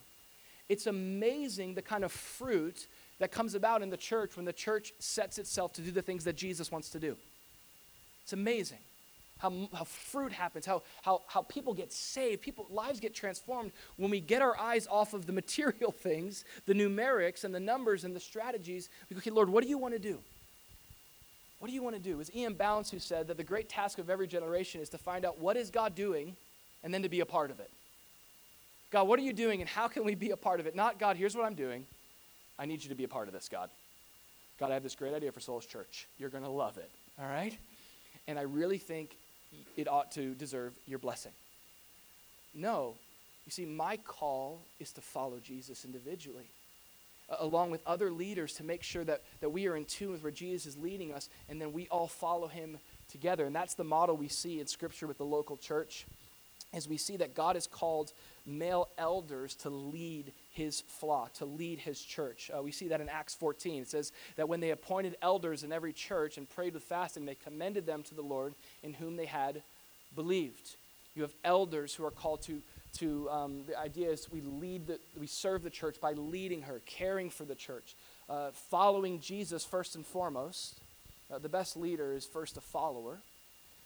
It's 0.69 0.87
amazing 0.87 1.73
the 1.73 1.81
kind 1.81 2.05
of 2.05 2.13
fruit 2.13 2.87
that 3.19 3.33
comes 3.33 3.55
about 3.55 3.81
in 3.81 3.89
the 3.89 3.97
church 3.97 4.37
when 4.37 4.45
the 4.45 4.53
church 4.53 4.93
sets 4.99 5.37
itself 5.37 5.73
to 5.73 5.81
do 5.81 5.91
the 5.91 6.01
things 6.01 6.23
that 6.23 6.37
Jesus 6.37 6.71
wants 6.71 6.89
to 6.91 6.99
do. 6.99 7.17
It's 8.23 8.31
amazing 8.31 8.79
how, 9.39 9.69
how 9.73 9.85
fruit 9.85 10.31
happens, 10.31 10.65
how, 10.65 10.83
how, 11.01 11.23
how 11.27 11.41
people 11.43 11.73
get 11.73 11.91
saved, 11.91 12.41
people, 12.41 12.67
lives 12.69 12.99
get 12.99 13.15
transformed 13.15 13.71
when 13.95 14.11
we 14.11 14.19
get 14.19 14.41
our 14.41 14.57
eyes 14.59 14.85
off 14.91 15.13
of 15.13 15.25
the 15.25 15.33
material 15.33 15.91
things, 15.97 16.45
the 16.65 16.73
numerics 16.73 17.43
and 17.43 17.55
the 17.55 17.59
numbers 17.59 18.03
and 18.03 18.15
the 18.15 18.19
strategies. 18.19 18.89
We 19.09 19.15
go, 19.15 19.19
okay, 19.19 19.31
Lord, 19.31 19.49
what 19.49 19.63
do 19.63 19.69
you 19.69 19.77
want 19.77 19.93
to 19.95 19.99
do? 19.99 20.19
What 21.59 21.69
do 21.69 21.73
you 21.73 21.81
want 21.81 21.95
to 21.95 22.01
do? 22.01 22.17
Was 22.17 22.33
E.M. 22.35 22.53
Bounds 22.53 22.91
who 22.91 22.99
said 22.99 23.27
that 23.27 23.37
the 23.37 23.43
great 23.43 23.69
task 23.69 23.97
of 23.97 24.09
every 24.09 24.27
generation 24.27 24.81
is 24.81 24.89
to 24.89 24.97
find 24.97 25.25
out 25.25 25.39
what 25.39 25.57
is 25.57 25.69
God 25.69 25.95
doing 25.95 26.35
and 26.83 26.93
then 26.93 27.03
to 27.03 27.09
be 27.09 27.21
a 27.21 27.25
part 27.25 27.51
of 27.51 27.59
it. 27.59 27.69
God, 28.91 29.07
what 29.07 29.19
are 29.19 29.23
you 29.23 29.33
doing 29.33 29.61
and 29.61 29.69
how 29.69 29.87
can 29.87 30.03
we 30.03 30.15
be 30.15 30.31
a 30.31 30.37
part 30.37 30.59
of 30.59 30.67
it? 30.67 30.75
Not, 30.75 30.99
God, 30.99 31.15
here's 31.15 31.35
what 31.35 31.45
I'm 31.45 31.55
doing. 31.55 31.85
I 32.57 32.65
need 32.65 32.83
you 32.83 32.89
to 32.89 32.95
be 32.95 33.03
a 33.05 33.09
part 33.09 33.27
of 33.27 33.33
this, 33.33 33.47
God. 33.47 33.69
God, 34.59 34.71
I 34.71 34.73
have 34.73 34.83
this 34.83 34.95
great 34.95 35.13
idea 35.13 35.31
for 35.31 35.39
Solas 35.39 35.67
Church. 35.67 36.07
You're 36.17 36.29
going 36.29 36.43
to 36.43 36.49
love 36.49 36.77
it, 36.77 36.91
all 37.21 37.27
right? 37.27 37.57
And 38.27 38.37
I 38.37 38.41
really 38.43 38.77
think 38.77 39.15
it 39.75 39.87
ought 39.87 40.11
to 40.13 40.33
deserve 40.33 40.73
your 40.85 40.99
blessing. 40.99 41.31
No. 42.53 42.95
You 43.45 43.51
see, 43.51 43.65
my 43.65 43.97
call 43.97 44.61
is 44.79 44.91
to 44.93 45.01
follow 45.01 45.39
Jesus 45.39 45.85
individually 45.85 46.49
along 47.39 47.71
with 47.71 47.81
other 47.85 48.11
leaders 48.11 48.53
to 48.53 48.63
make 48.63 48.83
sure 48.83 49.03
that, 49.03 49.21
that 49.41 49.49
we 49.49 49.67
are 49.67 49.75
in 49.75 49.85
tune 49.85 50.11
with 50.11 50.23
where 50.23 50.31
Jesus 50.31 50.75
is 50.75 50.81
leading 50.81 51.13
us, 51.13 51.29
and 51.47 51.61
then 51.61 51.73
we 51.73 51.87
all 51.89 52.07
follow 52.07 52.47
him 52.47 52.77
together. 53.11 53.45
And 53.45 53.55
that's 53.55 53.75
the 53.75 53.83
model 53.83 54.17
we 54.17 54.27
see 54.27 54.59
in 54.59 54.67
Scripture 54.67 55.07
with 55.07 55.17
the 55.17 55.25
local 55.25 55.57
church, 55.57 56.05
as 56.73 56.87
we 56.87 56.97
see 56.97 57.17
that 57.17 57.35
God 57.35 57.55
has 57.55 57.67
called 57.67 58.13
male 58.45 58.89
elders 58.97 59.55
to 59.55 59.69
lead 59.69 60.31
his 60.51 60.81
flock, 60.81 61.33
to 61.33 61.45
lead 61.45 61.79
his 61.79 62.01
church. 62.01 62.49
Uh, 62.55 62.61
we 62.61 62.71
see 62.71 62.87
that 62.87 63.01
in 63.01 63.09
Acts 63.09 63.35
14. 63.35 63.83
It 63.83 63.89
says 63.89 64.11
that 64.35 64.49
when 64.49 64.59
they 64.59 64.71
appointed 64.71 65.15
elders 65.21 65.63
in 65.63 65.71
every 65.71 65.93
church 65.93 66.37
and 66.37 66.49
prayed 66.49 66.73
with 66.73 66.83
fasting, 66.83 67.25
they 67.25 67.35
commended 67.35 67.85
them 67.85 68.03
to 68.03 68.15
the 68.15 68.21
Lord 68.21 68.55
in 68.83 68.93
whom 68.93 69.15
they 69.15 69.25
had 69.25 69.61
believed. 70.15 70.75
You 71.15 71.21
have 71.23 71.33
elders 71.43 71.93
who 71.93 72.05
are 72.05 72.11
called 72.11 72.41
to 72.43 72.61
to 72.97 73.29
um, 73.29 73.61
the 73.67 73.77
idea 73.77 74.09
is 74.09 74.31
we 74.31 74.41
lead 74.41 74.87
the, 74.87 74.99
we 75.19 75.27
serve 75.27 75.63
the 75.63 75.69
church 75.69 76.01
by 76.01 76.13
leading 76.13 76.63
her 76.63 76.81
caring 76.85 77.29
for 77.29 77.45
the 77.45 77.55
church 77.55 77.95
uh, 78.29 78.49
following 78.51 79.19
jesus 79.19 79.63
first 79.63 79.95
and 79.95 80.05
foremost 80.05 80.79
uh, 81.31 81.37
the 81.37 81.49
best 81.49 81.77
leader 81.77 82.13
is 82.13 82.25
first 82.25 82.57
a 82.57 82.61
follower 82.61 83.19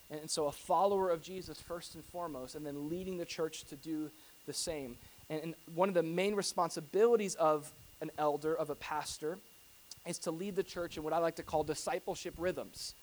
and, 0.10 0.22
and, 0.22 0.32
so 0.32 0.48
a 0.48 0.52
follower 0.52 1.10
of 1.10 1.22
jesus 1.22 1.60
first 1.60 1.96
and 1.96 2.06
foremost 2.06 2.56
and 2.56 2.66
then 2.66 2.90
leading 2.90 3.18
the 3.18 3.26
church 3.26 3.66
to 3.66 3.76
do 3.76 4.10
the 4.46 4.54
same 4.54 4.96
and, 5.30 5.42
and 5.42 5.56
one 5.74 5.90
of 5.90 5.96
the 5.96 6.04
main 6.04 6.36
responsibilities 6.36 7.36
of 7.36 7.72
an 8.02 8.12
elder 8.18 8.54
of 8.54 8.70
a 8.70 8.76
pastor 8.76 9.38
is 10.06 10.20
to 10.20 10.32
lead 10.32 10.56
the 10.56 10.64
church 10.64 10.98
in 10.98 11.04
what 11.04 11.14
i 11.14 11.18
like 11.18 11.36
to 11.36 11.44
call 11.44 11.64
discipleship 11.64 12.34
rhythms 12.38 12.96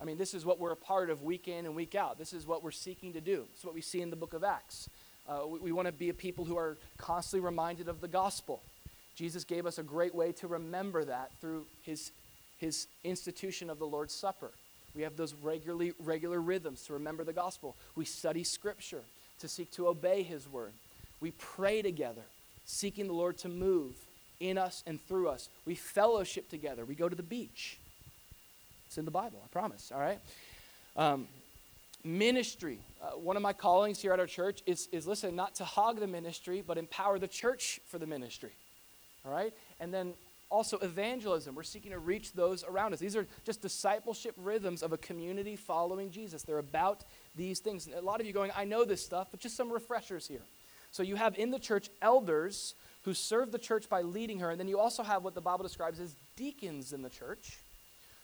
I 0.00 0.04
mean, 0.04 0.18
this 0.18 0.34
is 0.34 0.44
what 0.44 0.58
we're 0.58 0.72
a 0.72 0.76
part 0.76 1.08
of 1.08 1.22
week 1.22 1.48
in 1.48 1.66
and 1.66 1.74
week 1.74 1.94
out. 1.94 2.18
This 2.18 2.32
is 2.32 2.46
what 2.46 2.62
we're 2.62 2.72
seeking 2.72 3.12
to 3.12 3.20
do. 3.20 3.46
It's 3.54 3.64
what 3.64 3.74
we 3.74 3.80
see 3.80 4.00
in 4.00 4.10
the 4.10 4.16
book 4.16 4.34
of 4.34 4.42
Acts. 4.42 4.90
Uh, 5.28 5.46
we, 5.46 5.58
we 5.60 5.72
want 5.72 5.86
to 5.86 5.92
be 5.92 6.08
a 6.08 6.14
people 6.14 6.44
who 6.44 6.58
are 6.58 6.76
constantly 6.98 7.44
reminded 7.44 7.88
of 7.88 8.00
the 8.00 8.08
gospel. 8.08 8.60
Jesus 9.14 9.44
gave 9.44 9.66
us 9.66 9.78
a 9.78 9.82
great 9.82 10.14
way 10.14 10.32
to 10.32 10.48
remember 10.48 11.04
that 11.04 11.30
through 11.40 11.66
his, 11.82 12.10
his 12.58 12.88
institution 13.04 13.70
of 13.70 13.78
the 13.78 13.86
Lord's 13.86 14.12
Supper. 14.12 14.50
We 14.94 15.02
have 15.02 15.16
those 15.16 15.34
regularly, 15.34 15.92
regular 15.98 16.40
rhythms 16.40 16.82
to 16.86 16.92
remember 16.92 17.24
the 17.24 17.32
gospel. 17.32 17.76
We 17.94 18.04
study 18.04 18.44
scripture 18.44 19.02
to 19.38 19.48
seek 19.48 19.70
to 19.72 19.88
obey 19.88 20.22
his 20.22 20.48
word. 20.48 20.72
We 21.24 21.30
pray 21.30 21.80
together, 21.80 22.20
seeking 22.66 23.06
the 23.06 23.14
Lord 23.14 23.38
to 23.38 23.48
move 23.48 23.94
in 24.40 24.58
us 24.58 24.84
and 24.86 25.00
through 25.08 25.30
us. 25.30 25.48
We 25.64 25.74
fellowship 25.74 26.50
together. 26.50 26.84
We 26.84 26.94
go 26.94 27.08
to 27.08 27.16
the 27.16 27.22
beach. 27.22 27.78
It's 28.86 28.98
in 28.98 29.06
the 29.06 29.10
Bible, 29.10 29.40
I 29.42 29.48
promise, 29.48 29.90
all 29.90 30.02
right? 30.02 30.18
Um, 30.98 31.26
ministry. 32.04 32.78
Uh, 33.02 33.12
one 33.12 33.36
of 33.36 33.42
my 33.42 33.54
callings 33.54 34.02
here 34.02 34.12
at 34.12 34.20
our 34.20 34.26
church 34.26 34.60
is, 34.66 34.86
is 34.92 35.06
listen, 35.06 35.34
not 35.34 35.54
to 35.54 35.64
hog 35.64 35.98
the 35.98 36.06
ministry, 36.06 36.60
but 36.60 36.76
empower 36.76 37.18
the 37.18 37.26
church 37.26 37.80
for 37.88 37.96
the 37.96 38.06
ministry. 38.06 38.52
All 39.24 39.32
right? 39.32 39.54
And 39.80 39.94
then 39.94 40.12
also 40.50 40.76
evangelism. 40.80 41.54
We're 41.54 41.62
seeking 41.62 41.92
to 41.92 42.00
reach 42.00 42.34
those 42.34 42.64
around 42.64 42.92
us. 42.92 43.00
These 43.00 43.16
are 43.16 43.26
just 43.46 43.62
discipleship 43.62 44.34
rhythms 44.36 44.82
of 44.82 44.92
a 44.92 44.98
community 44.98 45.56
following 45.56 46.10
Jesus. 46.10 46.42
They're 46.42 46.58
about 46.58 47.02
these 47.34 47.60
things. 47.60 47.86
And 47.86 47.94
a 47.94 48.02
lot 48.02 48.20
of 48.20 48.26
you 48.26 48.34
going, 48.34 48.50
I 48.54 48.66
know 48.66 48.84
this 48.84 49.02
stuff, 49.02 49.28
but 49.30 49.40
just 49.40 49.56
some 49.56 49.72
refreshers 49.72 50.28
here. 50.28 50.42
So 50.94 51.02
you 51.02 51.16
have 51.16 51.36
in 51.36 51.50
the 51.50 51.58
church 51.58 51.90
elders 52.00 52.76
who 53.02 53.14
serve 53.14 53.50
the 53.50 53.58
church 53.58 53.88
by 53.88 54.02
leading 54.02 54.38
her, 54.38 54.50
and 54.52 54.60
then 54.60 54.68
you 54.68 54.78
also 54.78 55.02
have 55.02 55.24
what 55.24 55.34
the 55.34 55.40
Bible 55.40 55.64
describes 55.64 55.98
as 55.98 56.14
deacons 56.36 56.92
in 56.92 57.02
the 57.02 57.10
church 57.10 57.58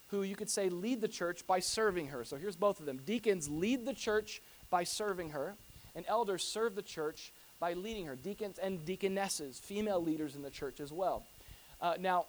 who 0.07 0.23
you 0.23 0.37
could 0.37 0.49
say 0.49 0.69
lead 0.69 1.01
the 1.01 1.07
church 1.09 1.45
by 1.45 1.59
serving 1.59 2.07
her. 2.07 2.23
So 2.23 2.37
here's 2.37 2.55
both 2.55 2.79
of 2.79 2.85
them. 2.85 3.01
Deacons 3.05 3.49
lead 3.49 3.85
the 3.85 3.93
church 3.93 4.41
by 4.69 4.85
serving 4.85 5.31
her, 5.31 5.55
and 5.95 6.05
elders 6.07 6.45
serve 6.45 6.75
the 6.75 6.81
church 6.81 7.33
by 7.59 7.73
leading 7.73 8.05
her. 8.05 8.15
Deacons 8.15 8.57
and 8.57 8.85
deaconesses, 8.85 9.59
female 9.59 10.01
leaders 10.01 10.37
in 10.37 10.41
the 10.41 10.49
church 10.49 10.79
as 10.79 10.93
well. 10.93 11.25
Uh, 11.81 11.95
now, 11.99 12.27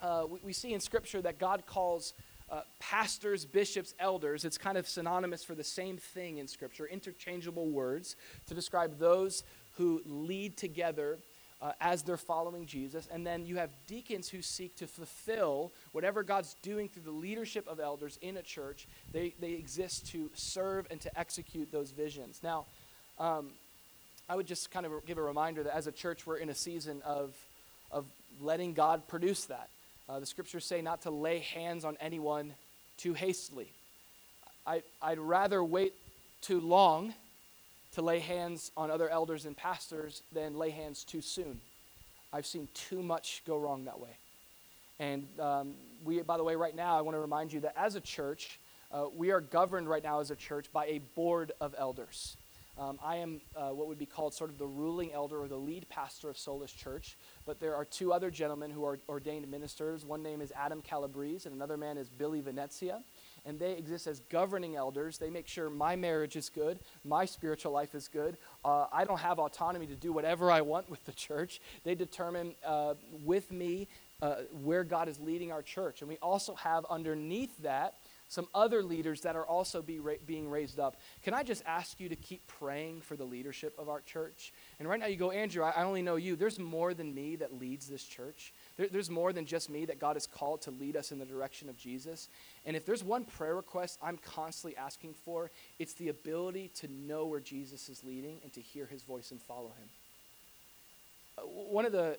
uh, 0.00 0.24
we, 0.28 0.40
we, 0.42 0.52
see 0.52 0.74
in 0.74 0.80
Scripture 0.80 1.22
that 1.22 1.38
God 1.38 1.66
calls 1.66 2.14
uh, 2.52 2.60
pastors, 2.78 3.46
bishops, 3.46 3.94
elders. 3.98 4.44
It's 4.44 4.58
kind 4.58 4.76
of 4.76 4.86
synonymous 4.86 5.42
for 5.42 5.54
the 5.54 5.64
same 5.64 5.96
thing 5.96 6.36
in 6.38 6.46
Scripture, 6.46 6.86
interchangeable 6.86 7.66
words 7.70 8.14
to 8.46 8.54
describe 8.54 8.98
those 8.98 9.42
who 9.78 10.02
lead 10.04 10.58
together 10.58 11.18
uh, 11.62 11.72
as 11.80 12.02
they're 12.02 12.16
following 12.18 12.66
Jesus. 12.66 13.08
And 13.10 13.26
then 13.26 13.46
you 13.46 13.56
have 13.56 13.70
deacons 13.86 14.28
who 14.28 14.42
seek 14.42 14.76
to 14.76 14.86
fulfill 14.86 15.72
whatever 15.92 16.22
God's 16.22 16.54
doing 16.62 16.88
through 16.88 17.04
the 17.04 17.10
leadership 17.10 17.66
of 17.68 17.80
elders 17.80 18.18
in 18.20 18.36
a 18.36 18.42
church. 18.42 18.86
They, 19.12 19.32
they 19.40 19.52
exist 19.52 20.08
to 20.08 20.28
serve 20.34 20.86
and 20.90 21.00
to 21.00 21.18
execute 21.18 21.72
those 21.72 21.90
visions. 21.90 22.40
Now, 22.42 22.66
um, 23.18 23.50
I 24.28 24.36
would 24.36 24.46
just 24.46 24.70
kind 24.70 24.84
of 24.84 24.92
give 25.06 25.18
a 25.18 25.22
reminder 25.22 25.62
that 25.62 25.74
as 25.74 25.86
a 25.86 25.92
church, 25.92 26.26
we're 26.26 26.36
in 26.36 26.50
a 26.50 26.54
season 26.54 27.00
of, 27.06 27.34
of 27.90 28.04
letting 28.40 28.74
God 28.74 29.06
produce 29.08 29.46
that. 29.46 29.70
Uh, 30.08 30.20
the 30.20 30.26
scriptures 30.26 30.64
say 30.64 30.82
not 30.82 31.02
to 31.02 31.10
lay 31.10 31.38
hands 31.38 31.84
on 31.84 31.96
anyone 32.00 32.54
too 32.96 33.14
hastily. 33.14 33.72
I, 34.66 34.82
I'd 35.00 35.18
rather 35.18 35.62
wait 35.62 35.94
too 36.40 36.60
long 36.60 37.14
to 37.92 38.02
lay 38.02 38.18
hands 38.18 38.70
on 38.76 38.90
other 38.90 39.08
elders 39.08 39.44
and 39.46 39.56
pastors 39.56 40.22
than 40.32 40.56
lay 40.56 40.70
hands 40.70 41.04
too 41.04 41.20
soon. 41.20 41.60
I've 42.32 42.46
seen 42.46 42.68
too 42.74 43.02
much 43.02 43.42
go 43.46 43.58
wrong 43.58 43.84
that 43.84 44.00
way. 44.00 44.16
And 44.98 45.26
um, 45.40 45.74
we, 46.04 46.22
by 46.22 46.36
the 46.36 46.44
way, 46.44 46.56
right 46.56 46.74
now, 46.74 46.96
I 46.96 47.00
want 47.00 47.16
to 47.16 47.20
remind 47.20 47.52
you 47.52 47.60
that 47.60 47.74
as 47.76 47.94
a 47.94 48.00
church, 48.00 48.58
uh, 48.90 49.06
we 49.14 49.30
are 49.30 49.40
governed 49.40 49.88
right 49.88 50.02
now 50.02 50.20
as 50.20 50.30
a 50.30 50.36
church 50.36 50.66
by 50.72 50.86
a 50.86 50.98
board 51.14 51.52
of 51.60 51.74
elders. 51.76 52.36
Um, 52.78 52.98
I 53.04 53.16
am 53.16 53.40
uh, 53.54 53.68
what 53.68 53.88
would 53.88 53.98
be 53.98 54.06
called 54.06 54.32
sort 54.32 54.48
of 54.48 54.58
the 54.58 54.66
ruling 54.66 55.12
elder 55.12 55.38
or 55.40 55.46
the 55.46 55.56
lead 55.56 55.86
pastor 55.90 56.30
of 56.30 56.36
Solas 56.36 56.74
Church, 56.74 57.18
but 57.44 57.60
there 57.60 57.74
are 57.74 57.84
two 57.84 58.12
other 58.12 58.30
gentlemen 58.30 58.70
who 58.70 58.84
are 58.84 58.98
ordained 59.08 59.50
ministers. 59.50 60.04
One 60.06 60.22
name 60.22 60.40
is 60.40 60.52
Adam 60.56 60.80
Calabrese, 60.80 61.46
and 61.46 61.54
another 61.54 61.76
man 61.76 61.98
is 61.98 62.08
Billy 62.08 62.40
Venezia. 62.40 63.02
And 63.44 63.58
they 63.58 63.72
exist 63.72 64.06
as 64.06 64.20
governing 64.30 64.76
elders. 64.76 65.18
They 65.18 65.28
make 65.28 65.48
sure 65.48 65.68
my 65.68 65.96
marriage 65.96 66.36
is 66.36 66.48
good, 66.48 66.78
my 67.04 67.24
spiritual 67.24 67.72
life 67.72 67.94
is 67.94 68.08
good. 68.08 68.36
Uh, 68.64 68.86
I 68.92 69.04
don't 69.04 69.18
have 69.18 69.38
autonomy 69.38 69.86
to 69.88 69.96
do 69.96 70.12
whatever 70.12 70.50
I 70.50 70.60
want 70.60 70.88
with 70.88 71.04
the 71.04 71.12
church. 71.12 71.60
They 71.84 71.94
determine 71.94 72.54
uh, 72.64 72.94
with 73.24 73.50
me 73.50 73.88
uh, 74.22 74.36
where 74.62 74.84
God 74.84 75.08
is 75.08 75.18
leading 75.18 75.50
our 75.50 75.62
church. 75.62 76.00
And 76.00 76.08
we 76.08 76.16
also 76.18 76.54
have 76.54 76.86
underneath 76.88 77.58
that 77.58 77.94
some 78.32 78.48
other 78.54 78.82
leaders 78.82 79.20
that 79.20 79.36
are 79.36 79.44
also 79.44 79.82
be 79.82 80.00
ra- 80.00 80.14
being 80.26 80.48
raised 80.48 80.80
up. 80.80 80.96
Can 81.22 81.34
I 81.34 81.42
just 81.42 81.62
ask 81.66 82.00
you 82.00 82.08
to 82.08 82.16
keep 82.16 82.46
praying 82.46 83.02
for 83.02 83.14
the 83.14 83.24
leadership 83.24 83.74
of 83.78 83.90
our 83.90 84.00
church? 84.00 84.54
And 84.78 84.88
right 84.88 84.98
now 84.98 85.04
you 85.04 85.16
go, 85.16 85.32
Andrew, 85.32 85.62
I, 85.62 85.72
I 85.72 85.82
only 85.82 86.00
know 86.00 86.16
you. 86.16 86.34
There's 86.34 86.58
more 86.58 86.94
than 86.94 87.14
me 87.14 87.36
that 87.36 87.60
leads 87.60 87.86
this 87.86 88.04
church. 88.04 88.54
There, 88.78 88.88
there's 88.90 89.10
more 89.10 89.34
than 89.34 89.44
just 89.44 89.68
me 89.68 89.84
that 89.84 89.98
God 89.98 90.16
has 90.16 90.26
called 90.26 90.62
to 90.62 90.70
lead 90.70 90.96
us 90.96 91.12
in 91.12 91.18
the 91.18 91.26
direction 91.26 91.68
of 91.68 91.76
Jesus. 91.76 92.28
And 92.64 92.74
if 92.74 92.86
there's 92.86 93.04
one 93.04 93.26
prayer 93.26 93.54
request 93.54 93.98
I'm 94.02 94.16
constantly 94.16 94.78
asking 94.78 95.12
for, 95.12 95.50
it's 95.78 95.92
the 95.92 96.08
ability 96.08 96.70
to 96.76 96.88
know 96.90 97.26
where 97.26 97.40
Jesus 97.40 97.90
is 97.90 98.02
leading 98.02 98.38
and 98.42 98.50
to 98.54 98.62
hear 98.62 98.86
his 98.86 99.02
voice 99.02 99.30
and 99.30 99.42
follow 99.42 99.72
him. 99.78 99.88
Uh, 101.36 101.42
one 101.42 101.84
of 101.84 101.92
the 101.92 102.16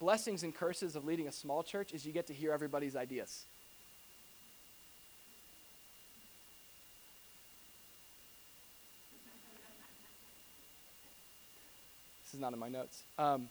blessings 0.00 0.42
and 0.42 0.52
curses 0.52 0.96
of 0.96 1.04
leading 1.04 1.28
a 1.28 1.32
small 1.32 1.62
church 1.62 1.92
is 1.92 2.04
you 2.04 2.12
get 2.12 2.26
to 2.26 2.34
hear 2.34 2.52
everybody's 2.52 2.96
ideas. 2.96 3.44
This 12.32 12.38
is 12.38 12.40
not 12.40 12.54
in 12.54 12.58
my 12.58 12.70
notes. 12.70 13.02
Um, 13.18 13.50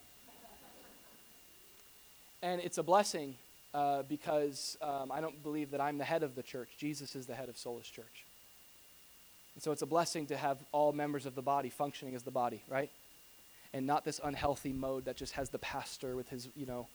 and 2.41 2.59
it's 2.59 2.79
a 2.79 2.83
blessing 2.83 3.35
uh, 3.75 4.01
because 4.01 4.75
um, 4.81 5.11
I 5.11 5.21
don't 5.21 5.43
believe 5.43 5.69
that 5.69 5.79
I'm 5.79 5.99
the 5.99 6.03
head 6.03 6.23
of 6.23 6.33
the 6.33 6.41
church. 6.41 6.69
Jesus 6.79 7.15
is 7.15 7.27
the 7.27 7.35
head 7.35 7.47
of 7.47 7.57
Solas 7.57 7.83
Church. 7.83 8.25
And 9.53 9.61
so 9.61 9.71
it's 9.71 9.83
a 9.83 9.85
blessing 9.85 10.25
to 10.27 10.35
have 10.35 10.57
all 10.71 10.93
members 10.93 11.27
of 11.27 11.35
the 11.35 11.43
body 11.43 11.69
functioning 11.69 12.15
as 12.15 12.23
the 12.23 12.31
body, 12.31 12.63
right? 12.67 12.89
And 13.71 13.85
not 13.85 14.03
this 14.03 14.19
unhealthy 14.23 14.73
mode 14.73 15.05
that 15.05 15.15
just 15.15 15.33
has 15.33 15.51
the 15.51 15.59
pastor 15.59 16.15
with 16.15 16.29
his, 16.29 16.49
you 16.55 16.65
know, 16.65 16.87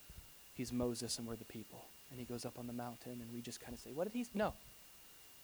he's 0.57 0.73
Moses 0.73 1.21
and 1.21 1.29
we're 1.29 1.37
the 1.37 1.45
people. 1.45 1.85
And 2.11 2.19
he 2.19 2.27
goes 2.27 2.45
up 2.45 2.59
on 2.59 2.67
the 2.67 2.73
mountain 2.73 3.21
and 3.23 3.33
we 3.33 3.41
just 3.43 3.61
kind 3.61 3.75
of 3.75 3.79
say, 3.79 3.93
what 3.93 4.11
did 4.11 4.13
he? 4.13 4.27
No. 4.35 4.55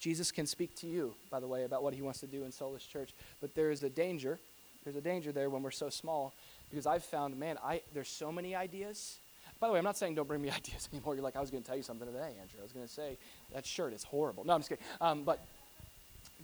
Jesus 0.01 0.33
can 0.33 0.49
speak 0.49 0.75
to 0.81 0.89
you, 0.89 1.15
by 1.31 1.39
the 1.39 1.47
way, 1.47 1.63
about 1.63 1.85
what 1.85 1.95
he 1.95 2.03
wants 2.03 2.19
to 2.19 2.27
do 2.27 2.43
in 2.43 2.51
Solas 2.51 2.89
Church. 2.89 3.15
But 3.41 3.55
there 3.55 3.71
is 3.71 3.85
a 3.85 3.89
danger 3.89 4.41
there's 4.85 4.97
a 4.97 5.01
danger 5.01 5.33
there 5.33 5.51
when 5.51 5.63
we're 5.63 5.71
so 5.71 5.89
small 5.89 6.35
because 6.71 6.87
I've 6.87 7.05
found, 7.05 7.39
man, 7.39 7.59
I, 7.63 7.83
there's 7.95 8.09
so 8.09 8.33
many 8.33 8.55
ideas. 8.55 9.19
By 9.61 9.69
the 9.69 9.75
way, 9.75 9.79
I'm 9.79 9.85
not 9.85 9.97
saying 9.97 10.15
don't 10.15 10.27
bring 10.27 10.43
me 10.43 10.51
ideas 10.57 10.89
anymore. 10.93 11.15
You're 11.15 11.25
like, 11.25 11.37
I 11.37 11.41
was 11.41 11.51
going 11.51 11.63
to 11.63 11.67
tell 11.67 11.77
you 11.77 11.83
something 11.83 12.07
today, 12.07 12.35
Andrew. 12.41 12.61
I 12.61 12.63
was 12.63 12.73
going 12.73 12.87
to 12.87 12.93
say, 12.93 13.19
that 13.55 13.65
shirt 13.65 13.93
is 13.93 14.03
horrible. 14.03 14.45
No, 14.45 14.55
I'm 14.55 14.61
just 14.61 14.71
kidding. 14.71 14.85
Um, 15.01 15.23
but, 15.25 15.45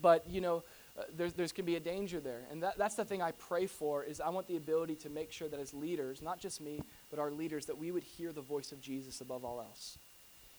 but, 0.01 0.28
you 0.28 0.41
know, 0.41 0.62
uh, 0.99 1.03
there's, 1.16 1.32
there's 1.32 1.53
can 1.53 1.64
be 1.64 1.76
a 1.76 1.80
danger 1.80 2.20
there. 2.20 2.43
And 2.51 2.62
that, 2.62 2.78
that's 2.78 2.95
the 2.95 3.05
thing 3.05 3.22
I 3.22 3.32
pray 3.32 3.66
for 3.66 4.05
is 4.05 4.20
I 4.20 4.28
want 4.30 4.47
the 4.47 4.57
ability 4.57 4.97
to 4.97 5.11
make 5.11 5.32
sure 5.32 5.49
that 5.49 5.59
as 5.59 5.72
leaders, 5.72 6.22
not 6.22 6.39
just 6.39 6.61
me, 6.61 6.80
but 7.11 7.18
our 7.18 7.30
leaders, 7.30 7.66
that 7.66 7.78
we 7.78 7.91
would 7.91 8.03
hear 8.03 8.32
the 8.32 8.41
voice 8.41 8.72
of 8.72 8.80
Jesus 8.80 9.20
above 9.20 9.45
all 9.45 9.61
else. 9.61 9.99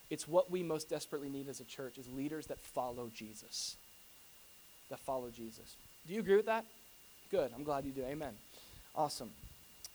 It's 0.10 0.28
what 0.28 0.50
we 0.50 0.64
most 0.64 0.90
desperately 0.90 1.30
need 1.30 1.50
as 1.50 1.60
a 1.60 1.66
church 1.66 1.98
is 1.98 2.08
leaders 2.10 2.48
that 2.48 2.60
follow 2.60 3.10
Jesus. 3.14 3.78
That 4.90 5.00
follow 5.00 5.30
Jesus. 5.30 5.76
Do 6.08 6.14
you 6.14 6.20
agree 6.20 6.36
with 6.36 6.48
that? 6.48 6.66
Good. 7.32 7.52
I'm 7.56 7.64
glad 7.64 7.86
you 7.86 7.92
do. 7.92 8.04
Amen. 8.04 8.34
Awesome. 8.96 9.30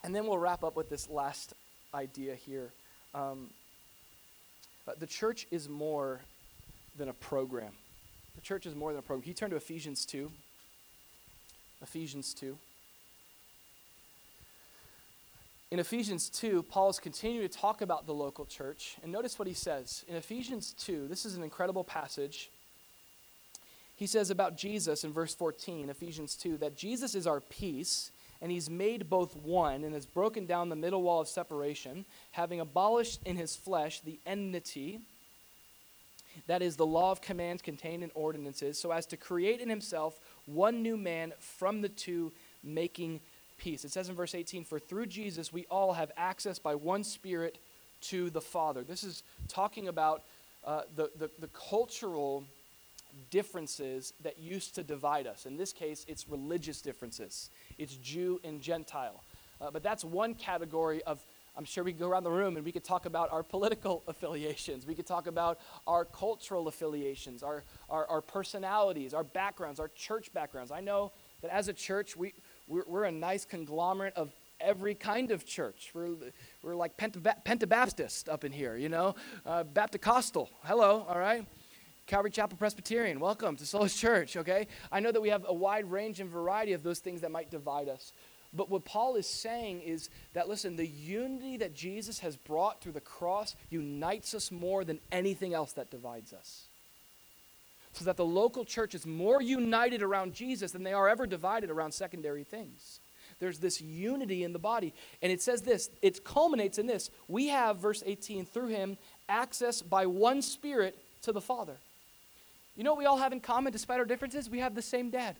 And 0.05 0.15
then 0.15 0.25
we'll 0.25 0.37
wrap 0.37 0.63
up 0.63 0.77
with 0.77 0.89
this 0.89 1.09
last 1.09 1.53
idea 1.93 2.33
here. 2.33 2.71
Um, 3.13 3.49
uh, 4.87 4.93
the 4.97 5.07
church 5.07 5.45
is 5.51 5.67
more 5.67 6.21
than 6.97 7.09
a 7.09 7.13
program. 7.13 7.73
The 8.35 8.41
church 8.41 8.65
is 8.65 8.73
more 8.73 8.91
than 8.93 8.99
a 8.99 9.01
program. 9.01 9.23
Can 9.23 9.29
you 9.29 9.35
turn 9.35 9.49
to 9.49 9.57
Ephesians 9.57 10.05
2? 10.05 10.31
Ephesians 11.81 12.33
2. 12.33 12.57
In 15.71 15.79
Ephesians 15.79 16.29
2, 16.29 16.63
Paul 16.63 16.89
is 16.89 16.99
continuing 16.99 17.49
to 17.49 17.53
talk 17.53 17.81
about 17.81 18.05
the 18.05 18.13
local 18.13 18.45
church. 18.45 18.95
And 19.03 19.11
notice 19.11 19.37
what 19.37 19.47
he 19.47 19.53
says. 19.53 20.05
In 20.07 20.15
Ephesians 20.15 20.73
2, 20.79 21.09
this 21.09 21.25
is 21.25 21.35
an 21.35 21.43
incredible 21.43 21.83
passage. 21.83 22.49
He 23.95 24.07
says 24.07 24.29
about 24.29 24.57
Jesus 24.57 25.03
in 25.03 25.13
verse 25.13 25.33
14, 25.33 25.89
Ephesians 25.89 26.35
2, 26.35 26.57
that 26.57 26.75
Jesus 26.75 27.15
is 27.15 27.25
our 27.25 27.39
peace, 27.39 28.11
and 28.41 28.51
he's 28.51 28.69
made 28.69 29.09
both 29.09 29.35
one, 29.37 29.83
and 29.83 29.93
has 29.93 30.05
broken 30.05 30.45
down 30.45 30.69
the 30.69 30.75
middle 30.75 31.01
wall 31.01 31.21
of 31.21 31.27
separation, 31.27 32.05
having 32.31 32.59
abolished 32.59 33.21
in 33.25 33.37
his 33.37 33.55
flesh 33.55 34.01
the 34.01 34.19
enmity, 34.25 34.99
that 36.47 36.61
is, 36.61 36.75
the 36.75 36.85
law 36.85 37.11
of 37.11 37.21
commands 37.21 37.61
contained 37.61 38.03
in 38.03 38.11
ordinances, 38.13 38.77
so 38.77 38.91
as 38.91 39.05
to 39.05 39.17
create 39.17 39.61
in 39.61 39.69
himself 39.69 40.19
one 40.45 40.83
new 40.83 40.97
man 40.97 41.31
from 41.39 41.81
the 41.81 41.87
two, 41.89 42.33
making 42.61 43.21
peace. 43.57 43.85
It 43.85 43.91
says 43.91 44.09
in 44.09 44.15
verse 44.15 44.35
18, 44.35 44.65
For 44.65 44.79
through 44.79 45.05
Jesus 45.05 45.53
we 45.53 45.65
all 45.71 45.93
have 45.93 46.11
access 46.17 46.59
by 46.59 46.75
one 46.75 47.05
Spirit 47.05 47.57
to 48.01 48.29
the 48.29 48.41
Father. 48.41 48.83
This 48.83 49.03
is 49.05 49.23
talking 49.47 49.87
about 49.87 50.23
uh, 50.65 50.81
the, 50.95 51.09
the, 51.17 51.29
the 51.39 51.47
cultural 51.47 52.43
differences 53.29 54.13
that 54.21 54.39
used 54.39 54.75
to 54.75 54.83
divide 54.83 55.27
us. 55.27 55.45
In 55.45 55.57
this 55.57 55.73
case, 55.73 56.05
it's 56.07 56.27
religious 56.27 56.81
differences, 56.81 57.49
it's 57.77 57.95
Jew 57.95 58.39
and 58.43 58.61
Gentile. 58.61 59.23
Uh, 59.61 59.71
but 59.71 59.83
that's 59.83 60.03
one 60.03 60.35
category 60.35 61.01
of 61.03 61.25
I'm 61.57 61.63
sure 61.63 61.83
we 61.83 61.93
could 61.93 62.01
go 62.01 62.09
around 62.09 62.23
the 62.23 62.31
room 62.31 62.57
and 62.57 62.65
we 62.65 62.71
could 62.71 62.83
talk 62.83 63.05
about 63.05 63.31
our 63.31 63.43
political 63.43 64.03
affiliations. 64.07 64.85
We 64.85 64.93
could 64.93 65.07
talk 65.07 65.27
about 65.27 65.59
our 65.87 66.05
cultural 66.05 66.67
affiliations, 66.67 67.43
our, 67.43 67.63
our, 67.89 68.05
our, 68.07 68.21
personalities, 68.21 69.13
our 69.13 69.23
backgrounds, 69.23 69.79
our 69.79 69.87
church 69.89 70.33
backgrounds. 70.33 70.71
I 70.71 70.81
know 70.81 71.13
that 71.41 71.53
as 71.53 71.67
a 71.67 71.73
church, 71.73 72.17
we, 72.17 72.33
we're, 72.67 72.83
we're 72.87 73.03
a 73.05 73.11
nice 73.11 73.45
conglomerate 73.45 74.13
of 74.15 74.33
every 74.59 74.95
kind 74.95 75.31
of 75.31 75.45
church. 75.45 75.91
We're, 75.93 76.15
we're 76.61 76.75
like 76.75 76.97
Pentabaptist 76.97 78.29
up 78.29 78.43
in 78.43 78.51
here, 78.51 78.75
you 78.75 78.89
know, 78.89 79.15
uh, 79.45 79.63
Baptist-costal. 79.63 80.49
Hello, 80.63 81.05
all 81.07 81.19
right? 81.19 81.45
Calvary 82.07 82.29
Chapel 82.29 82.55
Presbyterian, 82.55 83.19
welcome 83.19 83.55
to 83.55 83.63
Solas 83.63 83.97
Church, 83.97 84.37
okay? 84.37 84.67
I 84.91 84.99
know 84.99 85.11
that 85.11 85.21
we 85.21 85.29
have 85.29 85.43
a 85.47 85.53
wide 85.53 85.89
range 85.89 86.19
and 86.19 86.29
variety 86.29 86.73
of 86.73 86.83
those 86.83 86.99
things 86.99 87.21
that 87.21 87.31
might 87.31 87.49
divide 87.49 87.89
us. 87.89 88.13
But 88.53 88.69
what 88.69 88.85
Paul 88.85 89.15
is 89.15 89.25
saying 89.25 89.81
is 89.81 90.11
that, 90.33 90.47
listen, 90.47 90.75
the 90.75 90.85
unity 90.85 91.57
that 91.57 91.73
Jesus 91.73 92.19
has 92.19 92.37
brought 92.37 92.79
through 92.79 92.91
the 92.91 93.01
cross 93.01 93.55
unites 93.71 94.35
us 94.35 94.51
more 94.51 94.85
than 94.85 94.99
anything 95.11 95.55
else 95.55 95.73
that 95.73 95.89
divides 95.89 96.31
us. 96.31 96.67
So 97.93 98.05
that 98.05 98.17
the 98.17 98.25
local 98.25 98.65
church 98.65 98.93
is 98.93 99.07
more 99.07 99.41
united 99.41 100.03
around 100.03 100.35
Jesus 100.35 100.73
than 100.73 100.83
they 100.83 100.93
are 100.93 101.09
ever 101.09 101.25
divided 101.25 101.71
around 101.71 101.91
secondary 101.91 102.43
things. 102.43 102.99
there's 103.39 103.57
this 103.57 103.81
unity 103.81 104.43
in 104.43 104.53
the 104.53 104.59
body. 104.59 104.93
And 105.23 105.31
it 105.31 105.41
says 105.41 105.63
this 105.63 105.89
it 106.03 106.23
culminates 106.23 106.77
in 106.77 106.85
this. 106.85 107.09
We 107.27 107.47
have, 107.47 107.79
verse 107.79 108.03
18, 108.05 108.45
through 108.45 108.67
him, 108.67 108.99
access 109.27 109.81
by 109.81 110.05
one 110.05 110.43
Spirit 110.43 110.99
to 111.23 111.31
the 111.31 111.41
Father. 111.41 111.77
You 112.75 112.83
know 112.83 112.91
what 112.91 112.99
we 112.99 113.05
all 113.05 113.17
have 113.17 113.31
in 113.31 113.39
common 113.39 113.71
despite 113.71 113.99
our 113.99 114.05
differences? 114.05 114.49
We 114.49 114.59
have 114.59 114.75
the 114.75 114.81
same 114.81 115.09
dad. 115.09 115.35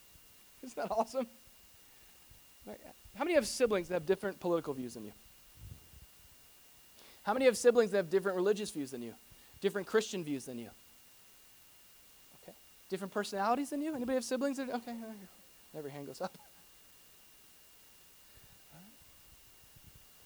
Isn't 0.62 0.76
that 0.76 0.90
awesome? 0.90 1.26
How 3.16 3.24
many 3.24 3.34
have 3.34 3.46
siblings 3.46 3.88
that 3.88 3.94
have 3.94 4.06
different 4.06 4.38
political 4.38 4.74
views 4.74 4.94
than 4.94 5.04
you? 5.04 5.12
How 7.22 7.32
many 7.32 7.46
have 7.46 7.56
siblings 7.56 7.90
that 7.90 7.96
have 7.98 8.10
different 8.10 8.36
religious 8.36 8.70
views 8.70 8.90
than 8.90 9.02
you? 9.02 9.14
Different 9.60 9.86
Christian 9.86 10.22
views 10.22 10.44
than 10.44 10.58
you? 10.58 10.70
Okay. 12.42 12.56
Different 12.88 13.12
personalities 13.12 13.70
than 13.70 13.80
you? 13.80 13.94
Anybody 13.94 14.14
have 14.14 14.24
siblings 14.24 14.58
that 14.58 14.70
okay, 14.70 14.94
every 15.76 15.90
hand 15.90 16.06
goes 16.06 16.20
up. 16.20 16.36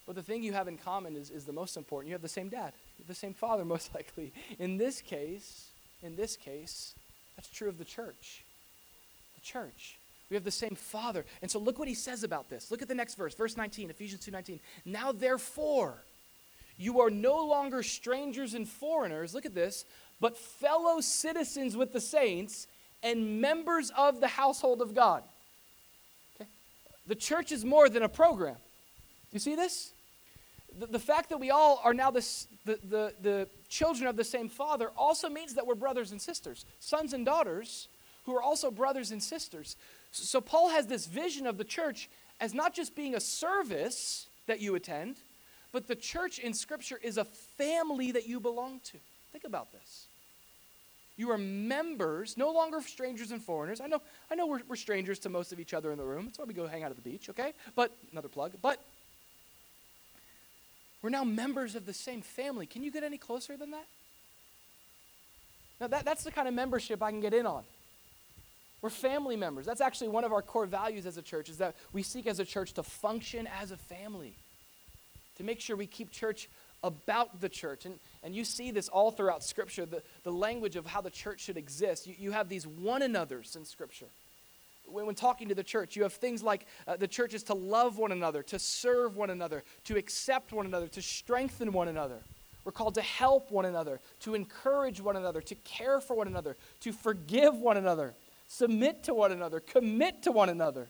But 0.04 0.16
the 0.16 0.22
thing 0.22 0.42
you 0.42 0.52
have 0.52 0.68
in 0.68 0.76
common 0.76 1.16
is, 1.16 1.30
is 1.30 1.44
the 1.44 1.52
most 1.52 1.76
important. 1.76 2.08
You 2.08 2.14
have 2.14 2.22
the 2.22 2.28
same 2.28 2.48
dad, 2.48 2.72
the 3.06 3.14
same 3.14 3.34
father, 3.34 3.64
most 3.76 3.94
likely. 3.94 4.32
In 4.58 4.76
this 4.76 5.00
case, 5.00 5.70
in 6.02 6.16
this 6.16 6.36
case, 6.36 6.94
that's 7.36 7.48
true 7.48 7.68
of 7.68 7.78
the 7.78 7.84
church. 7.84 8.44
The 9.34 9.40
church. 9.40 9.98
We 10.30 10.36
have 10.36 10.44
the 10.44 10.50
same 10.50 10.74
Father. 10.74 11.24
And 11.42 11.50
so 11.50 11.58
look 11.58 11.78
what 11.78 11.88
he 11.88 11.94
says 11.94 12.24
about 12.24 12.48
this. 12.48 12.70
Look 12.70 12.82
at 12.82 12.88
the 12.88 12.94
next 12.94 13.14
verse, 13.16 13.34
verse 13.34 13.56
19, 13.56 13.90
Ephesians 13.90 14.24
2:19. 14.24 14.60
Now 14.84 15.12
therefore, 15.12 16.02
you 16.78 17.00
are 17.00 17.10
no 17.10 17.44
longer 17.44 17.82
strangers 17.82 18.54
and 18.54 18.68
foreigners, 18.68 19.34
look 19.34 19.46
at 19.46 19.54
this, 19.54 19.84
but 20.20 20.36
fellow 20.36 21.00
citizens 21.00 21.76
with 21.76 21.92
the 21.92 22.00
saints 22.00 22.66
and 23.02 23.40
members 23.40 23.90
of 23.90 24.20
the 24.20 24.28
household 24.28 24.80
of 24.80 24.94
God. 24.94 25.22
Okay? 26.36 26.48
The 27.06 27.14
church 27.14 27.52
is 27.52 27.64
more 27.64 27.88
than 27.88 28.02
a 28.02 28.08
program. 28.08 28.54
Do 28.54 29.34
you 29.34 29.40
see 29.40 29.54
this? 29.54 29.91
The, 30.78 30.86
the 30.86 30.98
fact 30.98 31.28
that 31.30 31.38
we 31.38 31.50
all 31.50 31.80
are 31.84 31.94
now 31.94 32.10
this, 32.10 32.46
the, 32.64 32.78
the, 32.88 33.14
the 33.20 33.48
children 33.68 34.08
of 34.08 34.16
the 34.16 34.24
same 34.24 34.48
Father 34.48 34.90
also 34.96 35.28
means 35.28 35.54
that 35.54 35.66
we're 35.66 35.74
brothers 35.74 36.12
and 36.12 36.20
sisters, 36.20 36.64
sons 36.78 37.12
and 37.12 37.24
daughters 37.24 37.88
who 38.24 38.34
are 38.36 38.42
also 38.42 38.70
brothers 38.70 39.10
and 39.10 39.22
sisters. 39.22 39.76
So, 40.12 40.40
Paul 40.40 40.70
has 40.70 40.86
this 40.86 41.06
vision 41.06 41.46
of 41.46 41.58
the 41.58 41.64
church 41.64 42.08
as 42.40 42.54
not 42.54 42.74
just 42.74 42.94
being 42.94 43.14
a 43.14 43.20
service 43.20 44.26
that 44.46 44.60
you 44.60 44.74
attend, 44.74 45.16
but 45.72 45.88
the 45.88 45.96
church 45.96 46.38
in 46.38 46.52
Scripture 46.52 46.98
is 47.02 47.16
a 47.16 47.24
family 47.24 48.12
that 48.12 48.28
you 48.28 48.40
belong 48.40 48.80
to. 48.84 48.98
Think 49.32 49.44
about 49.44 49.72
this. 49.72 50.06
You 51.16 51.30
are 51.30 51.38
members, 51.38 52.36
no 52.36 52.50
longer 52.50 52.80
strangers 52.80 53.30
and 53.30 53.42
foreigners. 53.42 53.80
I 53.80 53.86
know, 53.86 54.00
I 54.30 54.34
know 54.34 54.46
we're, 54.46 54.60
we're 54.68 54.76
strangers 54.76 55.18
to 55.20 55.28
most 55.28 55.52
of 55.52 55.60
each 55.60 55.74
other 55.74 55.92
in 55.92 55.98
the 55.98 56.04
room. 56.04 56.26
That's 56.26 56.38
why 56.38 56.46
we 56.46 56.54
go 56.54 56.66
hang 56.66 56.82
out 56.82 56.90
at 56.90 56.96
the 56.96 57.02
beach, 57.02 57.28
okay? 57.30 57.52
But, 57.74 57.92
another 58.12 58.28
plug. 58.28 58.52
But 58.60 58.82
we're 61.02 61.10
now 61.10 61.24
members 61.24 61.74
of 61.74 61.84
the 61.84 61.92
same 61.92 62.22
family. 62.22 62.66
Can 62.66 62.82
you 62.82 62.90
get 62.90 63.02
any 63.02 63.18
closer 63.18 63.56
than 63.56 63.72
that? 63.72 63.86
Now, 65.80 65.88
that, 65.88 66.04
that's 66.04 66.22
the 66.22 66.30
kind 66.30 66.46
of 66.46 66.54
membership 66.54 67.02
I 67.02 67.10
can 67.10 67.20
get 67.20 67.34
in 67.34 67.44
on. 67.44 67.64
We're 68.80 68.90
family 68.90 69.36
members. 69.36 69.66
That's 69.66 69.80
actually 69.80 70.08
one 70.08 70.24
of 70.24 70.32
our 70.32 70.42
core 70.42 70.66
values 70.66 71.06
as 71.06 71.16
a 71.16 71.22
church 71.22 71.48
is 71.48 71.58
that 71.58 71.76
we 71.92 72.02
seek 72.02 72.26
as 72.26 72.38
a 72.38 72.44
church 72.44 72.72
to 72.74 72.82
function 72.82 73.48
as 73.60 73.70
a 73.72 73.76
family, 73.76 74.34
to 75.36 75.44
make 75.44 75.60
sure 75.60 75.76
we 75.76 75.86
keep 75.86 76.10
church 76.10 76.48
about 76.84 77.40
the 77.40 77.48
church. 77.48 77.84
And, 77.84 77.98
and 78.22 78.34
you 78.34 78.44
see 78.44 78.70
this 78.70 78.88
all 78.88 79.10
throughout 79.10 79.42
Scripture, 79.42 79.86
the, 79.86 80.02
the 80.24 80.32
language 80.32 80.76
of 80.76 80.86
how 80.86 81.00
the 81.00 81.10
church 81.10 81.40
should 81.40 81.56
exist. 81.56 82.06
You, 82.06 82.14
you 82.18 82.30
have 82.32 82.48
these 82.48 82.66
one 82.66 83.02
another's 83.02 83.54
in 83.56 83.64
Scripture. 83.64 84.06
When, 84.86 85.06
when 85.06 85.14
talking 85.14 85.48
to 85.48 85.54
the 85.54 85.64
church, 85.64 85.96
you 85.96 86.02
have 86.02 86.12
things 86.12 86.42
like 86.42 86.66
uh, 86.86 86.96
the 86.96 87.08
church 87.08 87.34
is 87.34 87.42
to 87.44 87.54
love 87.54 87.98
one 87.98 88.12
another, 88.12 88.42
to 88.44 88.58
serve 88.58 89.16
one 89.16 89.30
another, 89.30 89.64
to 89.84 89.96
accept 89.96 90.52
one 90.52 90.66
another, 90.66 90.88
to 90.88 91.02
strengthen 91.02 91.72
one 91.72 91.88
another. 91.88 92.18
We're 92.64 92.72
called 92.72 92.94
to 92.94 93.02
help 93.02 93.50
one 93.50 93.64
another, 93.64 94.00
to 94.20 94.34
encourage 94.34 95.00
one 95.00 95.16
another, 95.16 95.40
to 95.40 95.54
care 95.56 96.00
for 96.00 96.14
one 96.14 96.28
another, 96.28 96.56
to 96.80 96.92
forgive 96.92 97.56
one 97.56 97.76
another 97.76 98.14
submit 98.52 99.04
to 99.04 99.14
one 99.14 99.32
another, 99.32 99.60
commit 99.60 100.22
to 100.22 100.30
one 100.30 100.50
another, 100.50 100.86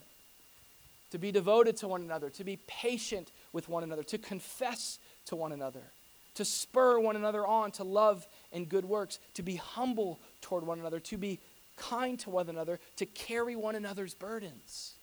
to 1.11 1.17
be 1.17 1.31
devoted 1.31 1.77
to 1.77 1.87
one 1.87 2.01
another, 2.01 2.29
to 2.29 2.43
be 2.43 2.57
patient 2.67 3.31
with 3.53 3.69
one 3.69 3.83
another, 3.83 4.03
to 4.03 4.17
confess 4.17 4.99
to 5.25 5.35
one 5.37 5.53
another, 5.53 5.93
to 6.35 6.43
spur 6.43 6.99
one 6.99 7.15
another 7.15 7.45
on 7.47 7.71
to 7.71 7.85
love 7.85 8.27
and 8.51 8.67
good 8.67 8.83
works, 8.83 9.19
to 9.33 9.43
be 9.43 9.55
humble 9.55 10.19
toward 10.41 10.65
one 10.65 10.79
another, 10.79 10.99
to 10.99 11.17
be 11.17 11.39
kind 11.75 12.19
to 12.19 12.29
one 12.29 12.49
another, 12.49 12.79
to 12.97 13.05
carry 13.05 13.55
one 13.55 13.75
another's 13.75 14.13
burdens. 14.13 14.93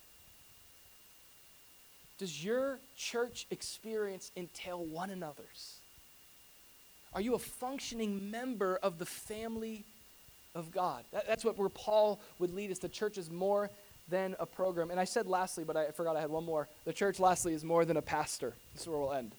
Does 2.19 2.45
your 2.45 2.79
church 2.97 3.47
experience 3.51 4.31
entail 4.37 4.85
one 4.85 5.11
another's? 5.11 5.79
Are 7.13 7.21
you 7.21 7.35
a 7.35 7.39
functioning 7.39 8.31
member 8.31 8.79
of 8.83 8.99
the 8.99 9.07
family 9.07 9.85
of 10.55 10.71
God. 10.73 11.05
That, 11.13 11.27
that's 11.27 11.45
what 11.45 11.59
where 11.59 11.69
Paul 11.69 12.21
would 12.39 12.53
lead 12.53 12.71
us. 12.71 12.79
The 12.79 12.89
church 12.89 13.19
is 13.19 13.31
more 13.31 13.71
than 14.09 14.35
a 14.41 14.47
program. 14.47 14.91
And 14.91 14.99
I 14.99 15.05
said 15.05 15.27
lastly, 15.27 15.65
but 15.65 15.77
I 15.77 15.91
forgot 15.93 16.17
I 16.17 16.21
had 16.21 16.31
one 16.31 16.45
more. 16.45 16.69
The 16.85 16.93
church, 16.93 17.21
lastly, 17.21 17.55
is 17.55 17.65
more 17.65 17.85
than 17.85 17.97
a 17.97 18.03
pastor. 18.03 18.55
This 18.73 18.83
is 18.83 18.89
where 18.89 18.99
we'll 18.99 19.13
end. 19.13 19.35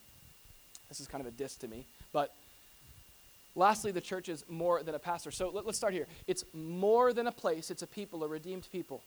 This 0.88 1.00
is 1.00 1.06
kind 1.06 1.20
of 1.20 1.26
a 1.26 1.36
diss 1.36 1.56
to 1.56 1.68
me. 1.68 1.86
But 2.12 2.34
lastly, 3.54 3.92
the 3.92 4.00
church 4.00 4.28
is 4.28 4.44
more 4.48 4.82
than 4.82 4.94
a 4.94 4.98
pastor. 4.98 5.30
So 5.30 5.50
let, 5.50 5.66
let's 5.66 5.78
start 5.78 5.94
here. 5.94 6.06
It's 6.26 6.44
more 6.52 7.12
than 7.12 7.26
a 7.26 7.32
place, 7.32 7.70
it's 7.70 7.82
a 7.82 7.86
people, 7.86 8.24
a 8.24 8.28
redeemed 8.28 8.68
people. 8.70 9.02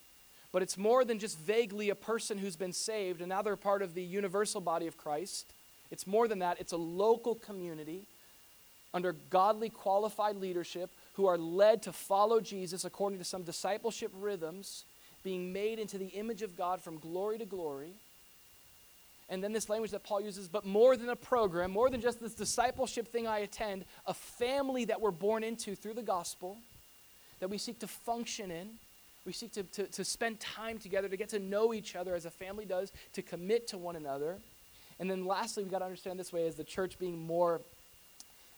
But 0.51 0.61
it's 0.61 0.77
more 0.77 1.03
than 1.03 1.19
just 1.19 1.37
vaguely 1.37 1.89
a 1.89 1.95
person 1.95 2.37
who's 2.37 2.55
been 2.55 2.71
saved 2.71 3.19
and 3.19 3.29
now 3.29 3.41
they're 3.41 3.57
part 3.57 3.81
of 3.81 3.93
the 3.93 4.03
universal 4.03 4.61
body 4.61 4.87
of 4.87 4.97
Christ. 4.97 5.51
It's 5.91 6.07
more 6.07 6.27
than 6.27 6.39
that. 6.39 6.59
It's 6.59 6.71
a 6.71 6.77
local 6.77 7.35
community 7.35 8.07
under 8.93 9.13
godly, 9.29 9.69
qualified 9.69 10.37
leadership 10.37 10.89
who 11.13 11.27
are 11.27 11.37
led 11.37 11.83
to 11.83 11.91
follow 11.91 12.39
Jesus 12.39 12.85
according 12.85 13.19
to 13.19 13.25
some 13.25 13.43
discipleship 13.43 14.11
rhythms, 14.17 14.85
being 15.23 15.51
made 15.51 15.79
into 15.79 15.97
the 15.97 16.07
image 16.07 16.41
of 16.41 16.57
God 16.57 16.81
from 16.81 16.97
glory 16.97 17.37
to 17.37 17.45
glory. 17.45 17.91
And 19.29 19.43
then 19.43 19.53
this 19.53 19.69
language 19.69 19.91
that 19.91 20.03
Paul 20.03 20.21
uses, 20.21 20.47
but 20.47 20.65
more 20.65 20.95
than 20.95 21.09
a 21.09 21.15
program, 21.15 21.71
more 21.71 21.89
than 21.89 21.99
just 21.99 22.21
this 22.21 22.35
discipleship 22.35 23.07
thing 23.07 23.25
I 23.25 23.39
attend, 23.39 23.85
a 24.05 24.13
family 24.13 24.85
that 24.85 25.01
we're 25.01 25.11
born 25.11 25.43
into 25.43 25.75
through 25.75 25.95
the 25.95 26.03
gospel, 26.03 26.57
that 27.39 27.49
we 27.49 27.57
seek 27.57 27.79
to 27.79 27.87
function 27.87 28.51
in. 28.51 28.69
We 29.25 29.33
seek 29.33 29.53
to, 29.53 29.63
to, 29.63 29.87
to 29.87 30.03
spend 30.03 30.39
time 30.39 30.77
together, 30.77 31.09
to 31.09 31.17
get 31.17 31.29
to 31.29 31.39
know 31.39 31.73
each 31.73 31.95
other 31.95 32.13
as 32.13 32.25
a 32.25 32.29
family 32.29 32.65
does, 32.65 32.91
to 33.13 33.23
commit 33.23 33.67
to 33.69 33.77
one 33.79 33.95
another. 33.95 34.37
And 34.99 35.09
then 35.09 35.25
lastly, 35.25 35.63
we've 35.63 35.71
got 35.71 35.79
to 35.79 35.85
understand 35.85 36.19
this 36.19 36.31
way 36.31 36.47
as 36.47 36.55
the 36.55 36.63
church 36.63 36.99
being 36.99 37.17
more 37.17 37.61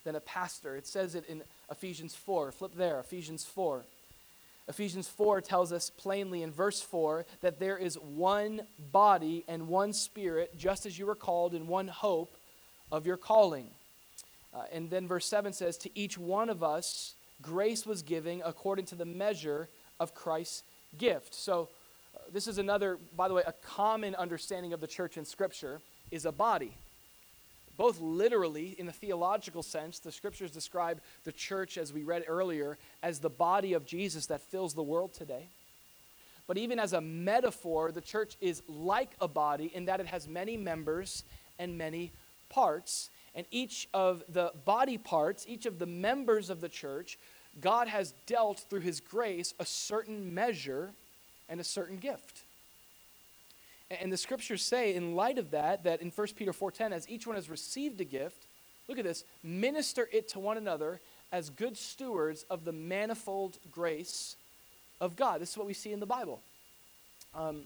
than 0.03 0.15
a 0.15 0.19
pastor. 0.19 0.75
It 0.75 0.85
says 0.85 1.15
it 1.15 1.25
in 1.27 1.41
Ephesians 1.71 2.13
4. 2.15 2.51
Flip 2.51 2.71
there, 2.75 2.99
Ephesians 2.99 3.45
4. 3.45 3.83
Ephesians 4.69 5.07
4 5.07 5.39
tells 5.41 5.71
us 5.71 5.89
plainly 5.89 6.43
in 6.43 6.51
verse 6.51 6.81
4 6.81 7.25
that 7.41 7.59
there 7.59 7.77
is 7.77 7.95
one 7.95 8.61
body 8.91 9.45
and 9.47 9.67
one 9.67 9.93
spirit, 9.93 10.57
just 10.57 10.85
as 10.85 10.99
you 10.99 11.05
were 11.05 11.15
called 11.15 11.53
in 11.53 11.67
one 11.67 11.87
hope 11.87 12.35
of 12.91 13.05
your 13.05 13.17
calling. 13.17 13.69
Uh, 14.53 14.63
and 14.71 14.89
then 14.89 15.07
verse 15.07 15.25
7 15.25 15.53
says, 15.53 15.77
To 15.77 15.89
each 15.97 16.17
one 16.17 16.49
of 16.49 16.63
us 16.63 17.15
grace 17.41 17.85
was 17.85 18.01
given 18.01 18.41
according 18.43 18.85
to 18.85 18.95
the 18.95 19.05
measure 19.05 19.69
of 19.99 20.13
Christ's 20.13 20.63
gift. 20.97 21.33
So, 21.33 21.69
uh, 22.15 22.19
this 22.33 22.47
is 22.47 22.57
another, 22.57 22.97
by 23.15 23.27
the 23.27 23.33
way, 23.33 23.43
a 23.45 23.53
common 23.53 24.15
understanding 24.15 24.73
of 24.73 24.81
the 24.81 24.87
church 24.87 25.17
in 25.17 25.25
Scripture 25.25 25.79
is 26.11 26.25
a 26.25 26.31
body 26.31 26.73
both 27.77 27.99
literally, 27.99 28.75
in 28.77 28.87
the 28.87 28.91
theological 28.91 29.63
sense, 29.63 29.99
the 29.99 30.11
scriptures 30.11 30.51
describe 30.51 30.99
the 31.23 31.31
church, 31.31 31.77
as 31.77 31.93
we 31.93 32.03
read 32.03 32.23
earlier, 32.27 32.77
as 33.03 33.19
the 33.19 33.29
body 33.29 33.73
of 33.73 33.85
Jesus 33.85 34.25
that 34.25 34.41
fills 34.41 34.73
the 34.73 34.83
world 34.83 35.13
today. 35.13 35.47
But 36.47 36.57
even 36.57 36.79
as 36.79 36.93
a 36.93 37.01
metaphor, 37.01 37.91
the 37.91 38.01
church 38.01 38.35
is 38.41 38.63
like 38.67 39.11
a 39.21 39.27
body 39.27 39.71
in 39.73 39.85
that 39.85 39.99
it 39.99 40.07
has 40.07 40.27
many 40.27 40.57
members 40.57 41.23
and 41.59 41.77
many 41.77 42.13
parts. 42.49 43.09
And 43.35 43.45
each 43.51 43.87
of 43.93 44.23
the 44.29 44.51
body 44.65 44.97
parts, 44.97 45.45
each 45.47 45.65
of 45.65 45.77
the 45.77 45.85
members 45.85 46.49
of 46.49 46.61
the 46.61 46.69
church, 46.69 47.19
God 47.59 47.87
has 47.87 48.13
dealt 48.25 48.65
through 48.69 48.81
his 48.81 48.99
grace 48.99 49.53
a 49.59 49.65
certain 49.65 50.33
measure 50.33 50.91
and 51.49 51.59
a 51.59 51.65
certain 51.65 51.97
gift. 51.97 52.43
And 53.89 54.11
the 54.11 54.17
scriptures 54.17 54.61
say, 54.61 54.95
in 54.95 55.15
light 55.15 55.37
of 55.37 55.51
that, 55.51 55.83
that 55.85 56.01
in 56.01 56.11
1 56.11 56.27
Peter 56.35 56.51
4.10, 56.51 56.91
as 56.91 57.09
each 57.09 57.25
one 57.25 57.35
has 57.35 57.49
received 57.49 58.01
a 58.01 58.03
gift, 58.03 58.45
look 58.87 58.97
at 58.97 59.05
this, 59.05 59.23
minister 59.43 60.09
it 60.11 60.27
to 60.29 60.39
one 60.39 60.57
another 60.57 60.99
as 61.31 61.49
good 61.49 61.77
stewards 61.77 62.43
of 62.49 62.65
the 62.65 62.73
manifold 62.73 63.57
grace 63.71 64.35
of 64.99 65.15
God. 65.15 65.39
This 65.41 65.51
is 65.51 65.57
what 65.57 65.67
we 65.67 65.73
see 65.73 65.93
in 65.93 65.99
the 65.99 66.05
Bible. 66.05 66.41
Um, 67.33 67.63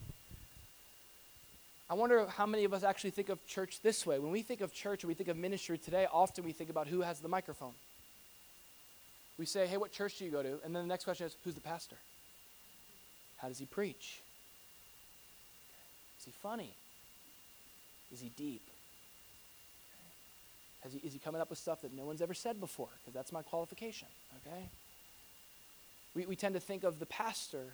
I 1.90 1.94
wonder 1.94 2.26
how 2.26 2.46
many 2.46 2.64
of 2.64 2.72
us 2.72 2.84
actually 2.84 3.10
think 3.10 3.28
of 3.28 3.44
church 3.46 3.80
this 3.82 4.06
way. 4.06 4.18
When 4.18 4.32
we 4.32 4.42
think 4.42 4.60
of 4.60 4.72
church 4.72 5.04
or 5.04 5.08
we 5.08 5.14
think 5.14 5.28
of 5.28 5.36
ministry 5.36 5.76
today, 5.76 6.06
often 6.10 6.44
we 6.44 6.52
think 6.52 6.70
about 6.70 6.86
who 6.86 7.00
has 7.00 7.20
the 7.20 7.28
microphone. 7.28 7.74
We 9.38 9.46
say, 9.46 9.66
hey, 9.66 9.76
what 9.76 9.92
church 9.92 10.18
do 10.18 10.24
you 10.24 10.30
go 10.30 10.42
to? 10.42 10.58
And 10.64 10.74
then 10.74 10.82
the 10.84 10.88
next 10.88 11.04
question 11.04 11.26
is, 11.26 11.36
who's 11.44 11.54
the 11.54 11.60
pastor? 11.60 11.96
How 13.38 13.48
does 13.48 13.58
he 13.58 13.66
preach? 13.66 14.20
Is 16.22 16.26
he 16.26 16.32
funny? 16.40 16.76
Is 18.12 18.20
he 18.20 18.28
deep? 18.36 18.62
He, 20.88 20.98
is 20.98 21.12
he 21.12 21.18
coming 21.18 21.40
up 21.40 21.50
with 21.50 21.58
stuff 21.58 21.82
that 21.82 21.92
no 21.92 22.04
one's 22.04 22.22
ever 22.22 22.34
said 22.34 22.60
before? 22.60 22.90
Because 23.00 23.12
that's 23.12 23.32
my 23.32 23.42
qualification, 23.42 24.06
okay? 24.38 24.70
We, 26.14 26.26
we 26.26 26.36
tend 26.36 26.54
to 26.54 26.60
think 26.60 26.84
of 26.84 27.00
the 27.00 27.06
pastor 27.06 27.72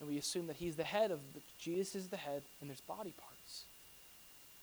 and 0.00 0.08
we 0.08 0.18
assume 0.18 0.48
that 0.48 0.56
he's 0.56 0.76
the 0.76 0.84
head 0.84 1.10
of 1.10 1.20
the, 1.32 1.40
Jesus 1.58 1.94
is 1.94 2.08
the 2.08 2.18
head 2.18 2.42
and 2.60 2.68
there's 2.68 2.82
body 2.82 3.14
parts. 3.16 3.64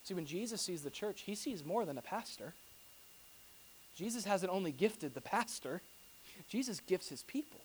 See, 0.04 0.14
when 0.14 0.28
Jesus 0.28 0.62
sees 0.62 0.84
the 0.84 0.92
church, 0.92 1.22
he 1.22 1.34
sees 1.34 1.66
more 1.66 1.84
than 1.84 1.98
a 1.98 2.04
pastor. 2.04 2.54
Jesus 3.96 4.26
hasn't 4.26 4.52
only 4.52 4.72
gifted 4.72 5.16
the 5.16 5.22
pastor, 5.22 5.82
Jesus 6.48 6.80
gifts 6.80 7.10
his 7.10 7.24
people. 7.24 7.62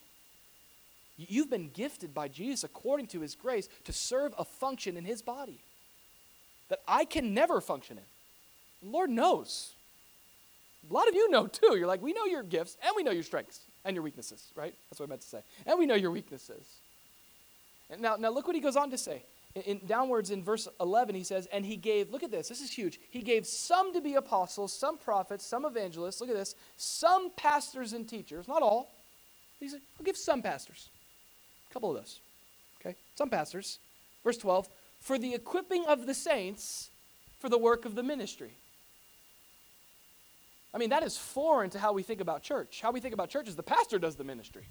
You've 1.19 1.51
been 1.51 1.71
gifted 1.71 2.15
by 2.15 2.29
Jesus 2.29 2.63
according 2.63 3.09
to 3.09 3.21
his 3.21 3.35
grace 3.35 3.69
to 3.85 3.93
serve 3.93 4.33
a 4.39 4.45
function 4.45 4.97
in 4.97 5.05
his 5.05 5.21
body 5.21 5.61
that 6.69 6.81
I 6.87 7.05
can 7.05 7.35
never 7.35 7.61
function 7.61 7.99
in. 7.99 8.91
Lord 8.91 9.11
knows. 9.11 9.73
A 10.89 10.93
lot 10.93 11.09
of 11.09 11.15
you 11.15 11.29
know 11.29 11.49
too. 11.49 11.77
You're 11.77 11.89
like, 11.89 12.03
we 12.03 12.13
know 12.13 12.25
your 12.25 12.45
gifts 12.45 12.77
and 12.85 12.93
we 12.95 13.03
know 13.03 13.11
your 13.11 13.25
strengths 13.25 13.61
and 13.85 13.97
your 13.97 14.05
weaknesses, 14.05 14.53
right? 14.55 14.75
That's 14.89 15.01
what 15.01 15.07
I 15.07 15.11
meant 15.11 15.23
to 15.23 15.29
say. 15.29 15.41
And 15.67 15.77
we 15.79 15.87
know 15.87 15.97
your 15.97 16.13
weaknesses. 16.13 16.67
And 17.91 18.01
now, 18.01 18.17
now 18.17 18.31
look 18.31 18.47
what 18.47 18.55
he 18.55 18.63
goes 18.63 18.77
on 18.77 18.91
to 18.91 18.99
say. 18.99 19.25
In, 19.55 19.63
in, 19.63 19.81
downwards 19.87 20.31
in 20.31 20.45
verse 20.45 20.69
11, 20.81 21.17
he 21.17 21.25
says, 21.25 21.49
And 21.51 21.65
he 21.65 21.77
gave, 21.77 22.11
look 22.11 22.23
at 22.23 22.31
this, 22.31 22.49
this 22.49 22.61
is 22.61 22.71
huge. 22.71 23.01
He 23.11 23.23
gave 23.23 23.47
some 23.47 23.93
to 23.95 24.01
be 24.01 24.15
apostles, 24.15 24.73
some 24.73 24.99
prophets, 24.99 25.45
some 25.45 25.65
evangelists, 25.65 26.21
look 26.21 26.31
at 26.31 26.37
this, 26.37 26.55
some 26.77 27.31
pastors 27.37 27.93
and 27.93 28.09
teachers, 28.09 28.47
not 28.47 28.63
all. 28.63 28.95
He 29.59 29.69
said, 29.69 29.81
I'll 29.99 30.05
give 30.05 30.17
some 30.17 30.43
pastors. 30.43 30.91
A 31.71 31.73
couple 31.73 31.91
of 31.91 31.97
those. 31.97 32.21
Okay? 32.81 32.97
Some 33.15 33.31
pastors. 33.31 33.79
Verse 34.25 34.39
12, 34.39 34.69
for 35.01 35.19
the 35.19 35.35
equipping 35.35 35.85
of 35.87 36.07
the 36.07 36.15
saints 36.15 36.91
for 37.39 37.49
the 37.49 37.59
work 37.59 37.85
of 37.85 37.95
the 37.95 38.03
ministry. 38.03 38.51
I 40.75 40.79
mean, 40.79 40.91
that 40.91 41.03
is 41.03 41.17
foreign 41.17 41.71
to 41.71 41.79
how 41.79 41.93
we 41.93 42.03
think 42.03 42.21
about 42.21 42.43
church. 42.43 42.81
How 42.81 42.91
we 42.91 43.01
think 43.01 43.15
about 43.15 43.31
church 43.31 43.49
is 43.49 43.57
the 43.57 43.63
pastor 43.63 43.99
does 43.99 44.17
the 44.17 44.25
ministry. 44.25 44.65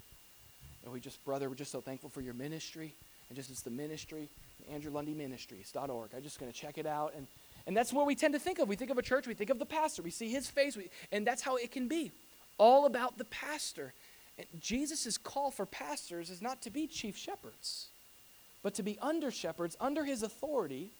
And 0.84 0.92
we 0.92 1.00
just, 1.00 1.24
brother, 1.24 1.48
we're 1.48 1.54
just 1.54 1.72
so 1.72 1.80
thankful 1.80 2.08
for 2.08 2.20
your 2.20 2.34
ministry. 2.34 2.94
And 3.28 3.36
just 3.36 3.50
it's 3.50 3.62
the 3.62 3.70
ministry, 3.70 4.28
Andrew 4.70 4.90
Lundy 4.90 5.14
Ministries.org. 5.14 6.10
I'm 6.14 6.22
just 6.22 6.38
going 6.38 6.50
to 6.50 6.56
check 6.56 6.78
it 6.78 6.86
out. 6.86 7.14
And, 7.16 7.26
and 7.66 7.76
that's 7.76 7.92
what 7.92 8.06
we 8.06 8.14
tend 8.14 8.34
to 8.34 8.40
think 8.40 8.58
of. 8.58 8.68
We 8.68 8.76
think 8.76 8.90
of 8.90 8.98
a 8.98 9.02
church, 9.02 9.26
we 9.26 9.34
think 9.34 9.50
of 9.50 9.58
the 9.58 9.66
pastor, 9.66 10.02
we 10.02 10.10
see 10.10 10.30
his 10.30 10.46
face, 10.46 10.76
we, 10.76 10.88
and 11.12 11.26
that's 11.26 11.42
how 11.42 11.56
it 11.56 11.70
can 11.70 11.88
be. 11.88 12.12
All 12.58 12.86
about 12.86 13.18
the 13.18 13.24
pastor. 13.24 13.92
Jesus' 14.60 15.18
call 15.18 15.50
for 15.50 15.66
pastors 15.66 16.30
is 16.30 16.40
not 16.42 16.62
to 16.62 16.70
be 16.70 16.86
chief 16.86 17.16
shepherds, 17.16 17.88
but 18.62 18.74
to 18.74 18.82
be 18.82 18.98
under 19.00 19.30
shepherds, 19.30 19.76
under 19.80 20.04
his 20.04 20.22
authority, 20.22 20.92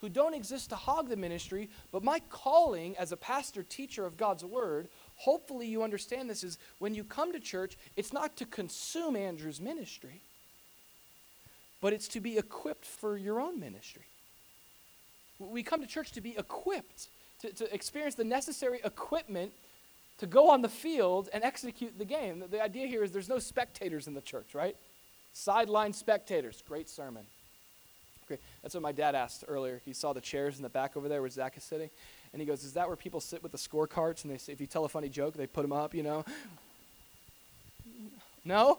who 0.00 0.08
don't 0.08 0.34
exist 0.34 0.70
to 0.70 0.76
hog 0.76 1.08
the 1.08 1.16
ministry, 1.16 1.68
but 1.92 2.02
my 2.02 2.20
calling 2.30 2.96
as 2.96 3.12
a 3.12 3.16
pastor 3.16 3.62
teacher 3.62 4.06
of 4.06 4.16
God's 4.16 4.44
word, 4.44 4.88
hopefully 5.16 5.66
you 5.66 5.82
understand 5.82 6.28
this, 6.28 6.42
is 6.42 6.58
when 6.78 6.94
you 6.94 7.04
come 7.04 7.32
to 7.32 7.40
church, 7.40 7.76
it's 7.96 8.12
not 8.12 8.36
to 8.36 8.46
consume 8.46 9.14
Andrew's 9.14 9.60
ministry, 9.60 10.22
but 11.82 11.92
it's 11.92 12.08
to 12.08 12.20
be 12.20 12.38
equipped 12.38 12.86
for 12.86 13.18
your 13.18 13.40
own 13.40 13.60
ministry. 13.60 14.06
We 15.38 15.62
come 15.62 15.80
to 15.80 15.86
church 15.86 16.12
to 16.12 16.20
be 16.20 16.36
equipped, 16.36 17.08
to, 17.40 17.52
to 17.52 17.74
experience 17.74 18.14
the 18.14 18.24
necessary 18.24 18.80
equipment 18.84 19.52
to 20.20 20.26
go 20.26 20.50
on 20.50 20.60
the 20.60 20.68
field 20.68 21.30
and 21.32 21.42
execute 21.42 21.98
the 21.98 22.04
game. 22.04 22.44
The, 22.50 22.62
idea 22.62 22.86
here 22.86 23.02
is 23.02 23.10
there's 23.10 23.28
no 23.28 23.38
spectators 23.38 24.06
in 24.06 24.12
the 24.12 24.20
church, 24.20 24.54
right? 24.54 24.76
Sideline 25.32 25.94
spectators. 25.94 26.62
Great 26.68 26.90
sermon. 26.90 27.24
Great. 28.28 28.40
That's 28.62 28.74
what 28.74 28.82
my 28.82 28.92
dad 28.92 29.14
asked 29.14 29.44
earlier. 29.48 29.80
He 29.82 29.94
saw 29.94 30.12
the 30.12 30.20
chairs 30.20 30.58
in 30.58 30.62
the 30.62 30.68
back 30.68 30.94
over 30.94 31.08
there 31.08 31.22
where 31.22 31.30
Zach 31.30 31.56
is 31.56 31.64
sitting. 31.64 31.88
And 32.34 32.40
he 32.40 32.44
goes, 32.44 32.64
Is 32.64 32.74
that 32.74 32.86
where 32.86 32.96
people 32.96 33.20
sit 33.20 33.42
with 33.42 33.50
the 33.50 33.58
scorecards 33.58 34.22
and 34.22 34.32
they 34.32 34.36
say, 34.36 34.52
if 34.52 34.60
you 34.60 34.66
tell 34.66 34.84
a 34.84 34.90
funny 34.90 35.08
joke, 35.08 35.34
they 35.34 35.46
put 35.46 35.62
them 35.62 35.72
up, 35.72 35.94
you 35.94 36.02
know? 36.02 36.24
No? 38.42 38.78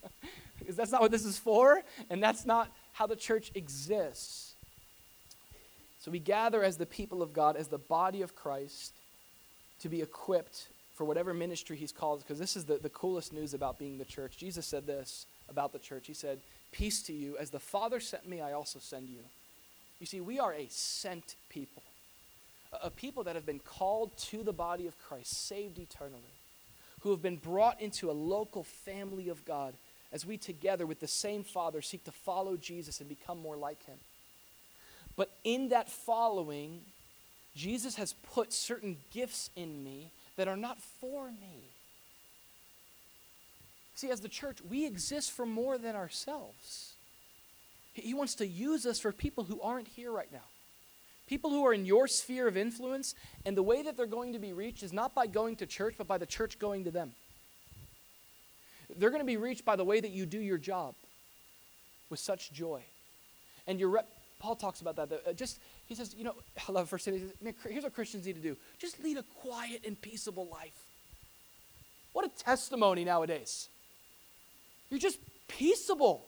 because 0.58 0.74
that's 0.74 0.90
not 0.90 1.02
what 1.02 1.10
this 1.10 1.26
is 1.26 1.36
for, 1.38 1.82
and 2.08 2.22
that's 2.22 2.46
not 2.46 2.72
how 2.92 3.06
the 3.06 3.14
church 3.14 3.52
exists. 3.54 4.54
So 5.98 6.10
we 6.10 6.18
gather 6.18 6.64
as 6.64 6.78
the 6.78 6.86
people 6.86 7.20
of 7.20 7.34
God, 7.34 7.54
as 7.54 7.68
the 7.68 7.76
body 7.76 8.22
of 8.22 8.34
Christ, 8.34 8.94
to 9.80 9.90
be 9.90 10.00
equipped 10.00 10.68
for 10.94 11.04
whatever 11.04 11.32
ministry 11.32 11.76
he's 11.76 11.92
called, 11.92 12.20
because 12.20 12.38
this 12.38 12.56
is 12.56 12.64
the, 12.64 12.76
the 12.76 12.90
coolest 12.90 13.32
news 13.32 13.54
about 13.54 13.78
being 13.78 13.98
the 13.98 14.04
church. 14.04 14.36
Jesus 14.36 14.66
said 14.66 14.86
this 14.86 15.26
about 15.48 15.72
the 15.72 15.78
church. 15.78 16.06
He 16.06 16.14
said, 16.14 16.38
Peace 16.70 17.02
to 17.02 17.12
you. 17.12 17.36
As 17.38 17.50
the 17.50 17.58
Father 17.58 18.00
sent 18.00 18.28
me, 18.28 18.40
I 18.40 18.52
also 18.52 18.78
send 18.78 19.08
you. 19.08 19.20
You 20.00 20.06
see, 20.06 20.20
we 20.20 20.38
are 20.38 20.52
a 20.52 20.66
sent 20.70 21.36
people, 21.48 21.82
a, 22.72 22.86
a 22.86 22.90
people 22.90 23.24
that 23.24 23.34
have 23.34 23.46
been 23.46 23.60
called 23.60 24.16
to 24.18 24.42
the 24.42 24.52
body 24.52 24.86
of 24.86 24.98
Christ, 25.06 25.46
saved 25.46 25.78
eternally, 25.78 26.34
who 27.00 27.10
have 27.10 27.22
been 27.22 27.36
brought 27.36 27.80
into 27.80 28.10
a 28.10 28.12
local 28.12 28.64
family 28.64 29.28
of 29.28 29.44
God 29.44 29.74
as 30.12 30.26
we 30.26 30.36
together 30.36 30.86
with 30.86 31.00
the 31.00 31.08
same 31.08 31.42
Father 31.42 31.80
seek 31.80 32.04
to 32.04 32.12
follow 32.12 32.56
Jesus 32.56 33.00
and 33.00 33.08
become 33.08 33.38
more 33.38 33.56
like 33.56 33.84
him. 33.86 33.98
But 35.16 35.30
in 35.44 35.70
that 35.70 35.90
following, 35.90 36.80
Jesus 37.56 37.96
has 37.96 38.14
put 38.32 38.52
certain 38.52 38.96
gifts 39.10 39.50
in 39.56 39.82
me 39.84 40.10
that 40.36 40.48
are 40.48 40.56
not 40.56 40.78
for 41.00 41.30
me. 41.30 41.70
See, 43.94 44.10
as 44.10 44.20
the 44.20 44.28
church, 44.28 44.58
we 44.68 44.86
exist 44.86 45.30
for 45.30 45.46
more 45.46 45.78
than 45.78 45.94
ourselves. 45.94 46.94
He 47.92 48.14
wants 48.14 48.34
to 48.36 48.46
use 48.46 48.86
us 48.86 48.98
for 48.98 49.12
people 49.12 49.44
who 49.44 49.60
aren't 49.60 49.88
here 49.88 50.10
right 50.10 50.32
now. 50.32 50.46
People 51.28 51.50
who 51.50 51.64
are 51.64 51.72
in 51.72 51.86
your 51.86 52.08
sphere 52.08 52.48
of 52.48 52.56
influence, 52.56 53.14
and 53.44 53.56
the 53.56 53.62
way 53.62 53.82
that 53.82 53.96
they're 53.96 54.06
going 54.06 54.32
to 54.32 54.38
be 54.38 54.52
reached 54.52 54.82
is 54.82 54.92
not 54.92 55.14
by 55.14 55.26
going 55.26 55.56
to 55.56 55.66
church, 55.66 55.94
but 55.96 56.08
by 56.08 56.18
the 56.18 56.26
church 56.26 56.58
going 56.58 56.84
to 56.84 56.90
them. 56.90 57.12
They're 58.96 59.10
going 59.10 59.20
to 59.22 59.26
be 59.26 59.36
reached 59.36 59.64
by 59.64 59.76
the 59.76 59.84
way 59.84 60.00
that 60.00 60.10
you 60.10 60.26
do 60.26 60.38
your 60.38 60.58
job 60.58 60.94
with 62.10 62.18
such 62.18 62.52
joy. 62.52 62.82
And 63.66 63.78
your 63.78 63.88
rep, 63.90 64.08
Paul 64.38 64.56
talks 64.56 64.80
about 64.80 64.96
that. 64.96 65.12
uh, 65.26 65.32
just 65.32 65.60
he 65.92 65.96
says, 65.96 66.14
you 66.16 66.24
know, 66.24 66.34
I 66.68 66.72
love 66.72 66.88
First 66.88 67.04
Timothy. 67.04 67.26
Here's 67.68 67.84
what 67.84 67.94
Christians 67.94 68.26
need 68.26 68.36
to 68.36 68.42
do: 68.42 68.56
just 68.78 69.02
lead 69.02 69.18
a 69.18 69.22
quiet 69.22 69.82
and 69.86 70.00
peaceable 70.00 70.48
life. 70.50 70.86
What 72.12 72.24
a 72.24 72.28
testimony 72.28 73.04
nowadays. 73.04 73.68
You're 74.90 75.00
just 75.00 75.18
peaceable. 75.48 76.26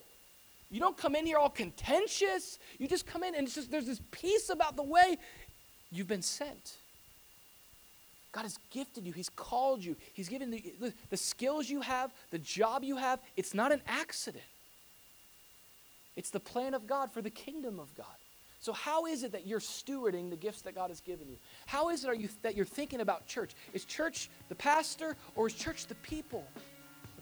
You 0.70 0.80
don't 0.80 0.96
come 0.96 1.14
in 1.14 1.26
here 1.26 1.38
all 1.38 1.50
contentious. 1.50 2.58
You 2.78 2.88
just 2.88 3.06
come 3.06 3.22
in 3.22 3.34
and 3.34 3.46
it's 3.46 3.54
just 3.54 3.70
there's 3.70 3.86
this 3.86 4.00
peace 4.10 4.48
about 4.48 4.76
the 4.76 4.82
way 4.82 5.18
you've 5.90 6.08
been 6.08 6.22
sent. 6.22 6.78
God 8.32 8.42
has 8.42 8.58
gifted 8.70 9.06
you, 9.06 9.12
He's 9.12 9.28
called 9.28 9.84
you, 9.84 9.94
He's 10.12 10.28
given 10.28 10.50
the, 10.50 10.92
the, 11.08 11.16
skills 11.16 11.70
you 11.70 11.82
have, 11.82 12.12
the 12.30 12.38
job 12.38 12.82
you 12.82 12.96
have. 12.96 13.20
It's 13.36 13.54
not 13.54 13.70
an 13.70 13.80
accident, 13.86 14.44
it's 16.16 16.30
the 16.30 16.40
plan 16.40 16.74
of 16.74 16.86
God 16.86 17.12
for 17.12 17.22
the 17.22 17.30
kingdom 17.30 17.78
of 17.78 17.94
God. 17.94 18.06
So, 18.64 18.72
how 18.72 19.04
is 19.04 19.24
it 19.24 19.32
that 19.32 19.46
you're 19.46 19.60
stewarding 19.60 20.30
the 20.30 20.36
gifts 20.36 20.62
that 20.62 20.74
God 20.74 20.88
has 20.88 21.02
given 21.02 21.28
you? 21.28 21.36
How 21.66 21.90
is 21.90 22.02
it 22.02 22.08
are 22.08 22.14
you, 22.14 22.30
that 22.40 22.56
you're 22.56 22.64
thinking 22.64 23.02
about 23.02 23.26
church? 23.26 23.52
Is 23.74 23.84
church 23.84 24.30
the 24.48 24.54
pastor 24.54 25.18
or 25.36 25.48
is 25.48 25.52
church 25.52 25.86
the 25.86 25.96
people 25.96 26.46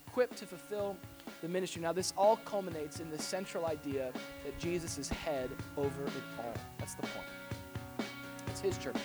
equipped 0.07 0.37
to 0.37 0.45
fulfill 0.45 0.95
the 1.41 1.49
ministry? 1.49 1.81
Now, 1.81 1.91
this 1.91 2.13
all 2.17 2.37
culminates 2.45 3.01
in 3.01 3.11
the 3.11 3.19
central 3.19 3.65
idea 3.65 4.13
that 4.45 4.57
Jesus 4.57 4.97
is 4.97 5.09
head 5.09 5.49
over 5.75 6.05
it 6.05 6.13
all. 6.39 6.53
That's 6.79 6.95
the 6.95 7.01
point. 7.01 8.07
It's 8.47 8.61
His 8.61 8.77
church. 8.77 8.95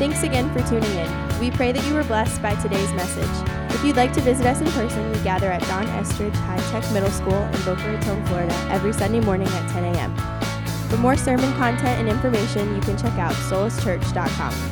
Thanks 0.00 0.24
again 0.24 0.52
for 0.52 0.58
tuning 0.68 0.90
in. 0.90 1.38
We 1.38 1.52
pray 1.52 1.70
that 1.70 1.86
you 1.86 1.94
were 1.94 2.02
blessed 2.02 2.42
by 2.42 2.56
today's 2.56 2.90
message. 2.94 3.48
If 3.72 3.84
you'd 3.84 3.94
like 3.94 4.12
to 4.14 4.20
visit 4.20 4.44
us 4.44 4.60
in 4.60 4.66
person, 4.72 5.08
we 5.12 5.18
gather 5.20 5.52
at 5.52 5.62
Don 5.68 5.86
Estridge 5.86 6.34
High 6.34 6.58
Tech 6.72 6.92
Middle 6.92 7.10
School 7.10 7.32
in 7.32 7.62
Boca 7.62 7.92
Raton, 7.92 8.26
Florida, 8.26 8.68
every 8.72 8.92
Sunday 8.92 9.20
morning 9.20 9.46
at 9.46 9.70
10 9.70 9.84
a.m. 9.84 10.31
For 10.92 10.98
more 10.98 11.16
sermon 11.16 11.50
content 11.54 12.00
and 12.00 12.06
information, 12.06 12.74
you 12.74 12.82
can 12.82 12.98
check 12.98 13.18
out 13.18 13.32
solaschurch.com. 13.32 14.71